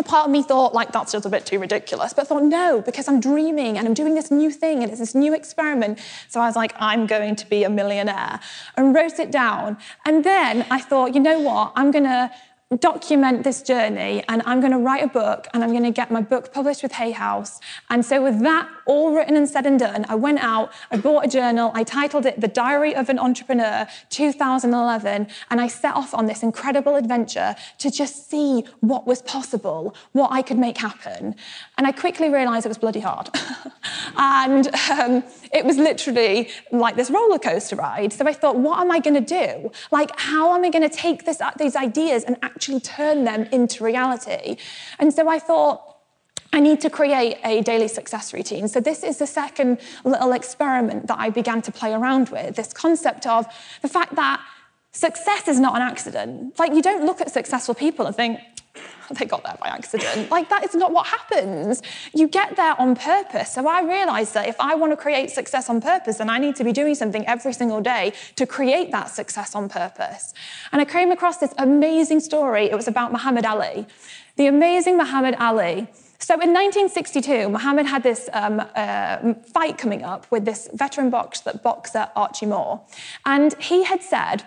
a 0.00 0.02
part 0.02 0.24
of 0.24 0.30
me 0.32 0.42
thought, 0.42 0.74
like, 0.74 0.92
that's 0.92 1.12
just 1.12 1.26
a 1.26 1.28
bit 1.28 1.46
too 1.46 1.58
ridiculous. 1.58 2.12
But 2.12 2.22
I 2.22 2.24
thought, 2.24 2.42
no, 2.42 2.80
because 2.80 3.06
I'm 3.06 3.20
dreaming 3.20 3.78
and 3.78 3.86
I'm 3.86 3.94
doing 3.94 4.14
this 4.14 4.30
new 4.30 4.50
thing 4.50 4.82
and 4.82 4.90
it's 4.90 4.98
this 4.98 5.14
new 5.14 5.34
experiment. 5.34 5.98
So 6.28 6.40
I 6.40 6.46
was 6.46 6.56
like, 6.56 6.72
I'm 6.78 7.06
going 7.06 7.36
to 7.36 7.46
be 7.46 7.64
a 7.64 7.70
millionaire 7.70 8.40
and 8.76 8.94
wrote 8.94 9.18
it 9.18 9.30
down. 9.30 9.76
And 10.06 10.24
then 10.24 10.66
I 10.70 10.80
thought, 10.80 11.14
you 11.14 11.20
know 11.20 11.38
what? 11.38 11.72
I'm 11.76 11.90
going 11.90 12.04
to 12.04 12.30
document 12.78 13.42
this 13.42 13.62
journey 13.62 14.22
and 14.28 14.42
I'm 14.46 14.60
going 14.60 14.72
to 14.72 14.78
write 14.78 15.02
a 15.02 15.08
book 15.08 15.48
and 15.52 15.64
I'm 15.64 15.70
going 15.70 15.82
to 15.82 15.90
get 15.90 16.10
my 16.10 16.22
book 16.22 16.52
published 16.52 16.82
with 16.82 16.92
Hay 16.92 17.10
House. 17.10 17.60
And 17.90 18.04
so, 18.04 18.22
with 18.22 18.40
that 18.42 18.68
all 18.90 19.14
written 19.14 19.36
and 19.36 19.48
said 19.48 19.66
and 19.66 19.78
done, 19.78 20.04
I 20.08 20.16
went 20.16 20.40
out, 20.40 20.72
I 20.90 20.96
bought 20.96 21.24
a 21.24 21.28
journal, 21.28 21.70
I 21.74 21.84
titled 21.84 22.26
it 22.26 22.40
The 22.40 22.48
Diary 22.48 22.92
of 22.92 23.08
an 23.08 23.20
Entrepreneur 23.20 23.86
2011, 24.08 25.28
and 25.48 25.60
I 25.60 25.68
set 25.68 25.94
off 25.94 26.12
on 26.12 26.26
this 26.26 26.42
incredible 26.42 26.96
adventure 26.96 27.54
to 27.78 27.90
just 27.90 28.28
see 28.28 28.64
what 28.80 29.06
was 29.06 29.22
possible, 29.22 29.94
what 30.10 30.32
I 30.32 30.42
could 30.42 30.58
make 30.58 30.76
happen. 30.76 31.36
And 31.78 31.86
I 31.86 31.92
quickly 31.92 32.30
realized 32.30 32.66
it 32.66 32.68
was 32.68 32.78
bloody 32.78 32.98
hard. 32.98 33.30
and 34.16 34.66
um, 34.90 35.22
it 35.52 35.64
was 35.64 35.76
literally 35.76 36.50
like 36.72 36.96
this 36.96 37.10
roller 37.10 37.38
coaster 37.38 37.76
ride. 37.76 38.12
So 38.12 38.26
I 38.26 38.32
thought, 38.32 38.56
what 38.56 38.80
am 38.80 38.90
I 38.90 38.98
going 38.98 39.14
to 39.14 39.20
do? 39.20 39.70
Like, 39.92 40.10
how 40.18 40.52
am 40.56 40.64
I 40.64 40.70
going 40.70 40.88
to 40.88 40.94
take 40.94 41.26
this, 41.26 41.40
these 41.58 41.76
ideas 41.76 42.24
and 42.24 42.36
actually 42.42 42.80
turn 42.80 43.22
them 43.22 43.44
into 43.52 43.84
reality? 43.84 44.56
And 44.98 45.14
so 45.14 45.28
I 45.28 45.38
thought, 45.38 45.89
I 46.52 46.60
need 46.60 46.80
to 46.80 46.90
create 46.90 47.38
a 47.44 47.62
daily 47.62 47.88
success 47.88 48.32
routine. 48.34 48.66
So, 48.68 48.80
this 48.80 49.04
is 49.04 49.18
the 49.18 49.26
second 49.26 49.78
little 50.04 50.32
experiment 50.32 51.06
that 51.06 51.18
I 51.18 51.30
began 51.30 51.62
to 51.62 51.72
play 51.72 51.92
around 51.92 52.28
with 52.30 52.56
this 52.56 52.72
concept 52.72 53.26
of 53.26 53.46
the 53.82 53.88
fact 53.88 54.16
that 54.16 54.40
success 54.92 55.46
is 55.46 55.60
not 55.60 55.76
an 55.76 55.82
accident. 55.82 56.58
Like, 56.58 56.74
you 56.74 56.82
don't 56.82 57.06
look 57.06 57.20
at 57.20 57.30
successful 57.30 57.74
people 57.74 58.06
and 58.06 58.16
think, 58.16 58.40
oh, 58.76 59.14
they 59.14 59.26
got 59.26 59.44
there 59.44 59.56
by 59.60 59.68
accident. 59.68 60.28
Like, 60.30 60.48
that 60.48 60.64
is 60.64 60.74
not 60.74 60.92
what 60.92 61.06
happens. 61.06 61.82
You 62.12 62.26
get 62.26 62.56
there 62.56 62.74
on 62.80 62.96
purpose. 62.96 63.54
So 63.54 63.68
I 63.68 63.82
realized 63.82 64.34
that 64.34 64.48
if 64.48 64.56
I 64.58 64.74
want 64.74 64.92
to 64.92 64.96
create 64.96 65.30
success 65.30 65.70
on 65.70 65.80
purpose, 65.80 66.18
then 66.18 66.28
I 66.28 66.38
need 66.38 66.56
to 66.56 66.64
be 66.64 66.72
doing 66.72 66.96
something 66.96 67.24
every 67.28 67.52
single 67.52 67.80
day 67.80 68.12
to 68.34 68.44
create 68.44 68.90
that 68.90 69.08
success 69.08 69.54
on 69.54 69.68
purpose. 69.68 70.34
And 70.72 70.82
I 70.82 70.84
came 70.84 71.12
across 71.12 71.36
this 71.38 71.54
amazing 71.58 72.18
story. 72.18 72.64
It 72.64 72.74
was 72.74 72.88
about 72.88 73.12
Muhammad 73.12 73.46
Ali. 73.46 73.86
The 74.34 74.46
amazing 74.46 74.96
Muhammad 74.96 75.36
Ali. 75.38 75.86
So 76.22 76.34
in 76.34 76.52
1962, 76.52 77.48
Muhammad 77.48 77.86
had 77.86 78.02
this 78.02 78.28
um, 78.34 78.60
uh, 78.74 79.34
fight 79.54 79.78
coming 79.78 80.04
up 80.04 80.30
with 80.30 80.44
this 80.44 80.68
veteran 80.74 81.08
boxer, 81.08 81.58
boxer 81.64 82.10
Archie 82.14 82.44
Moore. 82.44 82.82
And 83.24 83.54
he 83.54 83.84
had 83.84 84.02
said, 84.02 84.44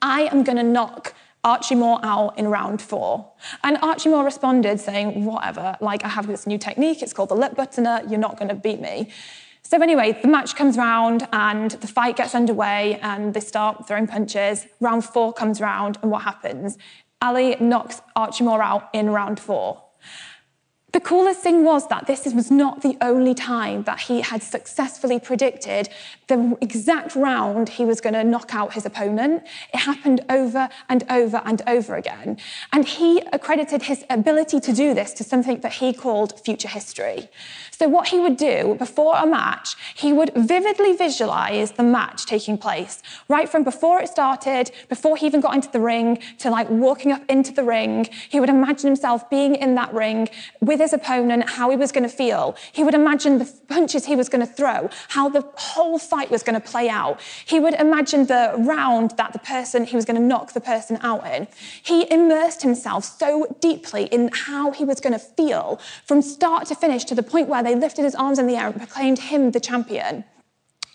I 0.00 0.22
am 0.22 0.42
going 0.42 0.56
to 0.56 0.62
knock 0.62 1.12
Archie 1.44 1.74
Moore 1.74 2.00
out 2.02 2.38
in 2.38 2.48
round 2.48 2.80
four. 2.80 3.30
And 3.62 3.76
Archie 3.82 4.08
Moore 4.08 4.24
responded 4.24 4.80
saying, 4.80 5.26
whatever, 5.26 5.76
like 5.82 6.02
I 6.02 6.08
have 6.08 6.26
this 6.26 6.46
new 6.46 6.56
technique, 6.56 7.02
it's 7.02 7.12
called 7.12 7.28
the 7.28 7.36
lip 7.36 7.56
buttoner, 7.56 8.10
you're 8.10 8.18
not 8.18 8.38
going 8.38 8.48
to 8.48 8.54
beat 8.54 8.80
me. 8.80 9.10
So 9.62 9.80
anyway, 9.82 10.18
the 10.20 10.28
match 10.28 10.56
comes 10.56 10.78
round 10.78 11.28
and 11.30 11.72
the 11.72 11.86
fight 11.86 12.16
gets 12.16 12.34
underway 12.34 12.98
and 13.02 13.34
they 13.34 13.40
start 13.40 13.86
throwing 13.86 14.06
punches. 14.06 14.66
Round 14.80 15.04
four 15.04 15.34
comes 15.34 15.60
round 15.60 15.98
and 16.00 16.10
what 16.10 16.22
happens? 16.22 16.78
Ali 17.20 17.56
knocks 17.60 18.00
Archie 18.16 18.44
Moore 18.44 18.62
out 18.62 18.88
in 18.94 19.10
round 19.10 19.38
four. 19.38 19.82
The 20.92 21.00
coolest 21.00 21.40
thing 21.40 21.64
was 21.64 21.86
that 21.88 22.06
this 22.06 22.24
was 22.26 22.50
not 22.50 22.82
the 22.82 22.96
only 23.00 23.34
time 23.34 23.84
that 23.84 24.00
he 24.00 24.22
had 24.22 24.42
successfully 24.42 25.20
predicted 25.20 25.88
the 26.30 26.56
exact 26.60 27.16
round 27.16 27.68
he 27.68 27.84
was 27.84 28.00
going 28.00 28.14
to 28.14 28.22
knock 28.22 28.54
out 28.54 28.72
his 28.74 28.86
opponent. 28.86 29.42
It 29.74 29.80
happened 29.80 30.20
over 30.30 30.68
and 30.88 31.04
over 31.10 31.42
and 31.44 31.60
over 31.66 31.96
again. 31.96 32.38
And 32.72 32.86
he 32.86 33.20
accredited 33.32 33.82
his 33.82 34.04
ability 34.08 34.60
to 34.60 34.72
do 34.72 34.94
this 34.94 35.12
to 35.14 35.24
something 35.24 35.60
that 35.60 35.74
he 35.74 35.92
called 35.92 36.40
future 36.40 36.68
history. 36.68 37.28
So, 37.72 37.88
what 37.88 38.08
he 38.08 38.20
would 38.20 38.36
do 38.36 38.76
before 38.78 39.16
a 39.16 39.26
match, 39.26 39.74
he 39.94 40.12
would 40.12 40.30
vividly 40.36 40.92
visualize 40.94 41.72
the 41.72 41.82
match 41.82 42.26
taking 42.26 42.56
place, 42.56 43.02
right 43.28 43.48
from 43.48 43.64
before 43.64 44.00
it 44.00 44.08
started, 44.08 44.70
before 44.88 45.16
he 45.16 45.26
even 45.26 45.40
got 45.40 45.54
into 45.54 45.70
the 45.70 45.80
ring, 45.80 46.18
to 46.38 46.50
like 46.50 46.70
walking 46.70 47.10
up 47.10 47.22
into 47.28 47.52
the 47.52 47.64
ring. 47.64 48.08
He 48.28 48.38
would 48.38 48.50
imagine 48.50 48.86
himself 48.86 49.28
being 49.30 49.54
in 49.56 49.74
that 49.74 49.92
ring 49.92 50.28
with 50.60 50.78
his 50.78 50.92
opponent, 50.92 51.50
how 51.50 51.70
he 51.70 51.76
was 51.76 51.90
going 51.90 52.08
to 52.08 52.14
feel. 52.14 52.54
He 52.70 52.84
would 52.84 52.94
imagine 52.94 53.38
the 53.38 53.50
punches 53.66 54.04
he 54.04 54.14
was 54.14 54.28
going 54.28 54.46
to 54.46 54.52
throw, 54.52 54.90
how 55.08 55.28
the 55.28 55.44
whole 55.56 55.98
fight 55.98 56.19
was 56.28 56.42
going 56.42 56.60
to 56.60 56.68
play 56.68 56.90
out. 56.90 57.20
He 57.46 57.58
would 57.58 57.74
imagine 57.74 58.26
the 58.26 58.54
round 58.58 59.12
that 59.16 59.32
the 59.32 59.38
person 59.38 59.84
he 59.84 59.96
was 59.96 60.04
going 60.04 60.20
to 60.20 60.26
knock 60.26 60.52
the 60.52 60.60
person 60.60 60.98
out 61.00 61.26
in. 61.26 61.48
He 61.82 62.10
immersed 62.12 62.60
himself 62.60 63.04
so 63.04 63.56
deeply 63.60 64.04
in 64.04 64.28
how 64.34 64.72
he 64.72 64.84
was 64.84 65.00
going 65.00 65.14
to 65.14 65.18
feel 65.18 65.80
from 66.04 66.20
start 66.20 66.66
to 66.66 66.74
finish 66.74 67.04
to 67.04 67.14
the 67.14 67.22
point 67.22 67.48
where 67.48 67.62
they 67.62 67.70
they 67.70 67.76
lifted 67.76 68.02
his 68.02 68.16
arms 68.16 68.40
in 68.40 68.48
the 68.48 68.56
air 68.56 68.66
and 68.66 68.76
proclaimed 68.76 69.18
him 69.18 69.52
the 69.52 69.60
champion 69.60 70.24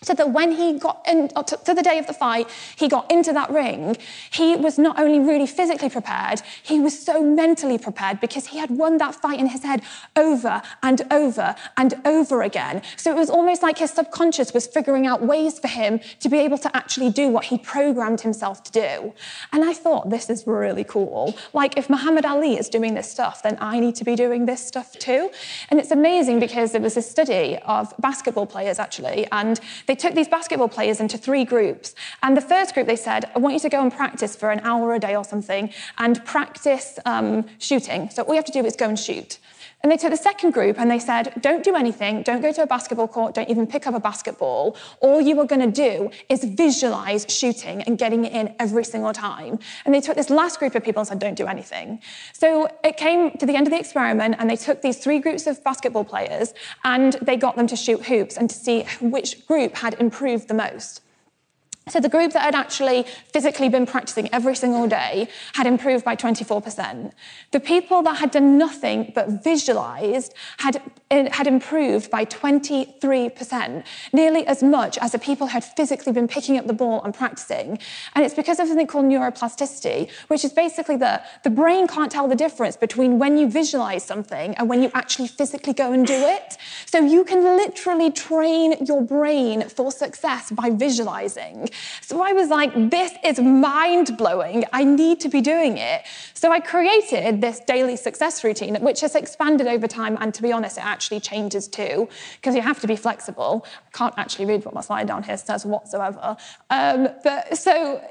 so 0.05 0.13
that 0.13 0.31
when 0.31 0.51
he 0.51 0.77
got 0.77 1.03
in, 1.07 1.31
uh, 1.35 1.41
to 1.43 1.73
the 1.73 1.81
day 1.81 1.97
of 1.97 2.05
the 2.05 2.13
fight, 2.13 2.47
he 2.75 2.87
got 2.87 3.11
into 3.11 3.33
that 3.33 3.49
ring, 3.49 3.97
he 4.29 4.55
was 4.55 4.77
not 4.77 4.99
only 4.99 5.19
really 5.19 5.47
physically 5.47 5.89
prepared, 5.89 6.41
he 6.61 6.79
was 6.79 6.97
so 6.97 7.23
mentally 7.23 7.77
prepared 7.77 8.19
because 8.19 8.47
he 8.47 8.59
had 8.59 8.69
won 8.69 8.97
that 8.99 9.15
fight 9.15 9.39
in 9.39 9.47
his 9.47 9.63
head 9.63 9.81
over 10.15 10.61
and 10.83 11.01
over 11.11 11.55
and 11.75 11.95
over 12.05 12.43
again. 12.43 12.83
So 12.97 13.09
it 13.09 13.15
was 13.15 13.31
almost 13.31 13.63
like 13.63 13.79
his 13.79 13.91
subconscious 13.91 14.53
was 14.53 14.67
figuring 14.67 15.07
out 15.07 15.23
ways 15.23 15.57
for 15.57 15.67
him 15.67 15.99
to 16.19 16.29
be 16.29 16.37
able 16.39 16.59
to 16.59 16.77
actually 16.77 17.09
do 17.09 17.27
what 17.29 17.45
he 17.45 17.57
programmed 17.57 18.21
himself 18.21 18.63
to 18.65 18.71
do. 18.71 19.13
And 19.51 19.63
I 19.63 19.73
thought, 19.73 20.11
this 20.11 20.29
is 20.29 20.45
really 20.45 20.83
cool. 20.83 21.35
Like, 21.53 21.77
if 21.77 21.89
Muhammad 21.89 22.25
Ali 22.25 22.57
is 22.57 22.69
doing 22.69 22.93
this 22.93 23.09
stuff, 23.09 23.41
then 23.41 23.57
I 23.59 23.79
need 23.79 23.95
to 23.95 24.03
be 24.03 24.15
doing 24.15 24.45
this 24.45 24.65
stuff 24.65 24.93
too. 24.99 25.31
And 25.69 25.79
it's 25.79 25.91
amazing 25.91 26.39
because 26.39 26.73
there 26.73 26.81
was 26.81 26.95
a 26.95 27.01
study 27.01 27.57
of 27.65 27.93
basketball 27.99 28.45
players 28.45 28.77
actually, 28.77 29.27
and 29.31 29.59
they 29.87 29.94
they 29.95 30.09
took 30.09 30.13
these 30.13 30.27
basketball 30.27 30.67
players 30.67 30.99
into 30.99 31.17
three 31.17 31.45
groups. 31.45 31.95
And 32.21 32.35
the 32.35 32.41
first 32.41 32.73
group, 32.73 32.85
they 32.85 32.97
said, 32.97 33.31
I 33.33 33.39
want 33.39 33.53
you 33.53 33.61
to 33.61 33.69
go 33.69 33.81
and 33.81 33.89
practice 33.89 34.35
for 34.35 34.51
an 34.51 34.59
hour 34.59 34.93
a 34.93 34.99
day 34.99 35.15
or 35.15 35.23
something 35.23 35.71
and 35.97 36.23
practice 36.25 36.99
um, 37.05 37.45
shooting. 37.59 38.09
So 38.09 38.23
all 38.23 38.33
you 38.33 38.35
have 38.35 38.45
to 38.45 38.51
do 38.51 38.65
is 38.65 38.75
go 38.75 38.89
and 38.89 38.99
shoot. 38.99 39.39
And 39.85 39.91
they 39.91 39.97
took 39.97 40.09
the 40.09 40.17
second 40.17 40.49
group 40.49 40.79
and 40.79 40.89
they 40.89 40.97
said, 40.97 41.31
don't 41.41 41.63
do 41.63 41.75
anything, 41.75 42.23
don't 42.23 42.41
go 42.41 42.51
to 42.51 42.63
a 42.63 42.65
basketball 42.65 43.07
court, 43.07 43.35
don't 43.35 43.51
even 43.51 43.67
pick 43.67 43.85
up 43.85 43.93
a 43.93 43.99
basketball. 43.99 44.75
All 44.99 45.21
you 45.21 45.39
are 45.39 45.45
going 45.45 45.61
to 45.61 45.71
do 45.71 46.09
is 46.27 46.43
visualize 46.43 47.27
shooting 47.29 47.83
and 47.83 47.95
getting 47.95 48.25
it 48.25 48.33
in 48.33 48.55
every 48.57 48.83
single 48.83 49.13
time. 49.13 49.59
And 49.85 49.93
they 49.93 50.01
took 50.01 50.15
this 50.15 50.31
last 50.31 50.57
group 50.57 50.73
of 50.73 50.83
people 50.83 51.01
and 51.01 51.07
said, 51.07 51.19
don't 51.19 51.35
do 51.35 51.45
anything. 51.45 52.01
So 52.33 52.67
it 52.83 52.97
came 52.97 53.37
to 53.37 53.45
the 53.45 53.55
end 53.55 53.67
of 53.67 53.71
the 53.71 53.79
experiment 53.79 54.37
and 54.39 54.49
they 54.49 54.55
took 54.55 54.81
these 54.81 54.97
three 54.97 55.19
groups 55.19 55.45
of 55.45 55.63
basketball 55.63 56.03
players 56.03 56.55
and 56.83 57.13
they 57.21 57.37
got 57.37 57.55
them 57.55 57.67
to 57.67 57.75
shoot 57.75 58.07
hoops 58.07 58.37
and 58.37 58.49
to 58.49 58.55
see 58.55 58.85
which 59.01 59.45
group 59.45 59.75
had 59.75 59.93
improved 59.99 60.47
the 60.47 60.55
most. 60.55 61.01
So 61.87 61.99
the 61.99 62.09
group 62.09 62.33
that 62.33 62.41
had 62.41 62.55
actually 62.55 63.05
physically 63.31 63.69
been 63.69 63.85
practicing 63.85 64.27
every 64.33 64.55
single 64.55 64.87
day 64.87 65.29
had 65.53 65.67
improved 65.67 66.03
by 66.03 66.15
24%. 66.15 67.11
The 67.51 67.59
people 67.59 68.01
that 68.01 68.17
had 68.17 68.31
done 68.31 68.57
nothing 68.57 69.11
but 69.13 69.43
visualized 69.43 70.33
had, 70.57 70.81
eh, 71.11 71.29
had 71.31 71.45
improved 71.45 72.09
by 72.09 72.25
23%, 72.25 73.85
nearly 74.11 74.47
as 74.47 74.63
much 74.63 74.97
as 74.97 75.11
the 75.11 75.19
people 75.19 75.45
who 75.45 75.53
had 75.53 75.63
physically 75.63 76.11
been 76.11 76.27
picking 76.27 76.57
up 76.57 76.65
the 76.65 76.73
ball 76.73 77.03
and 77.03 77.13
practicing. 77.13 77.77
And 78.15 78.25
it's 78.25 78.33
because 78.33 78.59
of 78.59 78.67
something 78.67 78.87
called 78.87 79.05
neuroplasticity, 79.05 80.09
which 80.27 80.43
is 80.43 80.53
basically 80.53 80.97
that 80.97 81.43
the 81.43 81.51
brain 81.51 81.85
can't 81.85 82.11
tell 82.11 82.27
the 82.27 82.35
difference 82.35 82.75
between 82.75 83.19
when 83.19 83.37
you 83.37 83.47
visualize 83.47 84.03
something 84.03 84.55
and 84.55 84.67
when 84.67 84.81
you 84.81 84.89
actually 84.95 85.27
physically 85.27 85.73
go 85.73 85.91
and 85.91 86.07
do 86.07 86.15
it. 86.15 86.57
So 86.87 86.97
you 86.97 87.23
can 87.23 87.43
literally 87.43 88.09
train 88.09 88.83
your 88.83 89.03
brain 89.03 89.69
for 89.69 89.91
success 89.91 90.49
by 90.49 90.71
visualizing. 90.71 91.69
So 92.01 92.21
I 92.21 92.33
was 92.33 92.49
like, 92.49 92.71
this 92.89 93.13
is 93.23 93.39
mind 93.39 94.17
blowing. 94.17 94.63
I 94.73 94.83
need 94.83 95.19
to 95.21 95.29
be 95.29 95.41
doing 95.41 95.77
it. 95.77 96.03
So 96.33 96.51
I 96.51 96.59
created 96.59 97.41
this 97.41 97.59
daily 97.61 97.95
success 97.95 98.43
routine, 98.43 98.75
which 98.81 99.01
has 99.01 99.15
expanded 99.15 99.67
over 99.67 99.87
time. 99.87 100.17
And 100.19 100.33
to 100.33 100.41
be 100.41 100.51
honest, 100.51 100.77
it 100.77 100.85
actually 100.85 101.19
changes 101.19 101.67
too, 101.67 102.07
because 102.35 102.55
you 102.55 102.61
have 102.61 102.79
to 102.81 102.87
be 102.87 102.95
flexible. 102.95 103.65
I 103.87 103.97
can't 103.97 104.13
actually 104.17 104.45
read 104.45 104.65
what 104.65 104.73
my 104.73 104.81
slide 104.81 105.07
down 105.07 105.23
here 105.23 105.37
says 105.37 105.65
whatsoever. 105.65 106.37
Um, 106.69 107.09
but 107.23 107.57
so 107.57 108.01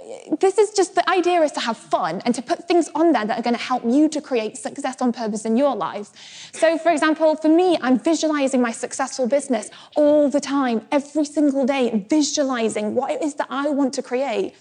this 0.40 0.58
is 0.58 0.72
just 0.72 0.94
the 0.94 1.08
idea 1.08 1.40
is 1.42 1.52
to 1.52 1.60
have 1.60 1.76
fun 1.76 2.22
and 2.24 2.34
to 2.34 2.42
put 2.42 2.66
things 2.66 2.90
on 2.94 3.12
there 3.12 3.24
that 3.24 3.38
are 3.38 3.42
going 3.42 3.56
to 3.56 3.62
help 3.62 3.84
you 3.84 4.08
to 4.08 4.20
create 4.20 4.56
success 4.56 5.00
on 5.00 5.12
purpose 5.12 5.44
in 5.44 5.56
your 5.56 5.74
life. 5.76 6.10
So, 6.52 6.78
for 6.78 6.90
example, 6.90 7.36
for 7.36 7.48
me, 7.48 7.78
I'm 7.80 7.98
visualizing 7.98 8.60
my 8.60 8.72
successful 8.72 9.26
business 9.26 9.70
all 9.96 10.28
the 10.30 10.40
time, 10.40 10.86
every 10.90 11.24
single 11.24 11.64
day, 11.66 12.06
visualizing 12.08 12.94
what 12.94 13.10
it 13.10 13.22
is 13.22 13.34
that 13.34 13.48
I 13.54 13.68
want 13.70 13.94
to 13.94 14.02
create. 14.02 14.54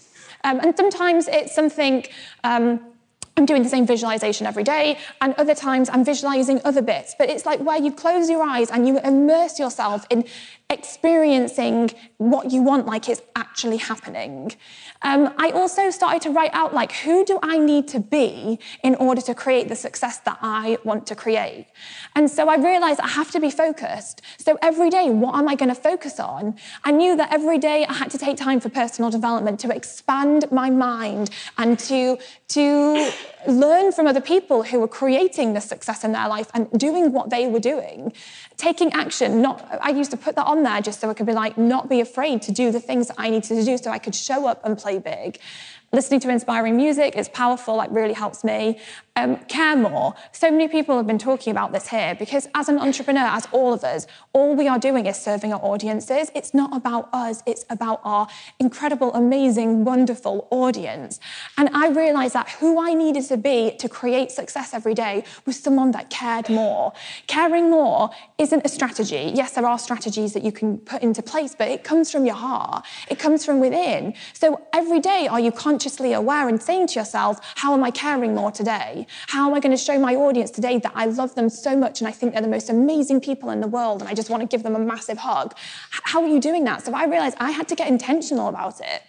Um, 0.44 0.60
and 0.60 0.76
sometimes 0.76 1.26
it's 1.28 1.54
something. 1.54 2.04
Um, 2.44 2.80
I'm 3.36 3.46
doing 3.46 3.64
the 3.64 3.68
same 3.68 3.84
visualization 3.84 4.46
every 4.46 4.62
day, 4.62 4.96
and 5.20 5.34
other 5.34 5.56
times 5.56 5.88
I'm 5.88 6.04
visualizing 6.04 6.60
other 6.64 6.82
bits. 6.82 7.16
But 7.18 7.28
it's 7.30 7.44
like 7.44 7.58
where 7.58 7.78
you 7.78 7.90
close 7.90 8.30
your 8.30 8.44
eyes 8.44 8.70
and 8.70 8.86
you 8.86 9.00
immerse 9.00 9.58
yourself 9.58 10.06
in 10.08 10.24
experiencing 10.70 11.90
what 12.16 12.50
you 12.50 12.62
want 12.62 12.86
like 12.86 13.08
it's 13.08 13.22
actually 13.36 13.76
happening. 13.76 14.50
Um, 15.02 15.34
I 15.38 15.50
also 15.50 15.90
started 15.90 16.22
to 16.22 16.30
write 16.30 16.50
out 16.54 16.72
like, 16.72 16.92
who 16.92 17.24
do 17.24 17.38
I 17.42 17.58
need 17.58 17.86
to 17.88 18.00
be 18.00 18.58
in 18.82 18.94
order 18.94 19.20
to 19.22 19.34
create 19.34 19.68
the 19.68 19.76
success 19.76 20.18
that 20.20 20.38
I 20.40 20.78
want 20.82 21.06
to 21.08 21.14
create? 21.14 21.66
And 22.16 22.30
so 22.30 22.48
I 22.48 22.56
realized 22.56 23.00
I 23.00 23.08
have 23.08 23.30
to 23.32 23.40
be 23.40 23.50
focused. 23.50 24.22
So 24.38 24.58
every 24.62 24.88
day, 24.88 25.10
what 25.10 25.34
am 25.36 25.48
I 25.48 25.54
going 25.54 25.68
to 25.68 25.80
focus 25.80 26.18
on? 26.18 26.56
I 26.82 26.90
knew 26.90 27.14
that 27.16 27.32
every 27.32 27.58
day 27.58 27.84
I 27.84 27.92
had 27.92 28.10
to 28.12 28.18
take 28.18 28.38
time 28.38 28.58
for 28.58 28.70
personal 28.70 29.10
development 29.10 29.60
to 29.60 29.74
expand 29.74 30.50
my 30.50 30.70
mind 30.70 31.30
and 31.58 31.78
to, 31.80 32.18
to 32.48 33.10
learn 33.46 33.92
from 33.92 34.06
other 34.06 34.20
people 34.20 34.62
who 34.62 34.80
were 34.80 34.88
creating 34.88 35.54
the 35.54 35.60
success 35.60 36.04
in 36.04 36.12
their 36.12 36.28
life 36.28 36.50
and 36.54 36.70
doing 36.78 37.12
what 37.12 37.30
they 37.30 37.46
were 37.46 37.60
doing 37.60 38.12
taking 38.56 38.92
action 38.92 39.42
not 39.42 39.66
i 39.82 39.90
used 39.90 40.10
to 40.10 40.16
put 40.16 40.36
that 40.36 40.46
on 40.46 40.62
there 40.62 40.80
just 40.80 41.00
so 41.00 41.10
i 41.10 41.14
could 41.14 41.26
be 41.26 41.32
like 41.32 41.58
not 41.58 41.88
be 41.88 42.00
afraid 42.00 42.40
to 42.40 42.52
do 42.52 42.70
the 42.70 42.80
things 42.80 43.08
that 43.08 43.16
i 43.18 43.28
needed 43.28 43.44
to 43.44 43.64
do 43.64 43.76
so 43.76 43.90
i 43.90 43.98
could 43.98 44.14
show 44.14 44.46
up 44.46 44.64
and 44.64 44.78
play 44.78 44.98
big 44.98 45.38
listening 45.94 46.20
to 46.20 46.28
inspiring 46.28 46.76
music 46.76 47.16
is 47.16 47.28
powerful 47.28 47.76
like 47.76 47.90
really 47.92 48.14
helps 48.14 48.44
me 48.44 48.80
um, 49.16 49.36
care 49.44 49.76
more. 49.76 50.14
So 50.32 50.50
many 50.50 50.66
people 50.66 50.96
have 50.96 51.06
been 51.06 51.18
talking 51.18 51.52
about 51.52 51.72
this 51.72 51.88
here 51.88 52.16
because, 52.16 52.48
as 52.54 52.68
an 52.68 52.78
entrepreneur, 52.78 53.26
as 53.26 53.46
all 53.52 53.72
of 53.72 53.84
us, 53.84 54.08
all 54.32 54.56
we 54.56 54.66
are 54.66 54.78
doing 54.78 55.06
is 55.06 55.16
serving 55.16 55.52
our 55.52 55.60
audiences. 55.60 56.32
It's 56.34 56.52
not 56.52 56.76
about 56.76 57.10
us, 57.12 57.42
it's 57.46 57.64
about 57.70 58.00
our 58.02 58.26
incredible, 58.58 59.14
amazing, 59.14 59.84
wonderful 59.84 60.48
audience. 60.50 61.20
And 61.56 61.68
I 61.72 61.90
realized 61.90 62.34
that 62.34 62.48
who 62.50 62.82
I 62.84 62.94
needed 62.94 63.24
to 63.28 63.36
be 63.36 63.76
to 63.78 63.88
create 63.88 64.32
success 64.32 64.74
every 64.74 64.94
day 64.94 65.22
was 65.46 65.60
someone 65.60 65.92
that 65.92 66.10
cared 66.10 66.48
more. 66.48 66.92
Caring 67.28 67.70
more 67.70 68.10
isn't 68.38 68.64
a 68.64 68.68
strategy. 68.68 69.30
Yes, 69.32 69.52
there 69.52 69.66
are 69.66 69.78
strategies 69.78 70.32
that 70.32 70.42
you 70.42 70.50
can 70.50 70.78
put 70.78 71.02
into 71.02 71.22
place, 71.22 71.54
but 71.56 71.68
it 71.68 71.84
comes 71.84 72.10
from 72.10 72.26
your 72.26 72.34
heart, 72.34 72.84
it 73.08 73.20
comes 73.20 73.44
from 73.44 73.60
within. 73.60 74.14
So 74.32 74.60
every 74.72 74.98
day, 74.98 75.28
are 75.28 75.38
you 75.38 75.52
conscious? 75.52 75.83
Consciously 75.84 76.14
aware 76.14 76.48
and 76.48 76.62
saying 76.62 76.86
to 76.86 76.94
yourselves, 76.94 77.38
How 77.56 77.74
am 77.74 77.84
I 77.84 77.90
caring 77.90 78.34
more 78.34 78.50
today? 78.50 79.06
How 79.26 79.46
am 79.46 79.54
I 79.54 79.60
going 79.60 79.76
to 79.76 79.82
show 79.82 79.98
my 79.98 80.14
audience 80.14 80.50
today 80.50 80.78
that 80.78 80.92
I 80.94 81.04
love 81.04 81.34
them 81.34 81.50
so 81.50 81.76
much 81.76 82.00
and 82.00 82.08
I 82.08 82.10
think 82.10 82.32
they're 82.32 82.40
the 82.40 82.48
most 82.48 82.70
amazing 82.70 83.20
people 83.20 83.50
in 83.50 83.60
the 83.60 83.68
world 83.68 84.00
and 84.00 84.08
I 84.08 84.14
just 84.14 84.30
want 84.30 84.40
to 84.40 84.46
give 84.46 84.62
them 84.62 84.74
a 84.74 84.78
massive 84.78 85.18
hug? 85.18 85.54
How 85.90 86.22
are 86.22 86.28
you 86.28 86.40
doing 86.40 86.64
that? 86.64 86.86
So 86.86 86.94
I 86.94 87.04
realized 87.04 87.36
I 87.38 87.50
had 87.50 87.68
to 87.68 87.74
get 87.74 87.88
intentional 87.88 88.48
about 88.48 88.80
it 88.80 89.02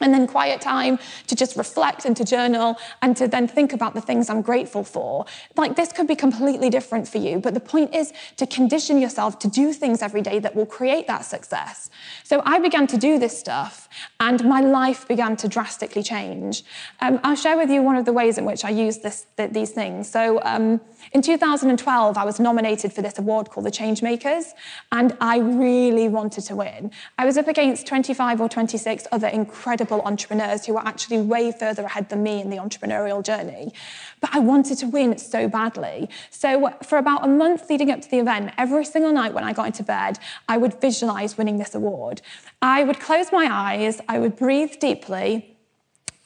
and 0.00 0.12
then 0.12 0.26
quiet 0.26 0.60
time 0.60 0.98
to 1.26 1.34
just 1.34 1.56
reflect 1.56 2.04
and 2.04 2.16
to 2.16 2.24
journal 2.24 2.76
and 3.02 3.16
to 3.16 3.28
then 3.28 3.48
think 3.48 3.72
about 3.72 3.94
the 3.94 4.00
things 4.00 4.30
I'm 4.30 4.42
grateful 4.42 4.84
for. 4.84 5.26
Like 5.56 5.76
this 5.76 5.92
could 5.92 6.06
be 6.06 6.16
completely 6.16 6.70
different 6.70 7.08
for 7.08 7.18
you, 7.18 7.38
but 7.38 7.54
the 7.54 7.60
point 7.60 7.94
is 7.94 8.12
to 8.36 8.46
condition 8.46 9.00
yourself 9.00 9.38
to 9.40 9.48
do 9.48 9.72
things 9.72 10.02
every 10.02 10.22
day 10.22 10.38
that 10.38 10.54
will 10.54 10.66
create 10.66 11.06
that 11.06 11.24
success. 11.24 11.90
So 12.24 12.42
I 12.44 12.58
began 12.58 12.86
to 12.88 12.96
do 12.96 13.18
this 13.18 13.38
stuff 13.38 13.88
and 14.20 14.44
my 14.44 14.60
life 14.60 15.06
began 15.08 15.36
to 15.36 15.48
drastically 15.48 16.02
change. 16.02 16.62
Um, 17.00 17.20
I'll 17.24 17.36
share 17.36 17.56
with 17.56 17.70
you 17.70 17.82
one 17.82 17.96
of 17.96 18.04
the 18.04 18.12
ways 18.12 18.38
in 18.38 18.44
which 18.44 18.64
I 18.64 18.70
use 18.70 18.98
this, 18.98 19.26
th- 19.36 19.52
these 19.52 19.70
things. 19.70 20.08
So 20.08 20.40
um, 20.42 20.80
in 21.12 21.22
2012, 21.22 22.16
I 22.16 22.24
was 22.24 22.38
nominated 22.38 22.92
for 22.92 23.02
this 23.02 23.18
award 23.18 23.50
called 23.50 23.66
the 23.66 23.70
Changemakers, 23.70 24.52
and 24.92 25.16
I 25.20 25.38
really 25.38 26.08
wanted 26.08 26.44
to 26.44 26.56
win. 26.56 26.90
I 27.18 27.24
was 27.24 27.36
up 27.36 27.48
against 27.48 27.86
25 27.86 28.40
or 28.40 28.48
26 28.48 29.06
other 29.10 29.28
incredible 29.28 29.87
entrepreneurs 29.96 30.66
who 30.66 30.74
were 30.74 30.86
actually 30.86 31.20
way 31.20 31.52
further 31.52 31.84
ahead 31.84 32.08
than 32.08 32.22
me 32.22 32.40
in 32.40 32.50
the 32.50 32.56
entrepreneurial 32.56 33.22
journey. 33.22 33.72
But 34.20 34.30
I 34.34 34.38
wanted 34.38 34.78
to 34.78 34.86
win 34.86 35.18
so 35.18 35.48
badly. 35.48 36.08
So 36.30 36.70
for 36.82 36.98
about 36.98 37.24
a 37.24 37.28
month 37.28 37.68
leading 37.70 37.90
up 37.90 38.00
to 38.02 38.10
the 38.10 38.18
event, 38.18 38.52
every 38.58 38.84
single 38.84 39.12
night 39.12 39.34
when 39.34 39.44
I 39.44 39.52
got 39.52 39.66
into 39.66 39.82
bed, 39.82 40.18
I 40.48 40.56
would 40.56 40.80
visualize 40.80 41.36
winning 41.36 41.58
this 41.58 41.74
award. 41.74 42.22
I 42.62 42.84
would 42.84 43.00
close 43.00 43.32
my 43.32 43.48
eyes, 43.50 44.00
I 44.08 44.18
would 44.18 44.36
breathe 44.36 44.78
deeply, 44.78 45.57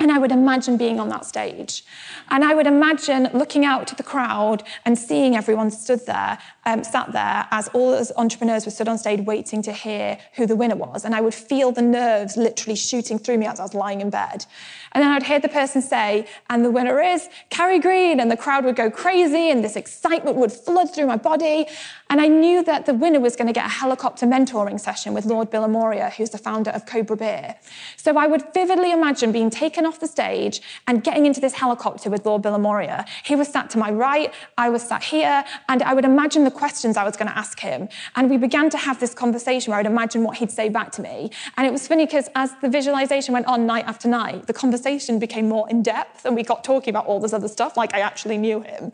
and 0.02 0.10
I 0.10 0.18
would 0.18 0.32
imagine 0.32 0.76
being 0.76 0.98
on 0.98 1.08
that 1.10 1.24
stage. 1.24 1.84
And 2.28 2.44
I 2.44 2.56
would 2.56 2.66
imagine 2.66 3.30
looking 3.32 3.64
out 3.64 3.86
to 3.86 3.94
the 3.94 4.02
crowd 4.02 4.64
and 4.84 4.98
seeing 4.98 5.36
everyone 5.36 5.70
stood 5.70 6.04
there, 6.06 6.38
um, 6.66 6.82
sat 6.82 7.12
there, 7.12 7.46
as 7.52 7.68
all 7.68 7.92
those 7.92 8.10
entrepreneurs 8.16 8.64
were 8.64 8.72
stood 8.72 8.88
on 8.88 8.98
stage 8.98 9.20
waiting 9.20 9.62
to 9.62 9.72
hear 9.72 10.18
who 10.34 10.44
the 10.44 10.56
winner 10.56 10.74
was. 10.74 11.04
And 11.04 11.14
I 11.14 11.20
would 11.20 11.34
feel 11.34 11.70
the 11.70 11.82
nerves 11.82 12.36
literally 12.36 12.74
shooting 12.74 13.16
through 13.16 13.38
me 13.38 13.46
as 13.46 13.60
I 13.60 13.62
was 13.62 13.74
lying 13.74 14.00
in 14.00 14.10
bed. 14.10 14.44
And 14.90 15.04
then 15.04 15.12
I'd 15.12 15.22
hear 15.22 15.38
the 15.38 15.48
person 15.48 15.80
say, 15.80 16.26
and 16.50 16.64
the 16.64 16.70
winner 16.72 17.00
is 17.00 17.28
Carrie 17.50 17.78
Green. 17.78 18.18
And 18.18 18.28
the 18.28 18.36
crowd 18.36 18.64
would 18.64 18.74
go 18.74 18.90
crazy, 18.90 19.50
and 19.50 19.62
this 19.62 19.76
excitement 19.76 20.36
would 20.36 20.50
flood 20.50 20.92
through 20.92 21.06
my 21.06 21.16
body. 21.16 21.68
And 22.10 22.20
I 22.20 22.26
knew 22.26 22.64
that 22.64 22.86
the 22.86 22.94
winner 22.94 23.20
was 23.20 23.36
going 23.36 23.46
to 23.46 23.52
get 23.52 23.66
a 23.66 23.70
helicopter 23.70 24.26
mentoring 24.26 24.80
session 24.80 25.14
with 25.14 25.26
Lord 25.26 25.52
Bilimoria, 25.52 26.12
who's 26.12 26.30
the 26.30 26.38
founder 26.38 26.72
of 26.72 26.86
Cobra 26.86 27.16
Beer. 27.16 27.54
So 27.96 28.18
I 28.18 28.26
would 28.26 28.52
vividly 28.52 28.90
imagine 28.90 29.30
being 29.30 29.48
taken 29.48 29.86
off 29.86 29.91
the 30.00 30.06
stage 30.06 30.60
and 30.86 31.02
getting 31.02 31.26
into 31.26 31.40
this 31.40 31.54
helicopter 31.54 32.10
with 32.10 32.24
Lord 32.26 32.42
Bilimoria. 32.42 33.06
He 33.24 33.36
was 33.36 33.48
sat 33.48 33.70
to 33.70 33.78
my 33.78 33.90
right, 33.90 34.32
I 34.58 34.68
was 34.70 34.82
sat 34.82 35.02
here, 35.02 35.44
and 35.68 35.82
I 35.82 35.94
would 35.94 36.04
imagine 36.04 36.44
the 36.44 36.50
questions 36.50 36.96
I 36.96 37.04
was 37.04 37.16
going 37.16 37.28
to 37.28 37.36
ask 37.36 37.60
him. 37.60 37.88
And 38.16 38.30
we 38.30 38.36
began 38.36 38.70
to 38.70 38.78
have 38.78 39.00
this 39.00 39.14
conversation 39.14 39.70
where 39.70 39.80
I'd 39.80 39.86
imagine 39.86 40.24
what 40.24 40.38
he'd 40.38 40.50
say 40.50 40.68
back 40.68 40.92
to 40.92 41.02
me. 41.02 41.30
And 41.56 41.66
it 41.66 41.72
was 41.72 41.86
funny 41.86 42.06
because 42.06 42.28
as 42.34 42.52
the 42.60 42.68
visualization 42.68 43.32
went 43.32 43.46
on 43.46 43.66
night 43.66 43.84
after 43.86 44.08
night, 44.08 44.46
the 44.46 44.52
conversation 44.52 45.18
became 45.18 45.48
more 45.48 45.68
in 45.70 45.82
depth, 45.82 46.24
and 46.24 46.34
we 46.34 46.42
got 46.42 46.64
talking 46.64 46.90
about 46.90 47.06
all 47.06 47.20
this 47.20 47.32
other 47.32 47.48
stuff 47.48 47.76
like 47.76 47.94
I 47.94 48.00
actually 48.00 48.38
knew 48.38 48.60
him. 48.60 48.92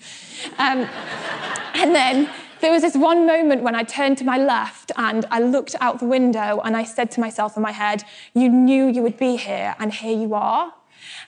Um, 0.58 0.88
and 1.74 1.94
then 1.94 2.30
there 2.60 2.72
was 2.72 2.82
this 2.82 2.96
one 2.96 3.24
moment 3.24 3.62
when 3.62 3.76
I 3.76 3.84
turned 3.84 4.18
to 4.18 4.24
my 4.24 4.36
left 4.36 4.90
and 4.96 5.24
I 5.30 5.38
looked 5.38 5.76
out 5.80 6.00
the 6.00 6.06
window 6.06 6.60
and 6.64 6.76
I 6.76 6.82
said 6.82 7.10
to 7.12 7.20
myself 7.20 7.56
in 7.56 7.62
my 7.62 7.70
head, 7.70 8.02
You 8.34 8.48
knew 8.48 8.86
you 8.86 9.02
would 9.02 9.16
be 9.16 9.36
here, 9.36 9.76
and 9.78 9.92
here 9.92 10.16
you 10.16 10.34
are. 10.34 10.72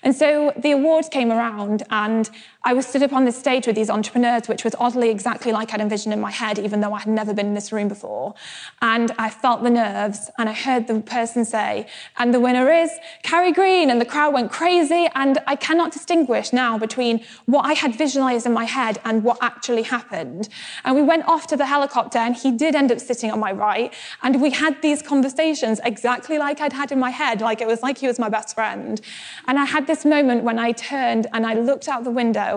And 0.02 0.14
so 0.16 0.52
the 0.56 0.72
awards 0.72 1.08
came 1.08 1.30
around, 1.30 1.82
and 1.90 2.30
I 2.62 2.74
was 2.74 2.86
stood 2.86 3.02
up 3.02 3.14
on 3.14 3.24
this 3.24 3.38
stage 3.38 3.66
with 3.66 3.74
these 3.74 3.88
entrepreneurs, 3.88 4.46
which 4.46 4.64
was 4.64 4.74
oddly 4.78 5.08
exactly 5.08 5.50
like 5.50 5.72
I'd 5.72 5.80
envisioned 5.80 6.12
in 6.12 6.20
my 6.20 6.30
head, 6.30 6.58
even 6.58 6.82
though 6.82 6.92
I 6.92 6.98
had 6.98 7.08
never 7.08 7.32
been 7.32 7.46
in 7.46 7.54
this 7.54 7.72
room 7.72 7.88
before. 7.88 8.34
And 8.82 9.12
I 9.18 9.30
felt 9.30 9.62
the 9.62 9.70
nerves, 9.70 10.30
and 10.36 10.46
I 10.46 10.52
heard 10.52 10.86
the 10.86 11.00
person 11.00 11.46
say, 11.46 11.86
and 12.18 12.34
the 12.34 12.40
winner 12.40 12.70
is 12.70 12.90
Carrie 13.22 13.52
Green, 13.52 13.88
and 13.88 13.98
the 13.98 14.04
crowd 14.04 14.34
went 14.34 14.52
crazy. 14.52 15.08
And 15.14 15.38
I 15.46 15.56
cannot 15.56 15.90
distinguish 15.92 16.52
now 16.52 16.76
between 16.76 17.24
what 17.46 17.64
I 17.64 17.72
had 17.72 17.96
visualized 17.96 18.44
in 18.44 18.52
my 18.52 18.64
head 18.64 19.00
and 19.06 19.24
what 19.24 19.38
actually 19.40 19.84
happened. 19.84 20.50
And 20.84 20.94
we 20.94 21.02
went 21.02 21.24
off 21.26 21.46
to 21.46 21.56
the 21.56 21.66
helicopter, 21.66 22.18
and 22.18 22.36
he 22.36 22.52
did 22.52 22.74
end 22.74 22.92
up 22.92 23.00
sitting 23.00 23.30
on 23.30 23.40
my 23.40 23.52
right. 23.52 23.94
And 24.22 24.38
we 24.38 24.50
had 24.50 24.82
these 24.82 25.00
conversations 25.00 25.80
exactly 25.82 26.36
like 26.36 26.60
I'd 26.60 26.74
had 26.74 26.92
in 26.92 26.98
my 26.98 27.10
head, 27.10 27.40
like 27.40 27.62
it 27.62 27.66
was 27.66 27.82
like 27.82 27.96
he 27.96 28.06
was 28.06 28.18
my 28.18 28.28
best 28.28 28.54
friend. 28.54 29.00
And 29.48 29.58
I 29.58 29.64
had 29.64 29.86
this 29.86 30.04
moment 30.04 30.44
when 30.44 30.58
I 30.58 30.72
turned 30.72 31.26
and 31.32 31.46
I 31.46 31.54
looked 31.54 31.88
out 31.88 32.04
the 32.04 32.10
window 32.10 32.49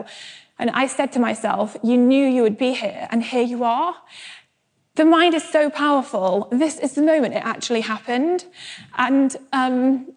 and 0.60 0.70
I 0.70 0.88
said 0.88 1.12
to 1.14 1.20
myself, 1.20 1.76
You 1.84 1.98
knew 1.98 2.26
you 2.26 2.42
would 2.44 2.58
be 2.58 2.74
here, 2.74 3.08
and 3.12 3.24
here 3.24 3.44
you 3.44 3.64
are. 3.64 3.96
The 4.96 5.06
mind 5.06 5.34
is 5.34 5.44
so 5.44 5.70
powerful. 5.70 6.48
This 6.52 6.78
is 6.78 6.94
the 6.94 7.02
moment 7.02 7.34
it 7.34 7.44
actually 7.44 7.82
happened. 7.82 8.46
And 8.96 9.36
um, 9.52 10.14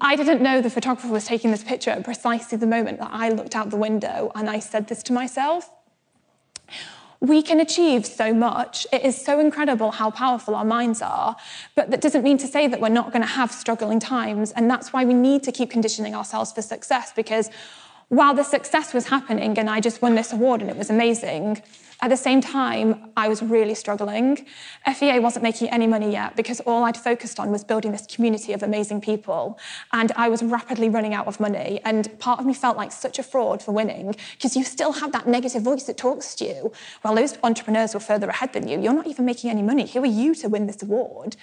I 0.00 0.14
didn't 0.14 0.40
know 0.40 0.60
the 0.60 0.70
photographer 0.70 1.08
was 1.08 1.26
taking 1.26 1.50
this 1.50 1.64
picture 1.64 1.90
at 1.90 2.04
precisely 2.04 2.56
the 2.58 2.66
moment 2.66 3.00
that 3.00 3.10
I 3.12 3.28
looked 3.30 3.56
out 3.56 3.70
the 3.70 3.76
window 3.76 4.30
and 4.36 4.48
I 4.48 4.60
said 4.60 4.86
this 4.86 5.02
to 5.04 5.12
myself. 5.12 5.68
We 7.18 7.42
can 7.42 7.58
achieve 7.58 8.06
so 8.06 8.32
much. 8.32 8.86
It 8.92 9.02
is 9.02 9.20
so 9.20 9.40
incredible 9.40 9.90
how 9.90 10.10
powerful 10.10 10.54
our 10.54 10.64
minds 10.64 11.02
are. 11.02 11.34
But 11.74 11.90
that 11.90 12.00
doesn't 12.00 12.22
mean 12.22 12.38
to 12.38 12.46
say 12.46 12.68
that 12.68 12.80
we're 12.80 12.88
not 12.88 13.10
going 13.10 13.22
to 13.22 13.34
have 13.40 13.50
struggling 13.50 13.98
times. 13.98 14.52
And 14.52 14.70
that's 14.70 14.92
why 14.92 15.04
we 15.04 15.14
need 15.14 15.42
to 15.44 15.50
keep 15.50 15.70
conditioning 15.70 16.14
ourselves 16.14 16.52
for 16.52 16.62
success 16.62 17.12
because 17.16 17.50
while 18.08 18.34
the 18.34 18.44
success 18.44 18.94
was 18.94 19.08
happening 19.08 19.58
and 19.58 19.68
I 19.68 19.80
just 19.80 20.00
won 20.00 20.14
this 20.14 20.32
award 20.32 20.60
and 20.60 20.70
it 20.70 20.76
was 20.76 20.90
amazing, 20.90 21.62
at 22.02 22.10
the 22.10 22.16
same 22.16 22.42
time, 22.42 23.10
I 23.16 23.28
was 23.28 23.42
really 23.42 23.74
struggling. 23.74 24.46
FEA 24.94 25.18
wasn't 25.18 25.42
making 25.42 25.70
any 25.70 25.86
money 25.86 26.12
yet 26.12 26.36
because 26.36 26.60
all 26.60 26.84
I'd 26.84 26.96
focused 26.96 27.40
on 27.40 27.50
was 27.50 27.64
building 27.64 27.90
this 27.90 28.06
community 28.06 28.52
of 28.52 28.62
amazing 28.62 29.00
people. 29.00 29.58
And 29.94 30.12
I 30.14 30.28
was 30.28 30.42
rapidly 30.42 30.90
running 30.90 31.14
out 31.14 31.26
of 31.26 31.40
money. 31.40 31.80
And 31.86 32.18
part 32.18 32.38
of 32.38 32.44
me 32.44 32.52
felt 32.52 32.76
like 32.76 32.92
such 32.92 33.18
a 33.18 33.22
fraud 33.22 33.62
for 33.62 33.72
winning 33.72 34.14
because 34.32 34.56
you 34.56 34.62
still 34.62 34.92
have 34.92 35.10
that 35.12 35.26
negative 35.26 35.62
voice 35.62 35.84
that 35.84 35.96
talks 35.96 36.34
to 36.36 36.44
you. 36.44 36.72
Well, 37.02 37.14
those 37.14 37.38
entrepreneurs 37.42 37.94
were 37.94 38.00
further 38.00 38.28
ahead 38.28 38.52
than 38.52 38.68
you. 38.68 38.78
You're 38.78 38.92
not 38.92 39.06
even 39.06 39.24
making 39.24 39.48
any 39.48 39.62
money. 39.62 39.86
Who 39.86 40.02
are 40.02 40.06
you 40.06 40.34
to 40.36 40.48
win 40.48 40.66
this 40.66 40.82
award? 40.82 41.36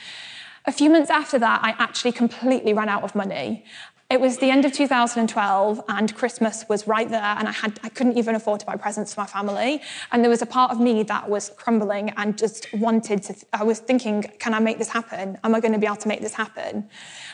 A 0.66 0.72
few 0.72 0.90
months 0.90 1.10
after 1.10 1.38
that, 1.40 1.62
I 1.62 1.72
actually 1.78 2.14
completely 2.14 2.74
ran 2.74 2.88
out 2.88 3.04
of 3.04 3.16
money. 3.16 3.66
It 4.14 4.22
was 4.22 4.38
the 4.38 4.52
end 4.52 4.64
of 4.64 4.72
2012, 4.72 5.86
and 5.90 6.16
Christmas 6.16 6.66
was 6.70 6.88
right 6.88 7.10
there, 7.10 7.20
and 7.20 7.48
I, 7.48 7.52
had, 7.52 7.80
I 7.82 7.90
couldn't 7.90 8.16
even 8.16 8.36
afford 8.36 8.60
to 8.60 8.66
buy 8.68 8.76
presents 8.76 9.16
for 9.16 9.22
my 9.22 9.26
family. 9.26 9.82
And 10.12 10.24
there 10.24 10.30
was 10.30 10.44
a 10.44 10.46
part 10.46 10.70
of 10.70 10.80
me 10.80 11.02
that 11.02 11.28
was 11.28 11.50
crumbling 11.58 12.12
and 12.12 12.38
just 12.38 12.72
wanted 12.76 13.24
to, 13.24 13.36
I 13.54 13.64
was 13.64 13.80
thinking, 13.80 14.22
can 14.38 14.54
I 14.54 14.60
make 14.60 14.78
this 14.78 14.90
happen? 14.90 15.40
Am 15.44 15.56
I 15.56 15.60
going 15.60 15.74
to 15.74 15.80
be 15.80 15.88
able 15.88 15.96
to 15.96 16.08
make 16.08 16.22
this 16.22 16.36
happen? 16.36 16.88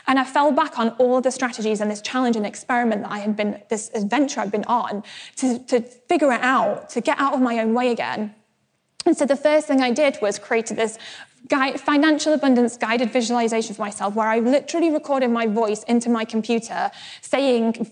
And 0.06 0.18
I 0.18 0.24
fell 0.24 0.52
back 0.52 0.78
on 0.78 0.88
all 0.92 1.20
the 1.20 1.30
strategies 1.30 1.82
and 1.82 1.90
this 1.90 2.00
challenge 2.00 2.36
and 2.36 2.46
experiment 2.46 3.02
that 3.02 3.12
I 3.12 3.18
had 3.18 3.36
been, 3.36 3.60
this 3.68 3.90
adventure 3.92 4.40
I'd 4.40 4.50
been 4.50 4.64
on 4.64 5.04
to, 5.36 5.58
to 5.58 5.82
figure 5.82 6.32
it 6.32 6.40
out, 6.40 6.88
to 6.90 7.02
get 7.02 7.18
out 7.20 7.34
of 7.34 7.42
my 7.42 7.58
own 7.58 7.74
way 7.74 7.90
again. 7.90 8.34
And 9.04 9.16
so 9.16 9.24
the 9.24 9.36
first 9.36 9.66
thing 9.66 9.80
I 9.80 9.90
did 9.90 10.18
was 10.20 10.38
created 10.38 10.76
this 10.76 10.98
guide, 11.48 11.80
financial 11.80 12.32
abundance 12.32 12.76
guided 12.76 13.10
visualization 13.12 13.74
for 13.74 13.82
myself 13.82 14.14
where 14.14 14.28
I 14.28 14.38
literally 14.38 14.90
recorded 14.90 15.30
my 15.30 15.46
voice 15.46 15.82
into 15.84 16.08
my 16.08 16.24
computer 16.24 16.90
saying 17.20 17.90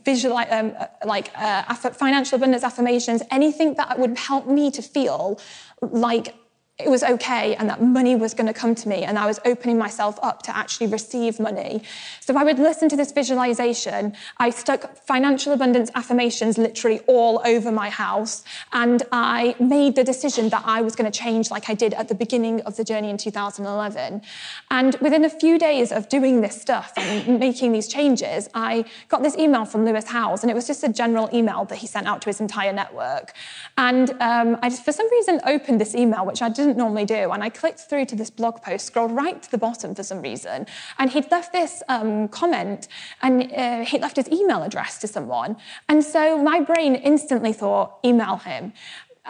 um, 0.51 0.75
like 1.05 1.31
uh, 1.37 1.75
financial 1.75 2.37
abundance 2.37 2.63
affirmations, 2.63 3.23
anything 3.31 3.75
that 3.75 3.99
would 3.99 4.17
help 4.17 4.47
me 4.47 4.71
to 4.71 4.83
feel 4.83 5.41
like 5.81 6.35
it 6.81 6.89
was 6.89 7.03
okay 7.03 7.57
and 7.57 7.69
that 7.69 7.83
money 7.83 8.15
was 8.15 8.35
going 8.35 8.47
to 8.47 8.53
come 8.53 8.73
to 8.73 8.89
me 8.89 9.03
and 9.03 9.19
I 9.19 9.27
was 9.27 9.41
opening 9.45 9.79
myself 9.79 10.17
up 10.23 10.43
to 10.43 10.57
actually 10.57 10.87
receive 10.87 11.41
money. 11.41 11.83
So 12.21 12.37
I 12.37 12.45
would 12.45 12.61
listen 12.61 12.89
to 12.91 12.97
this 12.97 13.11
visualization. 13.11 14.15
I 14.37 14.51
stuck 14.51 14.97
financial 14.97 15.53
abundance 15.53 15.91
affirmations 15.97 16.57
literally 16.57 17.01
all 17.09 17.43
over 17.45 17.73
my 17.73 17.91
house 17.91 18.45
and 18.73 19.03
I 19.11 19.57
made 19.59 19.97
the 19.97 20.05
decision 20.05 20.51
that 20.51 20.63
I 20.65 20.83
was 20.83 20.95
going 20.95 21.11
to 21.11 21.19
change 21.19 21.51
like 21.51 21.69
I 21.69 21.75
did 21.75 21.95
at 21.95 22.07
the 22.07 22.15
beginning 22.15 22.61
of 22.61 22.77
the 22.77 22.85
journey 22.85 23.11
in 23.11 23.17
2011. 23.17 24.23
And 24.71 24.95
within 25.01 25.25
a 25.25 25.31
few 25.31 25.59
days 25.59 25.91
of 25.91 26.09
doing 26.09 26.43
this 26.43 26.61
stuff 26.61 26.93
and 26.97 27.41
making 27.41 27.73
these 27.73 27.89
changes, 27.89 28.49
I 28.55 28.85
got 29.09 29.25
this 29.25 29.37
email 29.37 29.65
from 29.65 29.85
Lewis 29.85 30.07
Howes 30.07 30.45
and 30.45 30.51
it 30.51 30.55
was 30.55 30.69
just 30.69 30.85
a 30.85 30.89
general 30.89 31.29
email 31.35 31.65
that 31.65 31.79
he 31.79 31.89
sent 31.89 32.07
out 32.07 32.23
to 32.23 32.27
his 32.27 32.41
entire 32.41 32.73
network. 32.73 33.33
And 33.77 34.11
um, 34.21 34.59
I 34.63 34.69
just, 34.69 34.85
for 34.85 34.93
some 34.93 35.11
reason, 35.11 35.41
opened 35.45 35.81
this 35.81 35.97
email, 35.97 36.25
which 36.25 36.41
I 36.41 36.49
didn't 36.49 36.68
didn't 36.69 36.79
normally 36.79 37.05
do. 37.05 37.33
And 37.33 37.43
I 37.43 37.49
clicked 37.49 37.81
through 37.81 38.05
to 38.07 38.17
this 38.17 38.31
blog 38.31 38.63
post, 38.63 38.87
scrolled 38.87 39.13
right 39.13 39.43
to 39.43 39.51
the 39.51 39.59
bottom 39.59 39.95
for 39.95 40.03
some 40.03 40.21
reason, 40.23 40.67
and 40.99 41.11
he'd 41.11 41.31
left 41.31 41.53
this 41.53 41.83
um, 41.89 42.29
comment 42.29 42.89
and 43.23 43.53
uh, 43.53 43.85
he'd 43.85 44.03
left 44.03 44.17
his 44.17 44.29
email 44.31 44.63
address 44.63 44.99
to 44.99 45.09
someone. 45.09 45.57
And 45.89 46.05
so 46.05 46.41
my 46.43 46.61
brain 46.61 46.95
instantly 46.95 47.53
thought, 47.53 47.99
email 48.05 48.37
him. 48.37 48.73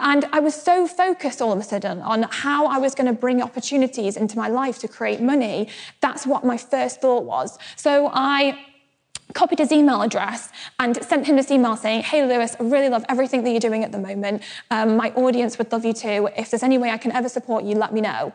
And 0.01 0.25
I 0.31 0.39
was 0.39 0.55
so 0.55 0.87
focused 0.87 1.41
all 1.41 1.51
of 1.51 1.59
a 1.59 1.63
sudden 1.63 1.99
on 2.01 2.23
how 2.23 2.67
I 2.67 2.77
was 2.77 2.95
going 2.95 3.07
to 3.07 3.19
bring 3.19 3.41
opportunities 3.41 4.15
into 4.15 4.37
my 4.37 4.47
life 4.47 4.79
to 4.79 4.87
create 4.87 5.19
money. 5.21 5.67
That's 5.99 6.25
what 6.25 6.45
my 6.45 6.57
first 6.57 7.01
thought 7.01 7.25
was. 7.25 7.57
So 7.75 8.09
I 8.13 8.57
copied 9.33 9.59
his 9.59 9.71
email 9.71 10.01
address 10.01 10.49
and 10.79 11.01
sent 11.03 11.27
him 11.27 11.35
this 11.35 11.51
email 11.51 11.75
saying, 11.75 12.03
Hey, 12.03 12.25
Lewis, 12.25 12.55
I 12.59 12.63
really 12.63 12.89
love 12.89 13.05
everything 13.09 13.43
that 13.43 13.51
you're 13.51 13.59
doing 13.59 13.83
at 13.83 13.91
the 13.91 13.99
moment. 13.99 14.43
Um, 14.71 14.97
my 14.97 15.11
audience 15.11 15.57
would 15.57 15.71
love 15.71 15.85
you 15.85 15.93
too. 15.93 16.29
If 16.35 16.51
there's 16.51 16.63
any 16.63 16.77
way 16.77 16.91
I 16.91 16.97
can 16.97 17.11
ever 17.11 17.29
support 17.29 17.63
you, 17.63 17.75
let 17.75 17.93
me 17.93 18.01
know. 18.01 18.33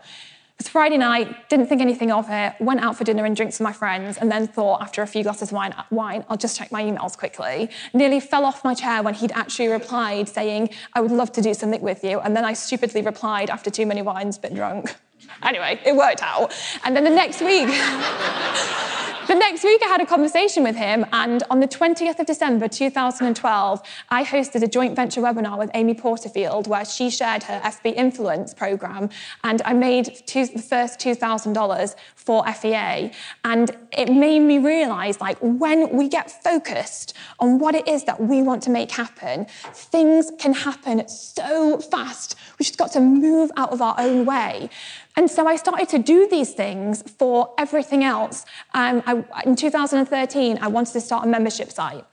It 0.55 0.63
was 0.63 0.69
Friday 0.69 0.99
night, 0.99 1.49
didn't 1.49 1.67
think 1.67 1.81
anything 1.81 2.13
of 2.13 2.27
it, 2.31 2.55
went 2.61 2.81
out 2.81 2.97
for 2.97 3.03
dinner 3.03 3.25
and 3.25 3.35
drinks 3.35 3.59
with 3.59 3.65
my 3.65 3.73
friends, 3.73 4.19
and 4.19 4.31
then 4.31 4.47
thought 4.47 4.83
after 4.83 5.03
a 5.03 5.07
few 5.07 5.25
glasses 5.25 5.49
of 5.49 5.53
wine, 5.53 5.75
wine, 5.91 6.25
I'll 6.29 6.37
just 6.37 6.57
check 6.57 6.71
my 6.71 6.81
emails 6.81 7.19
quickly. 7.19 7.71
Nearly 7.93 8.21
fell 8.21 8.45
off 8.45 8.63
my 8.63 8.73
chair 8.73 9.03
when 9.03 9.15
he'd 9.15 9.33
actually 9.33 9.67
replied 9.67 10.29
saying, 10.29 10.71
I 10.93 11.01
would 11.01 11.11
love 11.11 11.33
to 11.33 11.43
do 11.43 11.55
something 11.55 11.83
with 11.83 12.05
you. 12.05 12.21
And 12.21 12.37
then 12.37 12.45
I 12.45 12.53
stupidly 12.53 13.03
replied 13.03 13.51
after 13.51 13.69
too 13.69 13.85
many 13.85 14.01
wines, 14.01 14.39
been 14.39 14.55
drunk. 14.55 14.95
Anyway, 15.43 15.81
it 15.85 15.95
worked 15.95 16.23
out. 16.23 16.53
And 16.85 16.97
then 16.97 17.05
the 17.05 17.11
next 17.11 17.41
week, 17.41 17.67
the 19.27 19.35
next 19.35 19.65
week, 19.65 19.83
I 19.83 19.89
had 19.89 20.01
a 20.01 20.07
conversation 20.07 20.63
with 20.63 20.77
him, 20.77 21.05
and 21.13 21.43
on 21.51 21.61
the 21.61 21.69
20th 21.69 22.19
of 22.19 22.27
December 22.27 22.69
2012, 22.69 23.83
I 24.11 24.25
hosted 24.25 24.63
a 24.63 24.69
joint 24.69 24.97
venture 24.97 25.21
webinar 25.21 25.59
with 25.59 25.71
Amy 25.75 25.95
Porterfield 25.95 26.67
where 26.67 26.85
she 26.85 27.11
shared 27.11 27.43
her 27.45 27.61
FB 27.61 27.95
Influence 27.95 28.55
program, 28.55 29.11
and 29.43 29.63
I 29.65 29.73
made 29.73 30.23
two, 30.27 30.47
the 30.47 30.63
first 30.63 31.01
$2,000 31.01 31.95
for 32.25 32.45
FEA. 32.47 33.11
And 33.45 33.77
it 33.93 34.11
made 34.11 34.41
me 34.41 34.59
realize 34.59 35.21
like, 35.21 35.39
when 35.41 35.95
we 35.97 36.09
get 36.09 36.43
focused 36.43 37.15
on 37.39 37.59
what 37.59 37.75
it 37.75 37.87
is 37.87 38.05
that 38.05 38.21
we 38.21 38.43
want 38.43 38.63
to 38.65 38.71
make 38.71 38.91
happen, 38.91 39.47
things 39.73 40.31
can 40.39 40.55
happen 40.55 41.07
so 41.09 41.79
fast. 41.79 42.37
We 42.59 42.65
just 42.65 42.79
got 42.79 42.93
to 42.93 43.01
move 43.01 43.51
out 43.57 43.73
of 43.73 43.83
our 43.83 43.95
own 43.99 44.25
way. 44.25 44.71
And 45.17 45.31
so 45.31 45.47
I 45.47 45.57
started 45.57 45.89
to 45.91 45.99
do 45.99 46.29
these 46.29 46.55
things 46.55 47.03
for 47.19 47.55
everything 47.59 48.03
else. 48.03 48.45
Um, 48.75 49.03
I, 49.07 49.25
in 49.47 49.55
2013, 49.55 50.59
I 50.61 50.69
wanted 50.69 50.93
to 50.93 51.01
start 51.01 51.25
a 51.25 51.29
membership 51.29 51.71
site. 51.71 52.05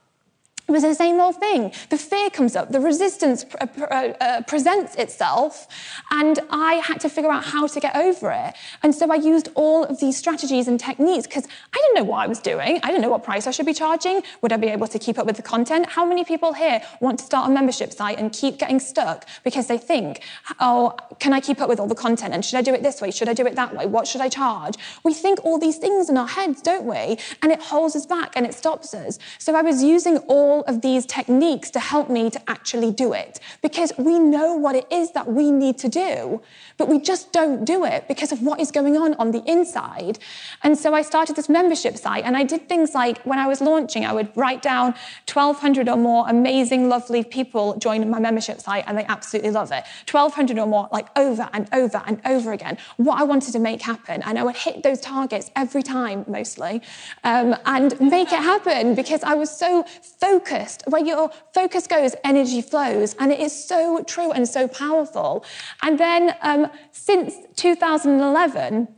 It 0.68 0.72
was 0.72 0.82
the 0.82 0.94
same 0.94 1.20
old 1.20 1.36
thing. 1.36 1.72
The 1.90 1.98
fear 1.98 2.30
comes 2.30 2.54
up, 2.54 2.70
the 2.70 2.80
resistance 2.80 3.44
uh, 3.60 3.66
uh, 3.86 4.42
presents 4.42 4.94
itself, 4.94 5.66
and 6.10 6.38
I 6.50 6.74
had 6.74 7.00
to 7.00 7.08
figure 7.08 7.30
out 7.30 7.44
how 7.44 7.66
to 7.66 7.80
get 7.80 7.96
over 7.96 8.30
it. 8.30 8.54
And 8.82 8.94
so 8.94 9.10
I 9.10 9.16
used 9.16 9.48
all 9.54 9.84
of 9.84 9.98
these 9.98 10.16
strategies 10.16 10.68
and 10.68 10.78
techniques 10.78 11.26
because 11.26 11.46
I 11.72 11.76
didn't 11.78 11.96
know 11.96 12.04
what 12.04 12.18
I 12.18 12.26
was 12.28 12.38
doing. 12.38 12.78
I 12.82 12.86
didn't 12.88 13.02
know 13.02 13.10
what 13.10 13.24
price 13.24 13.46
I 13.46 13.50
should 13.50 13.66
be 13.66 13.74
charging. 13.74 14.22
Would 14.40 14.52
I 14.52 14.56
be 14.56 14.68
able 14.68 14.86
to 14.86 14.98
keep 14.98 15.18
up 15.18 15.26
with 15.26 15.36
the 15.36 15.42
content? 15.42 15.86
How 15.88 16.04
many 16.04 16.24
people 16.24 16.52
here 16.52 16.80
want 17.00 17.18
to 17.18 17.24
start 17.24 17.50
a 17.50 17.52
membership 17.52 17.92
site 17.92 18.18
and 18.18 18.32
keep 18.32 18.58
getting 18.58 18.78
stuck 18.78 19.26
because 19.42 19.66
they 19.66 19.78
think, 19.78 20.22
oh, 20.60 20.96
can 21.18 21.32
I 21.32 21.40
keep 21.40 21.60
up 21.60 21.68
with 21.68 21.80
all 21.80 21.88
the 21.88 21.94
content? 21.94 22.34
And 22.34 22.44
should 22.44 22.58
I 22.58 22.62
do 22.62 22.72
it 22.72 22.82
this 22.82 23.00
way? 23.00 23.10
Should 23.10 23.28
I 23.28 23.34
do 23.34 23.46
it 23.46 23.56
that 23.56 23.74
way? 23.74 23.86
What 23.86 24.06
should 24.06 24.20
I 24.20 24.28
charge? 24.28 24.76
We 25.02 25.12
think 25.12 25.44
all 25.44 25.58
these 25.58 25.78
things 25.78 26.08
in 26.08 26.16
our 26.16 26.28
heads, 26.28 26.62
don't 26.62 26.84
we? 26.84 27.18
And 27.42 27.50
it 27.50 27.60
holds 27.60 27.96
us 27.96 28.06
back 28.06 28.32
and 28.36 28.46
it 28.46 28.54
stops 28.54 28.94
us. 28.94 29.18
So 29.38 29.54
I 29.54 29.62
was 29.62 29.82
using 29.82 30.18
all 30.28 30.51
all 30.52 30.62
of 30.64 30.82
these 30.82 31.06
techniques 31.06 31.70
to 31.70 31.80
help 31.80 32.10
me 32.10 32.28
to 32.36 32.40
actually 32.54 32.90
do 33.04 33.08
it 33.14 33.40
because 33.62 33.90
we 33.96 34.18
know 34.18 34.54
what 34.64 34.74
it 34.80 34.86
is 34.90 35.12
that 35.12 35.26
we 35.38 35.50
need 35.50 35.78
to 35.78 35.88
do, 35.88 36.42
but 36.76 36.88
we 36.88 36.98
just 37.00 37.32
don't 37.32 37.64
do 37.64 37.78
it 37.84 38.06
because 38.06 38.32
of 38.32 38.42
what 38.42 38.60
is 38.60 38.70
going 38.70 38.96
on 39.04 39.14
on 39.14 39.30
the 39.30 39.42
inside. 39.54 40.18
And 40.62 40.76
so 40.76 40.88
I 40.94 41.02
started 41.02 41.36
this 41.36 41.48
membership 41.48 41.96
site 41.96 42.24
and 42.24 42.36
I 42.36 42.44
did 42.44 42.68
things 42.68 42.94
like 42.94 43.16
when 43.30 43.38
I 43.38 43.46
was 43.46 43.60
launching, 43.60 44.04
I 44.04 44.12
would 44.12 44.30
write 44.36 44.60
down 44.60 44.94
1,200 45.32 45.88
or 45.88 45.96
more 45.96 46.28
amazing, 46.28 46.88
lovely 46.88 47.24
people 47.24 47.76
join 47.78 48.08
my 48.10 48.20
membership 48.20 48.60
site 48.60 48.84
and 48.86 48.98
they 48.98 49.06
absolutely 49.16 49.52
love 49.52 49.72
it. 49.72 49.84
1,200 50.10 50.58
or 50.58 50.66
more, 50.66 50.88
like 50.92 51.08
over 51.16 51.48
and 51.54 51.66
over 51.72 52.02
and 52.06 52.20
over 52.26 52.52
again, 52.52 52.76
what 52.98 53.18
I 53.18 53.24
wanted 53.24 53.52
to 53.52 53.58
make 53.58 53.80
happen. 53.80 54.22
And 54.26 54.38
I 54.38 54.42
would 54.42 54.56
hit 54.56 54.82
those 54.82 55.00
targets 55.00 55.50
every 55.56 55.82
time, 55.82 56.24
mostly, 56.28 56.82
um, 57.24 57.56
and 57.64 57.98
make 58.00 58.32
it 58.32 58.42
happen 58.52 58.94
because 58.94 59.22
I 59.22 59.34
was 59.34 59.50
so 59.50 59.84
focused 60.20 60.41
focused. 60.42 60.82
Where 60.86 61.04
your 61.04 61.30
focus 61.54 61.86
goes, 61.86 62.14
energy 62.24 62.62
flows. 62.62 63.14
And 63.18 63.32
it 63.32 63.40
is 63.40 63.52
so 63.52 64.02
true 64.04 64.32
and 64.32 64.48
so 64.48 64.68
powerful. 64.68 65.44
And 65.82 65.98
then 65.98 66.34
um, 66.42 66.70
since 66.92 67.34
2011, 67.56 68.88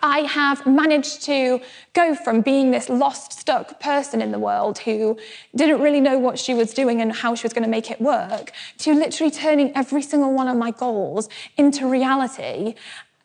I 0.00 0.20
have 0.20 0.64
managed 0.64 1.22
to 1.24 1.60
go 1.92 2.14
from 2.14 2.40
being 2.40 2.70
this 2.70 2.88
lost, 2.88 3.32
stuck 3.32 3.80
person 3.80 4.22
in 4.22 4.30
the 4.30 4.38
world 4.38 4.78
who 4.78 5.18
didn't 5.56 5.80
really 5.80 6.00
know 6.00 6.18
what 6.18 6.38
she 6.38 6.54
was 6.54 6.72
doing 6.72 7.00
and 7.00 7.12
how 7.12 7.34
she 7.34 7.42
was 7.42 7.52
going 7.52 7.64
to 7.64 7.68
make 7.68 7.90
it 7.90 8.00
work 8.00 8.52
to 8.78 8.94
literally 8.94 9.32
turning 9.32 9.72
every 9.74 10.02
single 10.02 10.32
one 10.32 10.46
of 10.46 10.56
my 10.56 10.70
goals 10.70 11.28
into 11.56 11.88
reality. 11.88 12.76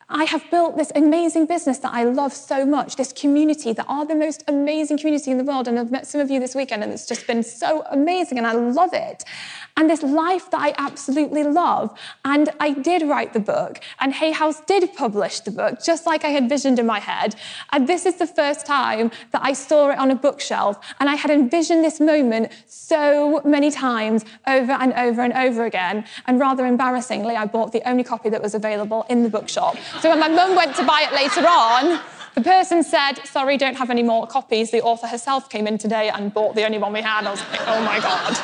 I 0.08 0.24
have 0.24 0.48
built 0.50 0.76
this 0.76 0.92
amazing 0.94 1.46
business 1.46 1.78
that 1.78 1.94
I 1.94 2.04
love 2.04 2.32
so 2.32 2.66
much, 2.66 2.96
this 2.96 3.12
community 3.12 3.72
that 3.72 3.86
are 3.88 4.04
the 4.04 4.14
most 4.14 4.44
amazing 4.48 4.98
community 4.98 5.30
in 5.30 5.38
the 5.38 5.44
world. 5.44 5.66
And 5.66 5.78
I've 5.78 5.90
met 5.90 6.06
some 6.06 6.20
of 6.20 6.30
you 6.30 6.40
this 6.40 6.54
weekend, 6.54 6.82
and 6.82 6.92
it's 6.92 7.06
just 7.06 7.26
been 7.26 7.42
so 7.42 7.82
amazing, 7.90 8.38
and 8.38 8.46
I 8.46 8.52
love 8.52 8.92
it 8.92 9.24
and 9.76 9.90
this 9.90 10.02
life 10.02 10.50
that 10.50 10.60
I 10.60 10.74
absolutely 10.78 11.42
love. 11.42 11.96
And 12.24 12.50
I 12.60 12.70
did 12.70 13.02
write 13.02 13.32
the 13.32 13.40
book, 13.40 13.80
and 14.00 14.12
Hay 14.14 14.30
House 14.30 14.60
did 14.60 14.94
publish 14.94 15.40
the 15.40 15.50
book, 15.50 15.82
just 15.82 16.06
like 16.06 16.24
I 16.24 16.28
had 16.28 16.48
visioned 16.48 16.78
in 16.78 16.86
my 16.86 17.00
head. 17.00 17.34
And 17.72 17.88
this 17.88 18.06
is 18.06 18.16
the 18.16 18.26
first 18.26 18.66
time 18.66 19.10
that 19.32 19.42
I 19.44 19.52
saw 19.52 19.90
it 19.90 19.98
on 19.98 20.10
a 20.10 20.14
bookshelf, 20.14 20.78
and 21.00 21.08
I 21.08 21.16
had 21.16 21.30
envisioned 21.30 21.84
this 21.84 22.00
moment 22.00 22.52
so 22.66 23.40
many 23.44 23.70
times 23.70 24.24
over 24.46 24.72
and 24.72 24.92
over 24.92 25.22
and 25.22 25.32
over 25.32 25.64
again. 25.64 26.04
And 26.26 26.38
rather 26.38 26.66
embarrassingly, 26.66 27.34
I 27.34 27.46
bought 27.46 27.72
the 27.72 27.82
only 27.88 28.04
copy 28.04 28.28
that 28.28 28.42
was 28.42 28.54
available 28.54 29.04
in 29.08 29.22
the 29.24 29.28
bookshop. 29.28 29.76
So 30.00 30.10
when 30.10 30.20
my 30.20 30.28
mum 30.28 30.54
went 30.56 30.76
to 30.76 30.84
buy 30.84 31.08
it 31.08 31.14
later 31.14 31.46
on, 31.46 32.00
the 32.34 32.40
person 32.40 32.82
said, 32.82 33.14
Sorry, 33.24 33.56
don't 33.56 33.76
have 33.76 33.90
any 33.90 34.02
more 34.02 34.26
copies. 34.26 34.70
The 34.70 34.82
author 34.82 35.06
herself 35.06 35.48
came 35.48 35.66
in 35.66 35.78
today 35.78 36.08
and 36.10 36.32
bought 36.32 36.54
the 36.54 36.64
only 36.64 36.78
one 36.78 36.92
we 36.92 37.00
had. 37.00 37.26
I 37.26 37.30
was 37.30 37.40
like, 37.40 37.60
Oh 37.62 37.80
my 37.84 38.00
God. 38.00 38.36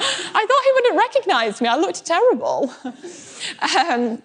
I 0.00 0.46
thought 0.46 0.62
he 0.64 0.72
wouldn't 0.74 0.96
recognize 0.96 1.60
me. 1.60 1.68
I 1.68 1.76
looked 1.76 2.04
terrible. 2.06 2.72
um, 3.76 4.22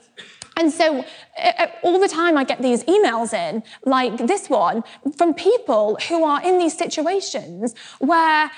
and 0.55 0.71
so 0.71 1.03
uh, 1.41 1.67
all 1.81 1.99
the 1.99 2.07
time 2.07 2.37
I 2.37 2.43
get 2.43 2.61
these 2.61 2.83
emails 2.83 3.33
in, 3.33 3.63
like 3.85 4.17
this 4.17 4.49
one, 4.49 4.83
from 5.17 5.33
people 5.33 5.97
who 6.07 6.23
are 6.23 6.43
in 6.43 6.59
these 6.59 6.77
situations 6.77 7.73
where 7.99 8.51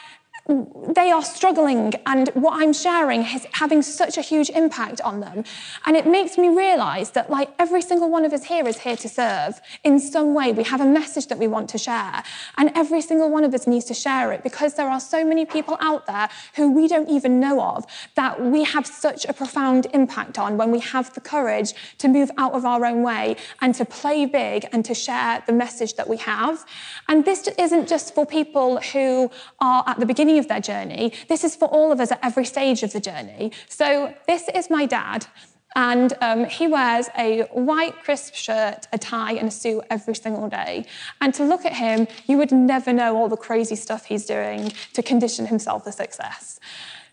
they 0.48 1.10
are 1.10 1.24
struggling 1.24 1.94
and 2.06 2.30
what 2.36 2.62
I'm 2.62 2.72
sharing 2.72 3.22
is 3.22 3.48
having 3.54 3.82
such 3.82 4.18
a 4.18 4.22
huge 4.22 4.52
impact 4.52 5.02
on 5.02 5.20
them. 5.20 5.44
And 5.88 5.98
it 5.98 6.06
makes 6.06 6.38
me 6.38 6.50
realize 6.50 7.12
that 7.12 7.32
like 7.32 7.50
every 7.58 7.82
single 7.82 8.12
one 8.12 8.26
of 8.26 8.32
us 8.32 8.44
here 8.44 8.68
is 8.68 8.78
here 8.78 8.96
to 8.98 9.10
serve 9.10 9.60
in 9.84 10.00
some 10.00 10.36
way. 10.36 10.52
We 10.52 10.64
have 10.66 10.82
a 10.82 10.86
message 10.86 11.28
that 11.28 11.40
we 11.40 11.48
want 11.48 11.70
to 11.72 11.80
share 11.80 12.24
and 12.58 12.72
every 12.76 13.02
single 13.02 13.32
one 13.32 13.44
of 13.44 13.56
us 13.56 13.66
needs 13.66 13.86
to 13.86 13.96
share 13.96 14.32
it 14.34 14.44
because 14.44 14.76
there 14.76 14.88
are 14.88 15.00
so 15.00 15.26
many 15.26 15.46
people 15.46 15.78
out 15.82 16.06
there 16.06 16.30
who 16.56 16.72
we 16.72 16.88
don't 16.88 17.10
even 17.10 17.40
know 17.40 17.60
of 17.60 17.86
that 18.14 18.40
we 18.40 18.64
have 18.66 18.86
such 18.86 19.26
a 19.26 19.34
profound 19.34 19.88
impact 19.94 20.38
on 20.38 20.58
when 20.58 20.70
we 20.70 20.80
have 20.80 21.12
the 21.16 21.22
courage 21.22 21.74
to 21.98 22.08
move 22.08 22.30
out 22.38 22.54
of 22.54 22.66
our 22.66 22.86
own 22.86 23.02
way 23.02 23.36
and 23.62 23.74
to 23.74 23.84
play 23.84 24.28
big 24.28 24.68
and 24.72 24.86
to 24.86 24.94
share 24.94 25.44
the 25.48 25.54
message 25.54 25.96
that 25.96 26.08
we 26.08 26.18
have. 26.18 26.64
And 27.08 27.26
this 27.26 27.48
isn't 27.58 27.88
just 27.88 28.14
for 28.14 28.28
people 28.28 28.80
who 28.80 29.32
are 29.60 29.84
at 29.88 30.00
the 30.00 30.06
beginning 30.06 30.35
of 30.38 30.48
their 30.48 30.60
journey. 30.60 31.13
This 31.28 31.43
is 31.43 31.56
for 31.56 31.67
all 31.67 31.91
of 31.91 32.00
us 32.00 32.12
at 32.12 32.19
every 32.24 32.45
stage 32.45 32.84
of 32.84 32.93
the 32.93 33.00
journey. 33.00 33.52
So, 33.69 34.13
this 34.28 34.48
is 34.54 34.69
my 34.69 34.86
dad. 34.86 35.28
And 35.76 36.13
um, 36.21 36.45
he 36.45 36.67
wears 36.67 37.10
a 37.17 37.41
white, 37.52 38.02
crisp 38.02 38.34
shirt, 38.34 38.88
a 38.93 38.98
tie, 38.98 39.34
and 39.34 39.50
a 39.50 39.52
suit 39.52 39.84
every 39.89 40.15
single 40.15 40.48
day. 40.48 40.86
And 41.19 41.34
to 41.34 41.43
look 41.43 41.65
at 41.65 41.74
him, 41.74 42.08
you 42.28 42.38
would 42.38 42.54
never 42.54 42.93
know 42.93 43.17
all 43.17 43.28
the 43.28 43.36
crazy 43.36 43.76
stuff 43.76 44.06
he's 44.06 44.26
doing 44.26 44.71
to 44.93 45.04
condition 45.04 45.48
himself 45.48 45.84
for 45.84 45.91
success. 45.91 46.62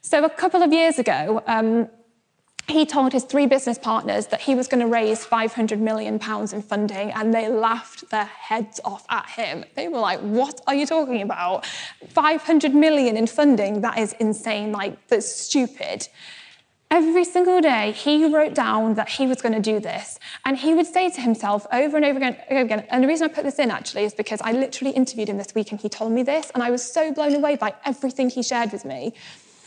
So, 0.00 0.24
a 0.24 0.30
couple 0.30 0.62
of 0.62 0.72
years 0.72 0.98
ago, 0.98 1.42
um, 1.46 1.88
he 2.68 2.87
told 2.87 3.12
his 3.12 3.25
three 3.25 3.46
business 3.46 3.79
partners 3.79 4.29
that 4.29 4.40
he 4.40 4.55
was 4.55 4.68
going 4.68 4.81
to 4.81 4.87
raise 4.87 5.25
500 5.25 5.81
million 5.81 6.18
pounds 6.18 6.53
in 6.53 6.62
funding 6.62 7.11
and 7.11 7.35
they 7.35 7.48
laughed 7.48 8.09
their 8.11 8.25
heads 8.25 8.81
off 8.85 9.05
at 9.11 9.29
him 9.29 9.64
they 9.75 9.88
were 9.88 9.98
like 9.98 10.20
what 10.20 10.61
are 10.66 10.75
you 10.75 10.87
talking 10.87 11.22
about 11.22 11.66
500 12.09 12.75
million 12.75 13.16
in 13.16 13.27
funding 13.27 13.81
that 13.81 13.98
is 13.98 14.12
insane 14.14 14.72
like 14.72 15.09
that's 15.09 15.35
stupid 15.35 16.09
Every 16.92 17.25
single 17.25 17.62
day, 17.62 17.92
he 17.92 18.27
wrote 18.27 18.53
down 18.53 18.96
that 18.96 19.09
he 19.09 19.27
was 19.27 19.40
going 19.40 19.55
to 19.55 19.61
do 19.61 19.81
this. 19.81 20.18
And 20.44 20.59
he 20.59 20.75
would 20.75 20.87
say 20.87 21.09
to 21.09 21.22
himself 21.22 21.66
over 21.72 21.96
and 21.96 22.05
over 22.05 22.18
again, 22.18 22.37
again. 22.51 22.87
And 22.90 23.03
the 23.03 23.09
reason 23.09 23.31
I 23.31 23.33
put 23.33 23.44
this 23.44 23.59
in 23.59 23.70
actually 23.70 24.05
is 24.05 24.12
because 24.12 24.42
I 24.42 24.53
literally 24.53 24.92
interviewed 24.92 25.31
him 25.31 25.38
this 25.38 25.55
week 25.55 25.72
and 25.72 25.81
he 25.81 25.88
told 25.88 26.12
me 26.12 26.22
this. 26.22 26.51
And 26.53 26.62
I 26.62 26.70
was 26.70 26.85
so 26.85 27.11
blown 27.11 27.35
away 27.35 27.57
by 27.57 27.72
everything 27.87 28.29
he 28.29 28.42
shared 28.42 28.72
with 28.72 28.85
me. 28.85 29.14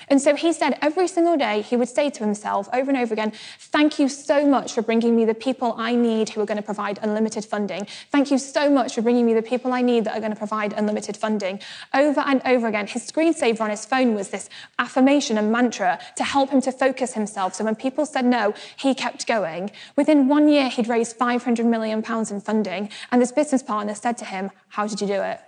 And 0.10 0.22
so 0.22 0.36
he 0.36 0.54
said 0.54 0.78
every 0.82 1.08
single 1.08 1.38
day 1.38 1.62
he 1.62 1.76
would 1.76 1.90
say 1.90 2.10
to 2.10 2.24
himself 2.24 2.68
over 2.74 2.90
and 2.90 2.98
over 2.98 3.14
again, 3.14 3.34
Thank 3.60 4.00
you 4.00 4.08
so 4.10 4.46
much 4.48 4.74
for 4.74 4.82
bringing 4.82 5.16
me 5.16 5.26
the 5.26 5.34
people 5.34 5.76
I 5.78 5.96
need 5.96 6.30
who 6.30 6.42
are 6.42 6.46
going 6.46 6.58
to 6.58 6.64
provide 6.64 7.00
unlimited 7.02 7.46
funding. 7.46 7.88
Thank 8.12 8.32
you 8.32 8.38
so 8.38 8.70
much 8.70 8.96
for 8.96 9.02
bringing 9.02 9.26
me 9.26 9.34
the 9.34 9.42
people 9.42 9.74
I 9.74 9.82
need 9.82 10.06
that 10.06 10.18
are 10.18 10.20
going 10.20 10.32
to 10.32 10.38
provide 10.38 10.74
unlimited 10.74 11.18
funding. 11.18 11.60
Over 11.94 12.22
and 12.22 12.42
over 12.46 12.68
again, 12.68 12.88
his 12.88 13.10
screensaver 13.10 13.62
on 13.62 13.70
his 13.70 13.86
phone 13.86 14.14
was 14.14 14.30
this 14.30 14.50
affirmation 14.80 15.38
and 15.38 15.52
mantra 15.52 16.00
to 16.18 16.24
help 16.24 16.50
him 16.50 16.62
to 16.62 16.72
focus 16.72 17.14
himself. 17.14 17.56
So 17.56 17.64
when 17.64 17.76
people 17.76 18.06
said 18.06 18.26
no, 18.26 18.54
he 18.78 18.94
kept 18.94 19.28
going. 19.28 19.72
Within 19.96 20.28
one 20.28 20.48
year, 20.48 20.70
he'd 20.70 20.88
raised 20.88 21.16
500 21.16 21.66
million 21.66 22.02
pounds 22.02 22.32
in 22.32 22.42
funding. 22.42 22.90
And 23.12 23.22
this 23.22 23.32
business 23.32 23.64
partner 23.64 23.96
said 23.96 24.18
to 24.18 24.26
him, 24.26 24.52
How 24.70 24.88
did 24.88 25.02
you 25.02 25.08
do 25.08 25.22
it? 25.22 25.40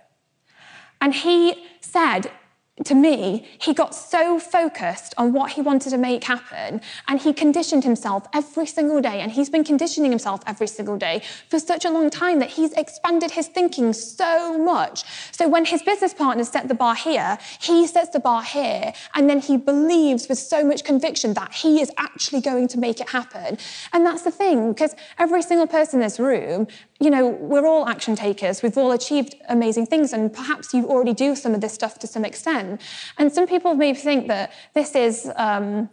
And 1.00 1.14
he 1.14 1.66
said, 1.80 2.30
to 2.84 2.94
me, 2.94 3.46
he 3.60 3.74
got 3.74 3.94
so 3.94 4.38
focused 4.38 5.14
on 5.16 5.32
what 5.32 5.52
he 5.52 5.60
wanted 5.60 5.90
to 5.90 5.98
make 5.98 6.24
happen 6.24 6.80
and 7.06 7.20
he 7.20 7.32
conditioned 7.32 7.84
himself 7.84 8.26
every 8.32 8.66
single 8.66 9.00
day. 9.00 9.20
And 9.20 9.32
he's 9.32 9.50
been 9.50 9.64
conditioning 9.64 10.10
himself 10.10 10.40
every 10.46 10.68
single 10.68 10.96
day 10.96 11.22
for 11.48 11.58
such 11.58 11.84
a 11.84 11.90
long 11.90 12.10
time 12.10 12.38
that 12.38 12.50
he's 12.50 12.72
expanded 12.72 13.32
his 13.32 13.48
thinking 13.48 13.92
so 13.92 14.58
much. 14.58 15.04
So 15.32 15.48
when 15.48 15.64
his 15.64 15.82
business 15.82 16.14
partners 16.14 16.48
set 16.48 16.68
the 16.68 16.74
bar 16.74 16.94
here, 16.94 17.38
he 17.60 17.86
sets 17.86 18.10
the 18.10 18.20
bar 18.20 18.42
here. 18.42 18.92
And 19.14 19.28
then 19.28 19.40
he 19.40 19.56
believes 19.56 20.28
with 20.28 20.38
so 20.38 20.64
much 20.64 20.84
conviction 20.84 21.34
that 21.34 21.52
he 21.52 21.80
is 21.80 21.90
actually 21.96 22.40
going 22.40 22.68
to 22.68 22.78
make 22.78 23.00
it 23.00 23.08
happen. 23.08 23.58
And 23.92 24.06
that's 24.06 24.22
the 24.22 24.30
thing, 24.30 24.72
because 24.72 24.94
every 25.18 25.42
single 25.42 25.66
person 25.66 26.00
in 26.00 26.06
this 26.06 26.20
room 26.20 26.68
you 27.00 27.10
know, 27.10 27.28
we're 27.28 27.66
all 27.66 27.88
action 27.88 28.16
takers. 28.16 28.60
We've 28.60 28.76
all 28.76 28.90
achieved 28.90 29.36
amazing 29.48 29.86
things, 29.86 30.12
and 30.12 30.32
perhaps 30.32 30.74
you 30.74 30.88
already 30.88 31.14
do 31.14 31.36
some 31.36 31.54
of 31.54 31.60
this 31.60 31.72
stuff 31.72 31.98
to 32.00 32.08
some 32.08 32.24
extent. 32.24 32.67
And 33.18 33.32
some 33.32 33.46
people 33.46 33.74
may 33.74 33.94
think 33.94 34.28
that 34.28 34.52
this 34.74 34.94
is 34.94 35.30
um, 35.36 35.88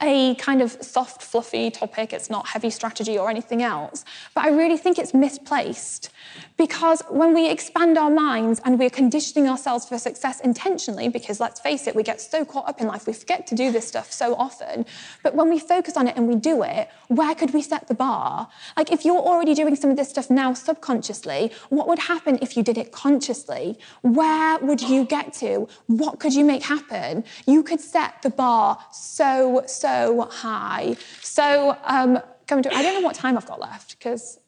a 0.00 0.34
kind 0.36 0.62
of 0.62 0.72
soft, 0.82 1.22
fluffy 1.22 1.70
topic. 1.70 2.12
It's 2.12 2.30
not 2.30 2.48
heavy 2.48 2.70
strategy 2.70 3.18
or 3.18 3.30
anything 3.30 3.62
else. 3.62 4.04
But 4.34 4.44
I 4.44 4.48
really 4.50 4.76
think 4.76 4.98
it's 4.98 5.14
misplaced 5.14 6.10
because 6.56 7.02
when 7.10 7.34
we 7.34 7.50
expand 7.50 7.98
our 7.98 8.10
minds 8.10 8.60
and 8.64 8.78
we're 8.78 8.90
conditioning 8.90 9.48
ourselves 9.48 9.86
for 9.88 9.98
success 9.98 10.40
intentionally, 10.40 11.08
because 11.08 11.40
let's 11.40 11.60
face 11.60 11.86
it, 11.86 11.94
we 11.94 12.02
get 12.02 12.20
so 12.20 12.44
caught 12.44 12.68
up 12.68 12.80
in 12.80 12.86
life, 12.86 13.06
we 13.06 13.12
forget 13.12 13.46
to 13.48 13.54
do 13.54 13.70
this 13.70 13.86
stuff 13.86 14.12
so 14.12 14.34
often. 14.34 14.86
But 15.22 15.34
when 15.34 15.48
we 15.48 15.58
focus 15.58 15.96
on 15.96 16.08
it 16.08 16.16
and 16.16 16.28
we 16.28 16.36
do 16.36 16.62
it, 16.62 16.88
where 17.08 17.34
could 17.34 17.52
we 17.52 17.62
set 17.62 17.88
the 17.88 17.94
bar? 17.94 18.48
Like 18.76 18.90
if 18.90 19.04
you're 19.04 19.16
already 19.16 19.54
doing 19.54 19.76
some 19.76 19.90
of 19.90 19.96
this 19.96 20.10
stuff 20.10 20.30
now 20.30 20.54
subconsciously, 20.54 21.52
what 21.68 21.88
would 21.88 21.98
happen 21.98 22.38
if 22.42 22.56
you 22.56 22.62
did 22.62 22.78
it 22.78 22.92
consciously? 22.92 23.78
Where 24.02 24.58
would 24.58 24.80
you 24.80 25.04
get 25.04 25.32
to? 25.34 25.68
What 25.86 26.20
could 26.20 26.34
you 26.34 26.44
make 26.44 26.62
happen? 26.62 27.24
You 27.46 27.62
could 27.62 27.80
set 27.80 28.22
the 28.22 28.30
bar 28.30 28.78
so, 28.92 29.62
so 29.66 29.85
high. 30.30 30.96
So, 31.22 31.76
um, 31.84 32.20
coming 32.46 32.62
to, 32.64 32.74
I 32.74 32.82
don't 32.82 32.94
know 32.94 33.06
what 33.06 33.14
time 33.14 33.36
I've 33.36 33.46
got 33.46 33.60
left 33.60 33.98
because 33.98 34.38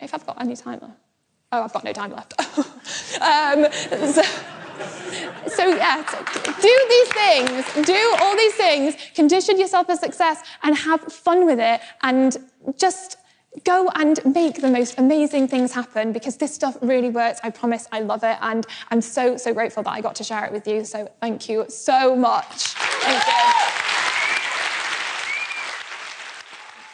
if 0.00 0.14
I've 0.14 0.26
got 0.26 0.40
any 0.40 0.56
time 0.56 0.80
left. 0.80 0.98
Oh, 1.52 1.62
I've 1.62 1.72
got 1.72 1.84
no 1.84 1.92
time 1.92 2.10
left. 2.10 2.34
um, 3.20 3.66
so, 4.12 4.22
so, 5.46 5.68
yeah, 5.68 6.04
do 6.60 6.86
these 6.88 7.08
things, 7.08 7.86
do 7.86 8.16
all 8.20 8.36
these 8.36 8.54
things, 8.54 8.96
condition 9.14 9.58
yourself 9.58 9.86
for 9.86 9.96
success 9.96 10.42
and 10.62 10.76
have 10.76 11.00
fun 11.00 11.46
with 11.46 11.60
it 11.60 11.80
and 12.02 12.36
just 12.76 13.18
go 13.62 13.88
and 13.94 14.20
make 14.34 14.60
the 14.60 14.70
most 14.70 14.98
amazing 14.98 15.46
things 15.46 15.72
happen 15.72 16.12
because 16.12 16.38
this 16.38 16.52
stuff 16.52 16.76
really 16.82 17.10
works. 17.10 17.38
I 17.44 17.50
promise 17.50 17.86
I 17.92 18.00
love 18.00 18.24
it 18.24 18.36
and 18.40 18.66
I'm 18.90 19.00
so, 19.00 19.36
so 19.36 19.54
grateful 19.54 19.84
that 19.84 19.90
I 19.90 20.00
got 20.00 20.16
to 20.16 20.24
share 20.24 20.44
it 20.44 20.52
with 20.52 20.66
you. 20.66 20.84
So 20.84 21.08
thank 21.20 21.48
you 21.48 21.66
so 21.68 22.16
much. 22.16 22.74
Thank 22.74 23.26
you. 23.26 23.84